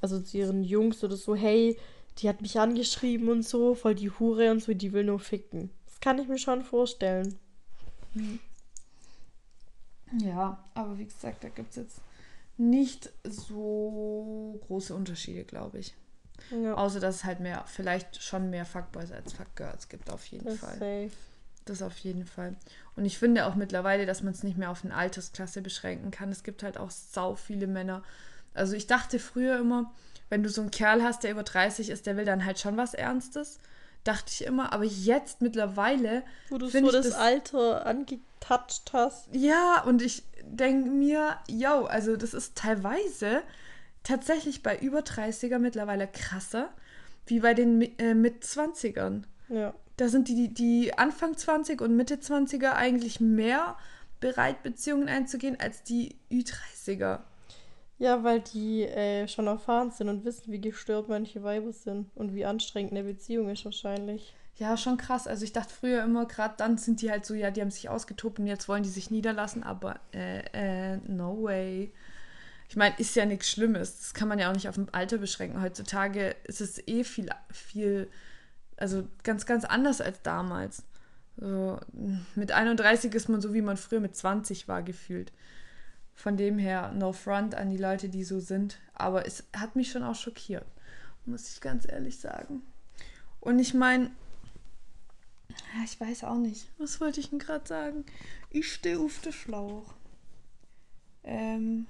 also 0.00 0.20
zu 0.20 0.38
ihren 0.38 0.64
Jungs 0.64 1.02
oder 1.04 1.16
so, 1.16 1.34
hey, 1.34 1.78
die 2.18 2.28
hat 2.28 2.42
mich 2.42 2.58
angeschrieben 2.58 3.28
und 3.28 3.46
so, 3.46 3.74
voll 3.74 3.94
die 3.94 4.10
Hure 4.10 4.50
und 4.50 4.62
so, 4.62 4.74
die 4.74 4.92
will 4.92 5.04
nur 5.04 5.20
ficken. 5.20 5.70
Das 5.86 6.00
kann 6.00 6.18
ich 6.18 6.28
mir 6.28 6.38
schon 6.38 6.62
vorstellen. 6.62 7.38
Hm. 8.14 8.38
Ja, 10.20 10.64
aber 10.74 10.98
wie 10.98 11.04
gesagt, 11.04 11.44
da 11.44 11.48
gibt 11.48 11.70
es 11.70 11.76
jetzt 11.76 12.00
nicht 12.56 13.10
so 13.24 14.60
große 14.66 14.94
Unterschiede, 14.94 15.44
glaube 15.44 15.78
ich. 15.78 15.94
Ja. 16.50 16.74
Außer 16.74 17.00
dass 17.00 17.16
es 17.16 17.24
halt 17.24 17.40
mehr, 17.40 17.64
vielleicht 17.66 18.22
schon 18.22 18.50
mehr 18.50 18.64
Fuckboys 18.64 19.12
als 19.12 19.32
Fuckgirls 19.32 19.88
gibt, 19.88 20.10
auf 20.10 20.24
jeden 20.26 20.46
das 20.46 20.58
Fall. 20.58 20.74
Safe. 20.74 21.10
Das 21.64 21.82
auf 21.82 21.98
jeden 21.98 22.24
Fall. 22.24 22.56
Und 22.96 23.04
ich 23.04 23.18
finde 23.18 23.46
auch 23.46 23.54
mittlerweile, 23.54 24.06
dass 24.06 24.22
man 24.22 24.32
es 24.32 24.42
nicht 24.42 24.56
mehr 24.56 24.70
auf 24.70 24.84
eine 24.84 24.94
Altersklasse 24.94 25.60
beschränken 25.60 26.10
kann. 26.10 26.30
Es 26.30 26.42
gibt 26.42 26.62
halt 26.62 26.78
auch 26.78 26.90
sau 26.90 27.34
viele 27.34 27.66
Männer. 27.66 28.02
Also 28.54 28.74
ich 28.74 28.86
dachte 28.86 29.18
früher 29.18 29.58
immer, 29.58 29.92
wenn 30.28 30.42
du 30.42 30.48
so 30.48 30.60
einen 30.60 30.70
Kerl 30.70 31.02
hast, 31.02 31.22
der 31.22 31.30
über 31.30 31.42
30 31.42 31.90
ist, 31.90 32.06
der 32.06 32.16
will 32.16 32.24
dann 32.24 32.44
halt 32.44 32.58
schon 32.58 32.76
was 32.76 32.94
Ernstes. 32.94 33.58
Dachte 34.04 34.30
ich 34.32 34.44
immer. 34.44 34.72
Aber 34.72 34.84
jetzt 34.84 35.40
mittlerweile. 35.40 36.22
Wo 36.50 36.58
du 36.58 36.68
so 36.68 36.90
das, 36.90 37.08
das 37.08 37.14
Alter 37.14 37.86
angetouched 37.86 38.92
hast. 38.92 39.28
Ja, 39.32 39.82
und 39.82 40.02
ich 40.02 40.22
denke 40.42 40.90
mir, 40.90 41.36
yo, 41.48 41.84
also 41.84 42.16
das 42.16 42.34
ist 42.34 42.56
teilweise 42.56 43.42
tatsächlich 44.02 44.62
bei 44.62 44.78
über 44.78 45.00
30er 45.00 45.58
mittlerweile 45.58 46.06
krasser, 46.06 46.70
wie 47.26 47.40
bei 47.40 47.54
den 47.54 47.82
äh, 47.98 48.14
mit 48.14 48.44
20ern. 48.44 49.24
Ja. 49.48 49.74
Da 49.96 50.08
sind 50.08 50.28
die, 50.28 50.54
die 50.54 50.96
Anfang 50.96 51.36
20 51.36 51.80
und 51.80 51.96
Mitte 51.96 52.16
20er 52.16 52.72
eigentlich 52.72 53.20
mehr 53.20 53.76
bereit, 54.20 54.62
Beziehungen 54.62 55.08
einzugehen, 55.08 55.58
als 55.60 55.82
die 55.82 56.16
Ü30er. 56.30 57.20
Ja, 57.98 58.22
weil 58.22 58.40
die 58.40 58.84
äh, 58.84 59.26
schon 59.26 59.48
erfahren 59.48 59.90
sind 59.90 60.08
und 60.08 60.24
wissen, 60.24 60.52
wie 60.52 60.60
gestört 60.60 61.08
manche 61.08 61.42
Weiber 61.42 61.72
sind 61.72 62.10
und 62.14 62.32
wie 62.32 62.44
anstrengend 62.44 62.92
eine 62.92 63.02
Beziehung 63.02 63.50
ist 63.50 63.64
wahrscheinlich. 63.64 64.34
Ja, 64.56 64.76
schon 64.76 64.96
krass. 64.96 65.26
Also 65.26 65.44
ich 65.44 65.52
dachte 65.52 65.72
früher 65.72 66.02
immer, 66.02 66.26
gerade 66.26 66.54
dann 66.56 66.78
sind 66.78 67.00
die 67.00 67.10
halt 67.10 67.24
so, 67.24 67.34
ja, 67.34 67.50
die 67.50 67.60
haben 67.60 67.70
sich 67.70 67.88
ausgetobt 67.88 68.38
und 68.38 68.46
jetzt 68.46 68.68
wollen 68.68 68.82
die 68.82 68.88
sich 68.88 69.10
niederlassen, 69.10 69.62
aber 69.62 70.00
äh, 70.12 70.94
äh, 70.94 70.96
no 71.06 71.42
way. 71.42 71.92
Ich 72.68 72.76
meine, 72.76 72.94
ist 72.98 73.16
ja 73.16 73.24
nichts 73.24 73.50
Schlimmes. 73.50 73.98
Das 73.98 74.14
kann 74.14 74.28
man 74.28 74.38
ja 74.38 74.50
auch 74.50 74.54
nicht 74.54 74.68
auf 74.68 74.74
dem 74.74 74.88
Alter 74.92 75.18
beschränken. 75.18 75.62
Heutzutage 75.62 76.36
ist 76.44 76.60
es 76.60 76.86
eh 76.86 77.02
viel, 77.02 77.30
viel, 77.50 78.08
also 78.76 79.08
ganz, 79.24 79.46
ganz 79.46 79.64
anders 79.64 80.00
als 80.00 80.22
damals. 80.22 80.82
So, 81.36 81.78
mit 82.34 82.52
31 82.52 83.14
ist 83.14 83.28
man 83.28 83.40
so, 83.40 83.54
wie 83.54 83.62
man 83.62 83.76
früher 83.76 84.00
mit 84.00 84.16
20 84.16 84.66
war, 84.68 84.82
gefühlt. 84.82 85.32
Von 86.18 86.36
dem 86.36 86.58
her, 86.58 86.90
no 86.96 87.12
front 87.12 87.54
an 87.54 87.70
die 87.70 87.76
Leute, 87.76 88.08
die 88.08 88.24
so 88.24 88.40
sind. 88.40 88.80
Aber 88.92 89.24
es 89.24 89.44
hat 89.56 89.76
mich 89.76 89.92
schon 89.92 90.02
auch 90.02 90.16
schockiert, 90.16 90.66
muss 91.26 91.48
ich 91.48 91.60
ganz 91.60 91.86
ehrlich 91.88 92.18
sagen. 92.18 92.62
Und 93.38 93.60
ich 93.60 93.72
meine, 93.72 94.10
ich 95.84 96.00
weiß 96.00 96.24
auch 96.24 96.34
nicht. 96.34 96.68
Was 96.76 97.00
wollte 97.00 97.20
ich 97.20 97.30
denn 97.30 97.38
gerade 97.38 97.68
sagen? 97.68 98.04
Ich 98.50 98.72
stehe 98.72 98.98
auf 98.98 99.20
der 99.20 99.30
Schlauch. 99.30 99.94
Ähm, 101.22 101.86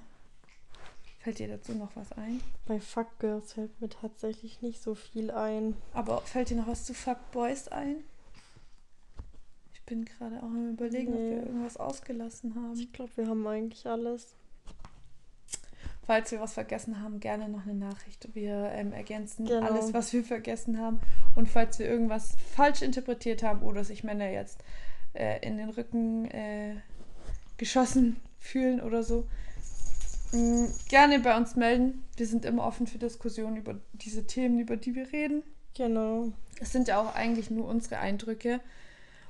Fällt 1.21 1.39
dir 1.39 1.49
dazu 1.49 1.73
noch 1.73 1.97
was 1.97 2.13
ein? 2.13 2.43
Bei 2.67 2.81
Fuckgirls 2.81 3.55
fällt 3.55 3.81
mir 3.81 3.89
tatsächlich 3.89 4.61
nicht 4.61 4.83
so 4.83 4.95
viel 4.95 5.31
ein. 5.31 5.75
Aber 5.95 6.21
fällt 6.21 6.51
dir 6.51 6.59
noch 6.59 6.67
was 6.67 6.85
zu 6.85 6.93
Fuckboys 6.93 7.69
ein? 7.69 8.05
Ich 9.89 9.91
bin 9.91 10.05
gerade 10.05 10.37
auch 10.39 10.51
am 10.51 10.73
überlegen, 10.73 11.13
nee. 11.13 11.17
ob 11.17 11.31
wir 11.31 11.47
irgendwas 11.47 11.79
ausgelassen 11.79 12.55
haben. 12.55 12.79
Ich 12.79 12.93
glaube, 12.93 13.11
wir 13.17 13.27
haben 13.27 13.47
eigentlich 13.47 13.87
alles. 13.87 14.35
Falls 16.07 16.31
wir 16.31 16.41
was 16.41 16.53
vergessen 16.53 17.01
haben, 17.03 17.21
gerne 17.21 17.49
noch 17.49 17.63
eine 17.63 17.73
Nachricht. 17.73 18.35
Wir 18.35 18.71
ähm, 18.75 18.93
ergänzen 18.93 19.47
genau. 19.47 19.67
alles, 19.67 19.95
was 19.95 20.13
wir 20.13 20.25
vergessen 20.25 20.79
haben. 20.79 21.01
Und 21.37 21.49
falls 21.49 21.79
wir 21.79 21.87
irgendwas 21.87 22.35
falsch 22.55 22.83
interpretiert 22.83 23.43
haben 23.43 23.63
oder 23.63 23.83
sich 23.83 24.05
Männer 24.05 24.29
jetzt 24.29 24.63
äh, 25.15 25.41
in 25.41 25.57
den 25.57 25.71
Rücken 25.71 26.31
äh, 26.33 26.75
geschossen 27.57 28.17
fühlen 28.39 28.83
oder 28.83 29.03
so, 29.03 29.27
Mm, 30.33 30.67
gerne 30.89 31.21
bei 31.21 31.37
uns 31.37 31.57
melden. 31.57 32.05
Wir 32.17 32.27
sind 32.27 32.45
immer 32.45 32.65
offen 32.67 32.87
für 32.87 32.99
Diskussionen 32.99 33.57
über 33.57 33.77
diese 33.95 34.27
Themen, 34.27 34.61
über 34.61 34.77
die 34.77 34.95
wir 34.95 35.13
reden. 35.13 35.43
Genau. 35.75 36.33
Es 36.61 36.73
sind 36.73 36.89
ja 36.89 37.01
auch 37.01 37.15
eigentlich 37.15 37.51
nur 37.51 37.67
unsere 37.67 37.99
Eindrücke 37.99 38.61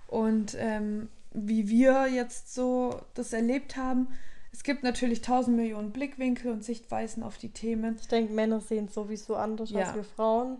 und 0.09 0.57
ähm, 0.59 1.09
wie 1.33 1.69
wir 1.69 2.09
jetzt 2.09 2.53
so 2.55 3.01
das 3.15 3.33
erlebt 3.33 3.77
haben. 3.77 4.09
Es 4.51 4.65
gibt 4.65 4.83
natürlich 4.83 5.21
tausend 5.21 5.57
Millionen 5.57 5.93
Blickwinkel 5.93 6.51
und 6.51 6.65
Sichtweisen 6.65 7.23
auf 7.23 7.39
die 7.39 7.51
Themen. 7.51 7.97
Ich 8.01 8.09
denke, 8.09 8.33
Männer 8.33 8.61
sehen 8.61 8.87
es 8.87 8.95
sowieso 8.95 9.37
anders 9.37 9.71
ja. 9.71 9.81
als 9.81 9.95
wir 9.95 10.03
Frauen. 10.05 10.59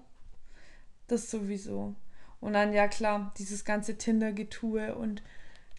Das 1.09 1.31
sowieso. 1.31 1.95
Und 2.41 2.53
dann, 2.53 2.73
ja 2.73 2.87
klar, 2.87 3.33
dieses 3.39 3.65
ganze 3.65 3.97
Tinder-Getue 3.97 4.95
und 4.95 5.23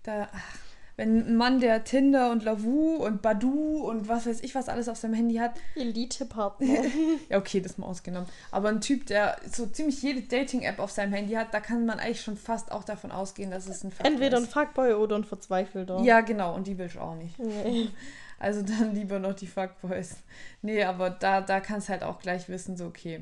da, 0.04 0.28
ach, 0.34 0.58
wenn 1.00 1.30
ein 1.30 1.38
Mann, 1.38 1.62
der 1.62 1.86
Tinder 1.86 2.30
und 2.30 2.44
Lavu 2.44 2.98
und 2.98 3.22
Badu 3.22 3.88
und 3.90 4.10
was 4.10 4.26
weiß 4.26 4.42
ich, 4.42 4.54
was 4.54 4.68
alles 4.68 4.90
auf 4.90 4.98
seinem 4.98 5.14
Handy 5.14 5.36
hat. 5.36 5.54
Elite-Partner. 5.76 6.68
ja, 7.30 7.38
okay, 7.38 7.62
das 7.62 7.78
mal 7.78 7.88
ausgenommen. 7.88 8.28
Aber 8.52 8.68
ein 8.68 8.82
Typ, 8.82 9.06
der 9.06 9.38
so 9.50 9.66
ziemlich 9.66 10.02
jede 10.02 10.24
Dating-App 10.24 10.78
auf 10.78 10.92
seinem 10.92 11.14
Handy 11.14 11.36
hat, 11.36 11.54
da 11.54 11.62
kann 11.62 11.86
man 11.86 12.00
eigentlich 12.00 12.20
schon 12.20 12.36
fast 12.36 12.74
auch 12.74 12.84
davon 12.84 13.14
ausgehen, 13.14 13.50
dass 13.50 13.68
es 13.68 13.82
ein 13.86 13.92
Fuckboy 13.92 14.12
Entweder 14.12 14.38
ein 14.38 14.46
Fuckboy 14.46 14.94
oder 14.96 15.16
ein 15.16 15.24
Verzweifelter. 15.24 16.02
Ja, 16.02 16.20
genau, 16.20 16.54
und 16.54 16.68
die 16.68 16.78
will 16.78 16.88
ich 16.88 17.00
auch 17.00 17.16
nicht. 17.16 17.40
Nee. 17.40 17.90
Also 18.42 18.62
dann 18.62 18.96
lieber 18.96 19.20
noch 19.20 19.34
die 19.34 19.48
Fuckboys. 19.48 20.16
Nee, 20.62 20.86
aber 20.86 21.10
da, 21.10 21.42
da 21.42 21.60
kannst 21.60 21.90
du 21.90 21.92
halt 21.92 22.04
auch 22.04 22.22
gleich 22.22 22.48
wissen, 22.48 22.78
so, 22.78 22.86
okay, 22.86 23.22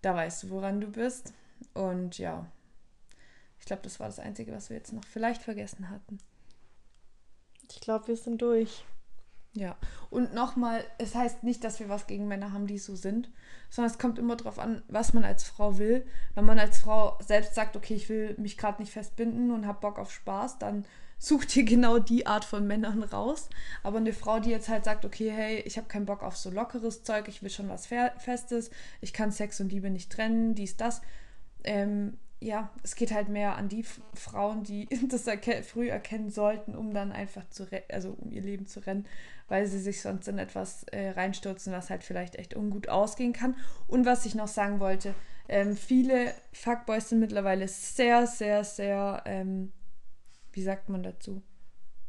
da 0.00 0.14
weißt 0.14 0.44
du, 0.44 0.50
woran 0.50 0.80
du 0.80 0.86
bist. 0.86 1.34
Und 1.74 2.16
ja, 2.16 2.46
ich 3.60 3.66
glaube, 3.66 3.82
das 3.82 4.00
war 4.00 4.06
das 4.06 4.18
Einzige, 4.18 4.50
was 4.52 4.70
wir 4.70 4.78
jetzt 4.78 4.94
noch 4.94 5.04
vielleicht 5.04 5.42
vergessen 5.42 5.90
hatten. 5.90 6.18
Ich 7.70 7.80
glaube, 7.80 8.08
wir 8.08 8.16
sind 8.16 8.42
durch. 8.42 8.84
Ja, 9.54 9.76
und 10.08 10.32
nochmal, 10.32 10.82
es 10.96 11.14
heißt 11.14 11.42
nicht, 11.42 11.62
dass 11.62 11.78
wir 11.78 11.90
was 11.90 12.06
gegen 12.06 12.26
Männer 12.26 12.52
haben, 12.52 12.66
die 12.66 12.78
so 12.78 12.96
sind, 12.96 13.30
sondern 13.68 13.90
es 13.90 13.98
kommt 13.98 14.18
immer 14.18 14.34
darauf 14.36 14.58
an, 14.58 14.82
was 14.88 15.12
man 15.12 15.24
als 15.24 15.44
Frau 15.44 15.78
will. 15.78 16.06
Wenn 16.34 16.46
man 16.46 16.58
als 16.58 16.78
Frau 16.78 17.18
selbst 17.20 17.54
sagt, 17.54 17.76
okay, 17.76 17.94
ich 17.94 18.08
will 18.08 18.34
mich 18.38 18.56
gerade 18.56 18.80
nicht 18.80 18.92
festbinden 18.92 19.50
und 19.50 19.66
habe 19.66 19.80
Bock 19.80 19.98
auf 19.98 20.10
Spaß, 20.10 20.58
dann 20.58 20.86
sucht 21.18 21.54
ihr 21.54 21.64
genau 21.64 21.98
die 21.98 22.26
Art 22.26 22.46
von 22.46 22.66
Männern 22.66 23.02
raus. 23.02 23.50
Aber 23.82 23.98
eine 23.98 24.14
Frau, 24.14 24.40
die 24.40 24.50
jetzt 24.50 24.70
halt 24.70 24.84
sagt, 24.84 25.04
okay, 25.04 25.30
hey, 25.30 25.60
ich 25.60 25.76
habe 25.76 25.86
keinen 25.86 26.06
Bock 26.06 26.22
auf 26.22 26.36
so 26.36 26.50
lockeres 26.50 27.04
Zeug, 27.04 27.28
ich 27.28 27.42
will 27.42 27.50
schon 27.50 27.68
was 27.68 27.86
Festes, 27.86 28.70
ich 29.02 29.12
kann 29.12 29.32
Sex 29.32 29.60
und 29.60 29.70
Liebe 29.70 29.90
nicht 29.90 30.10
trennen, 30.10 30.54
dies, 30.54 30.78
das, 30.78 31.02
ähm, 31.62 32.16
ja, 32.42 32.70
es 32.82 32.96
geht 32.96 33.12
halt 33.12 33.28
mehr 33.28 33.56
an 33.56 33.68
die 33.68 33.84
Frauen, 34.14 34.62
die 34.64 34.88
das 35.08 35.26
erken 35.26 35.62
früh 35.62 35.88
erkennen 35.88 36.30
sollten, 36.30 36.74
um 36.74 36.92
dann 36.92 37.12
einfach 37.12 37.48
zu, 37.50 37.66
also 37.90 38.16
um 38.18 38.30
ihr 38.30 38.42
Leben 38.42 38.66
zu 38.66 38.80
rennen, 38.80 39.06
weil 39.48 39.66
sie 39.66 39.78
sich 39.78 40.02
sonst 40.02 40.28
in 40.28 40.38
etwas 40.38 40.84
äh, 40.84 41.10
reinstürzen, 41.10 41.72
was 41.72 41.90
halt 41.90 42.02
vielleicht 42.02 42.36
echt 42.36 42.54
ungut 42.54 42.88
ausgehen 42.88 43.32
kann. 43.32 43.56
Und 43.86 44.06
was 44.06 44.26
ich 44.26 44.34
noch 44.34 44.48
sagen 44.48 44.80
wollte, 44.80 45.14
ähm, 45.48 45.76
viele 45.76 46.34
Fuckboys 46.52 47.08
sind 47.08 47.20
mittlerweile 47.20 47.68
sehr, 47.68 48.26
sehr, 48.26 48.64
sehr, 48.64 49.22
ähm, 49.26 49.72
wie 50.52 50.62
sagt 50.62 50.88
man 50.88 51.02
dazu, 51.02 51.42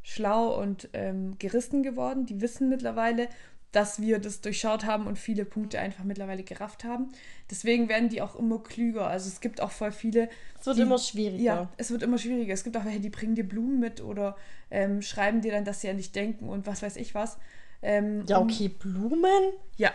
schlau 0.02 0.60
und 0.60 0.90
ähm, 0.94 1.38
gerissen 1.40 1.84
geworden. 1.84 2.26
Die 2.26 2.42
wissen 2.42 2.70
mittlerweile, 2.70 3.30
dass 3.74 4.00
wir 4.00 4.20
das 4.20 4.40
durchschaut 4.40 4.86
haben 4.86 5.08
und 5.08 5.18
viele 5.18 5.46
Punkte 5.46 5.80
einfach 5.80 6.04
mittlerweile 6.04 6.44
gerafft 6.44 6.84
haben. 6.84 7.10
Deswegen 7.50 7.90
werden 7.90 8.08
die 8.08 8.22
auch 8.22 8.36
immer 8.36 8.60
klüger. 8.60 9.08
Also 9.08 9.28
es 9.28 9.42
gibt 9.42 9.62
auch 9.62 9.72
voll 9.72 9.92
viele. 9.92 10.30
Es 10.60 10.68
wird 10.68 10.78
die, 10.78 10.84
immer 10.84 11.00
schwieriger. 11.00 11.44
Ja, 11.44 11.70
es 11.78 11.90
wird 11.90 12.04
immer 12.04 12.20
schwieriger. 12.20 12.54
Es 12.54 12.64
gibt 12.64 12.78
auch 12.78 12.86
welche, 12.86 13.00
die 13.00 13.10
bringen 13.10 13.34
dir 13.34 13.44
Blumen 13.44 13.80
mit 13.80 14.00
oder 14.00 14.38
ähm, 14.70 15.02
schreiben 15.02 15.42
dir 15.42 15.52
dann, 15.52 15.66
dass 15.66 15.82
sie 15.82 15.90
an 15.90 15.98
dich 15.98 16.12
denken 16.12 16.50
und 16.50 16.68
was 16.68 16.84
weiß 16.84 16.96
ich 16.98 17.16
was. 17.16 17.38
Ähm, 17.82 18.24
ja, 18.28 18.40
okay, 18.40 18.70
Blumen? 18.70 19.54
Ja. 19.76 19.92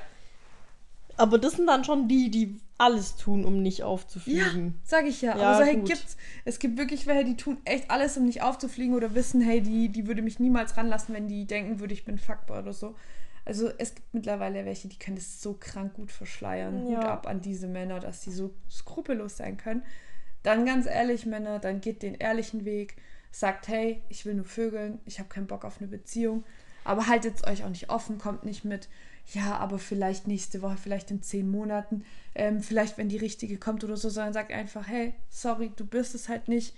Aber 1.17 1.39
das 1.39 1.53
sind 1.53 1.69
dann 1.69 1.85
schon 1.85 2.09
die, 2.09 2.31
die 2.31 2.61
alles 2.79 3.17
tun, 3.17 3.45
um 3.45 3.63
nicht 3.63 3.85
aufzufliegen. 3.85 4.67
Ja, 4.67 4.73
sag 4.85 5.07
ich 5.07 5.23
ja. 5.23 5.37
ja 5.37 5.51
Aber 5.51 5.65
solche 5.65 5.83
gibt's. 5.83 6.17
Es 6.45 6.59
gibt 6.59 6.79
wirklich 6.79 7.07
welche, 7.07 7.25
die 7.25 7.37
tun 7.37 7.59
echt 7.65 7.93
alles, 7.93 8.17
um 8.17 8.25
nicht 8.25 8.43
aufzufliegen 8.43 8.95
oder 8.95 9.15
wissen, 9.15 9.41
hey, 9.41 9.61
die, 9.61 9.89
die 9.89 10.09
würde 10.09 10.23
mich 10.23 10.41
niemals 10.41 10.77
ranlassen, 10.77 11.15
wenn 11.15 11.29
die 11.29 11.47
denken 11.47 11.79
würde, 11.79 11.95
ich 11.95 12.05
bin 12.05 12.19
Fuckboy 12.19 12.59
oder 12.59 12.73
so. 12.73 12.97
Also 13.49 13.71
es 13.79 13.95
gibt 13.95 14.13
mittlerweile 14.13 14.67
welche, 14.67 14.89
die 14.89 14.99
können 14.99 15.17
es 15.17 15.41
so 15.41 15.55
krank 15.55 15.95
gut 15.95 16.13
verschleiern. 16.13 16.87
Ja. 16.87 16.99
Hut 16.99 17.05
ab 17.05 17.27
an 17.27 17.41
diese 17.41 17.67
Männer, 17.67 17.99
dass 17.99 18.23
sie 18.23 18.31
so 18.31 18.55
skrupellos 18.71 19.39
sein 19.39 19.57
können. 19.57 19.83
Dann 20.43 20.67
ganz 20.67 20.87
ehrlich, 20.87 21.25
Männer, 21.25 21.59
dann 21.59 21.81
geht 21.81 22.03
den 22.03 22.15
ehrlichen 22.15 22.65
Weg. 22.65 22.97
Sagt, 23.31 23.69
hey, 23.69 24.03
ich 24.09 24.25
will 24.27 24.35
nur 24.35 24.45
vögeln, 24.45 25.01
ich 25.05 25.19
habe 25.19 25.29
keinen 25.29 25.47
Bock 25.47 25.65
auf 25.65 25.79
eine 25.79 25.89
Beziehung. 25.89 26.45
Aber 26.85 27.07
haltet 27.07 27.47
euch 27.47 27.65
auch 27.65 27.69
nicht 27.69 27.91
offen, 27.91 28.19
kommt 28.19 28.45
nicht 28.45 28.65
mit, 28.65 28.89
ja, 29.33 29.57
aber 29.59 29.79
vielleicht 29.79 30.27
nächste 30.27 30.63
Woche, 30.63 30.77
vielleicht 30.77 31.11
in 31.11 31.23
zehn 31.23 31.51
Monaten, 31.51 32.05
ähm, 32.35 32.61
vielleicht 32.61 32.97
wenn 32.97 33.09
die 33.09 33.19
richtige 33.19 33.59
kommt 33.59 33.85
oder 33.85 33.97
so, 33.97 34.09
sondern 34.09 34.33
sagt 34.33 34.53
einfach, 34.53 34.87
hey, 34.87 35.15
sorry, 35.29 35.71
du 35.75 35.87
bist 35.87 36.15
es 36.15 36.29
halt 36.29 36.49
nicht. 36.49 36.75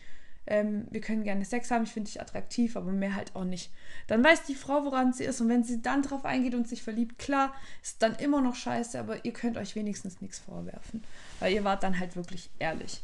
Ähm, 0.46 0.86
wir 0.90 1.00
können 1.00 1.22
gerne 1.22 1.44
Sex 1.44 1.70
haben, 1.70 1.84
ich 1.84 1.92
finde 1.92 2.10
dich 2.10 2.20
attraktiv, 2.20 2.76
aber 2.76 2.92
mehr 2.92 3.14
halt 3.14 3.36
auch 3.36 3.44
nicht. 3.44 3.70
Dann 4.06 4.24
weiß 4.24 4.44
die 4.44 4.54
Frau, 4.54 4.84
woran 4.84 5.12
sie 5.12 5.24
ist. 5.24 5.40
Und 5.40 5.48
wenn 5.48 5.62
sie 5.62 5.82
dann 5.82 6.02
drauf 6.02 6.24
eingeht 6.24 6.54
und 6.54 6.68
sich 6.68 6.82
verliebt, 6.82 7.18
klar, 7.18 7.54
ist 7.82 8.02
dann 8.02 8.16
immer 8.16 8.40
noch 8.40 8.54
scheiße, 8.54 8.98
aber 8.98 9.24
ihr 9.24 9.32
könnt 9.32 9.56
euch 9.56 9.76
wenigstens 9.76 10.20
nichts 10.20 10.38
vorwerfen. 10.38 11.04
Weil 11.38 11.52
ihr 11.52 11.64
wart 11.64 11.82
dann 11.82 11.98
halt 11.98 12.16
wirklich 12.16 12.50
ehrlich. 12.58 13.02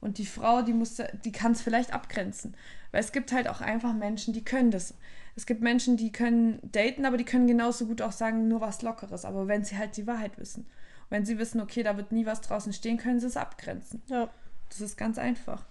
Und 0.00 0.18
die 0.18 0.26
Frau, 0.26 0.62
die 0.62 0.72
muss, 0.72 1.02
die 1.24 1.32
kann 1.32 1.52
es 1.52 1.62
vielleicht 1.62 1.92
abgrenzen. 1.92 2.54
Weil 2.90 3.00
es 3.00 3.12
gibt 3.12 3.32
halt 3.32 3.48
auch 3.48 3.60
einfach 3.60 3.92
Menschen, 3.92 4.32
die 4.32 4.44
können 4.44 4.70
das. 4.70 4.94
Es 5.36 5.46
gibt 5.46 5.60
Menschen, 5.60 5.96
die 5.96 6.10
können 6.10 6.58
daten, 6.62 7.04
aber 7.04 7.16
die 7.16 7.24
können 7.24 7.46
genauso 7.46 7.86
gut 7.86 8.02
auch 8.02 8.12
sagen, 8.12 8.48
nur 8.48 8.60
was 8.60 8.82
Lockeres. 8.82 9.24
Aber 9.24 9.46
wenn 9.46 9.64
sie 9.64 9.76
halt 9.76 9.96
die 9.96 10.06
Wahrheit 10.06 10.38
wissen. 10.38 10.66
wenn 11.10 11.24
sie 11.24 11.38
wissen, 11.38 11.60
okay, 11.60 11.82
da 11.82 11.96
wird 11.96 12.12
nie 12.12 12.26
was 12.26 12.40
draußen 12.40 12.72
stehen, 12.72 12.98
können 12.98 13.20
sie 13.20 13.26
es 13.26 13.36
abgrenzen. 13.36 14.02
Ja, 14.08 14.28
Das 14.68 14.80
ist 14.80 14.96
ganz 14.96 15.16
einfach. 15.16 15.64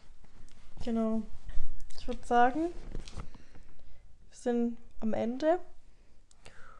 Genau. 0.83 1.21
Ich 1.99 2.07
würde 2.07 2.25
sagen, 2.25 2.61
wir 4.29 4.37
sind 4.37 4.77
am 4.99 5.13
Ende. 5.13 5.59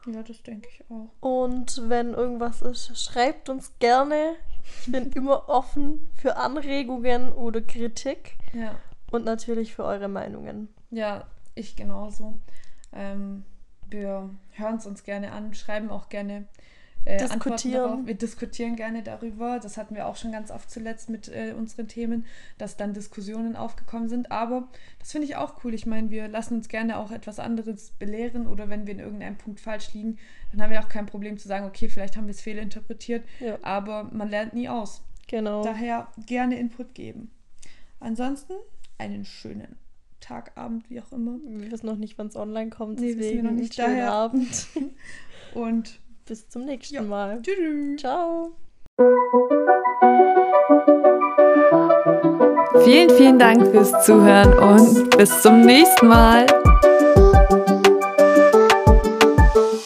Ja, 0.06 0.22
das 0.22 0.42
denke 0.42 0.68
ich 0.72 0.84
auch. 0.90 1.10
Und 1.20 1.82
wenn 1.88 2.14
irgendwas 2.14 2.62
ist, 2.62 2.98
schreibt 2.98 3.48
uns 3.48 3.72
gerne. 3.78 4.36
Ich 4.86 4.92
bin 4.92 5.12
immer 5.12 5.48
offen 5.48 6.08
für 6.14 6.36
Anregungen 6.36 7.32
oder 7.32 7.60
Kritik 7.60 8.36
Ja. 8.52 8.74
und 9.10 9.24
natürlich 9.24 9.74
für 9.74 9.84
eure 9.84 10.08
Meinungen. 10.08 10.68
Ja, 10.90 11.26
ich 11.54 11.76
genauso. 11.76 12.38
Ähm, 12.92 13.44
wir 13.88 14.30
hören 14.52 14.76
es 14.76 14.86
uns 14.86 15.02
gerne 15.04 15.32
an, 15.32 15.52
schreiben 15.54 15.90
auch 15.90 16.08
gerne 16.08 16.46
äh, 17.08 17.22
Antworten 17.22 17.38
Diskutieren. 17.54 17.72
darauf. 17.82 18.06
Wir 18.06 18.14
diskutieren 18.14 18.76
gerne 18.76 19.02
darüber. 19.02 19.58
Das 19.58 19.76
hatten 19.76 19.94
wir 19.94 20.06
auch 20.06 20.16
schon 20.16 20.32
ganz 20.32 20.50
oft 20.50 20.70
zuletzt 20.70 21.08
mit 21.08 21.28
äh, 21.28 21.54
unseren 21.56 21.88
Themen, 21.88 22.26
dass 22.58 22.76
dann 22.76 22.92
Diskussionen 22.92 23.56
aufgekommen 23.56 24.08
sind. 24.08 24.30
Aber 24.30 24.68
das 24.98 25.12
finde 25.12 25.26
ich 25.26 25.36
auch 25.36 25.64
cool. 25.64 25.74
Ich 25.74 25.86
meine, 25.86 26.10
wir 26.10 26.28
lassen 26.28 26.54
uns 26.54 26.68
gerne 26.68 26.98
auch 26.98 27.10
etwas 27.10 27.38
anderes 27.38 27.90
belehren 27.98 28.46
oder 28.46 28.68
wenn 28.68 28.86
wir 28.86 28.94
in 28.94 29.00
irgendeinem 29.00 29.36
Punkt 29.38 29.60
falsch 29.60 29.92
liegen, 29.94 30.18
dann 30.52 30.62
haben 30.62 30.70
wir 30.70 30.80
auch 30.80 30.88
kein 30.88 31.06
Problem 31.06 31.38
zu 31.38 31.48
sagen, 31.48 31.64
okay, 31.66 31.88
vielleicht 31.88 32.16
haben 32.16 32.26
wir 32.26 32.32
es 32.34 32.40
fehlinterpretiert. 32.40 33.24
Ja. 33.40 33.58
Aber 33.62 34.04
man 34.04 34.28
lernt 34.28 34.52
nie 34.54 34.68
aus. 34.68 35.02
Genau. 35.28 35.62
Daher 35.62 36.08
gerne 36.26 36.58
Input 36.58 36.94
geben. 36.94 37.30
Ansonsten 38.00 38.52
einen 38.98 39.24
schönen 39.24 39.76
Tag, 40.20 40.52
Abend, 40.56 40.88
wie 40.90 41.00
auch 41.00 41.12
immer. 41.12 41.38
Wir 41.46 41.70
wissen 41.70 41.86
noch 41.86 41.96
nicht, 41.96 42.18
wann 42.18 42.26
es 42.26 42.36
online 42.36 42.70
kommt. 42.70 42.98
Nee, 43.00 43.08
wissen 43.08 43.18
wir 43.20 43.24
deswegen 43.26 43.46
noch 43.46 43.52
nicht. 43.52 43.74
schönen 43.74 43.88
Daher- 43.96 44.12
Abend. 44.12 44.66
Und 45.54 46.00
Bis 46.28 46.46
zum 46.48 46.66
nächsten 46.66 46.96
Ja. 46.96 47.02
Mal. 47.02 47.40
tschüss. 47.42 48.00
Ciao. 48.00 48.52
Vielen, 52.84 53.10
vielen 53.10 53.38
Dank 53.38 53.66
fürs 53.68 54.04
Zuhören 54.04 54.52
und 54.58 55.16
bis 55.16 55.40
zum 55.42 55.62
nächsten 55.62 56.08
Mal. 56.08 56.46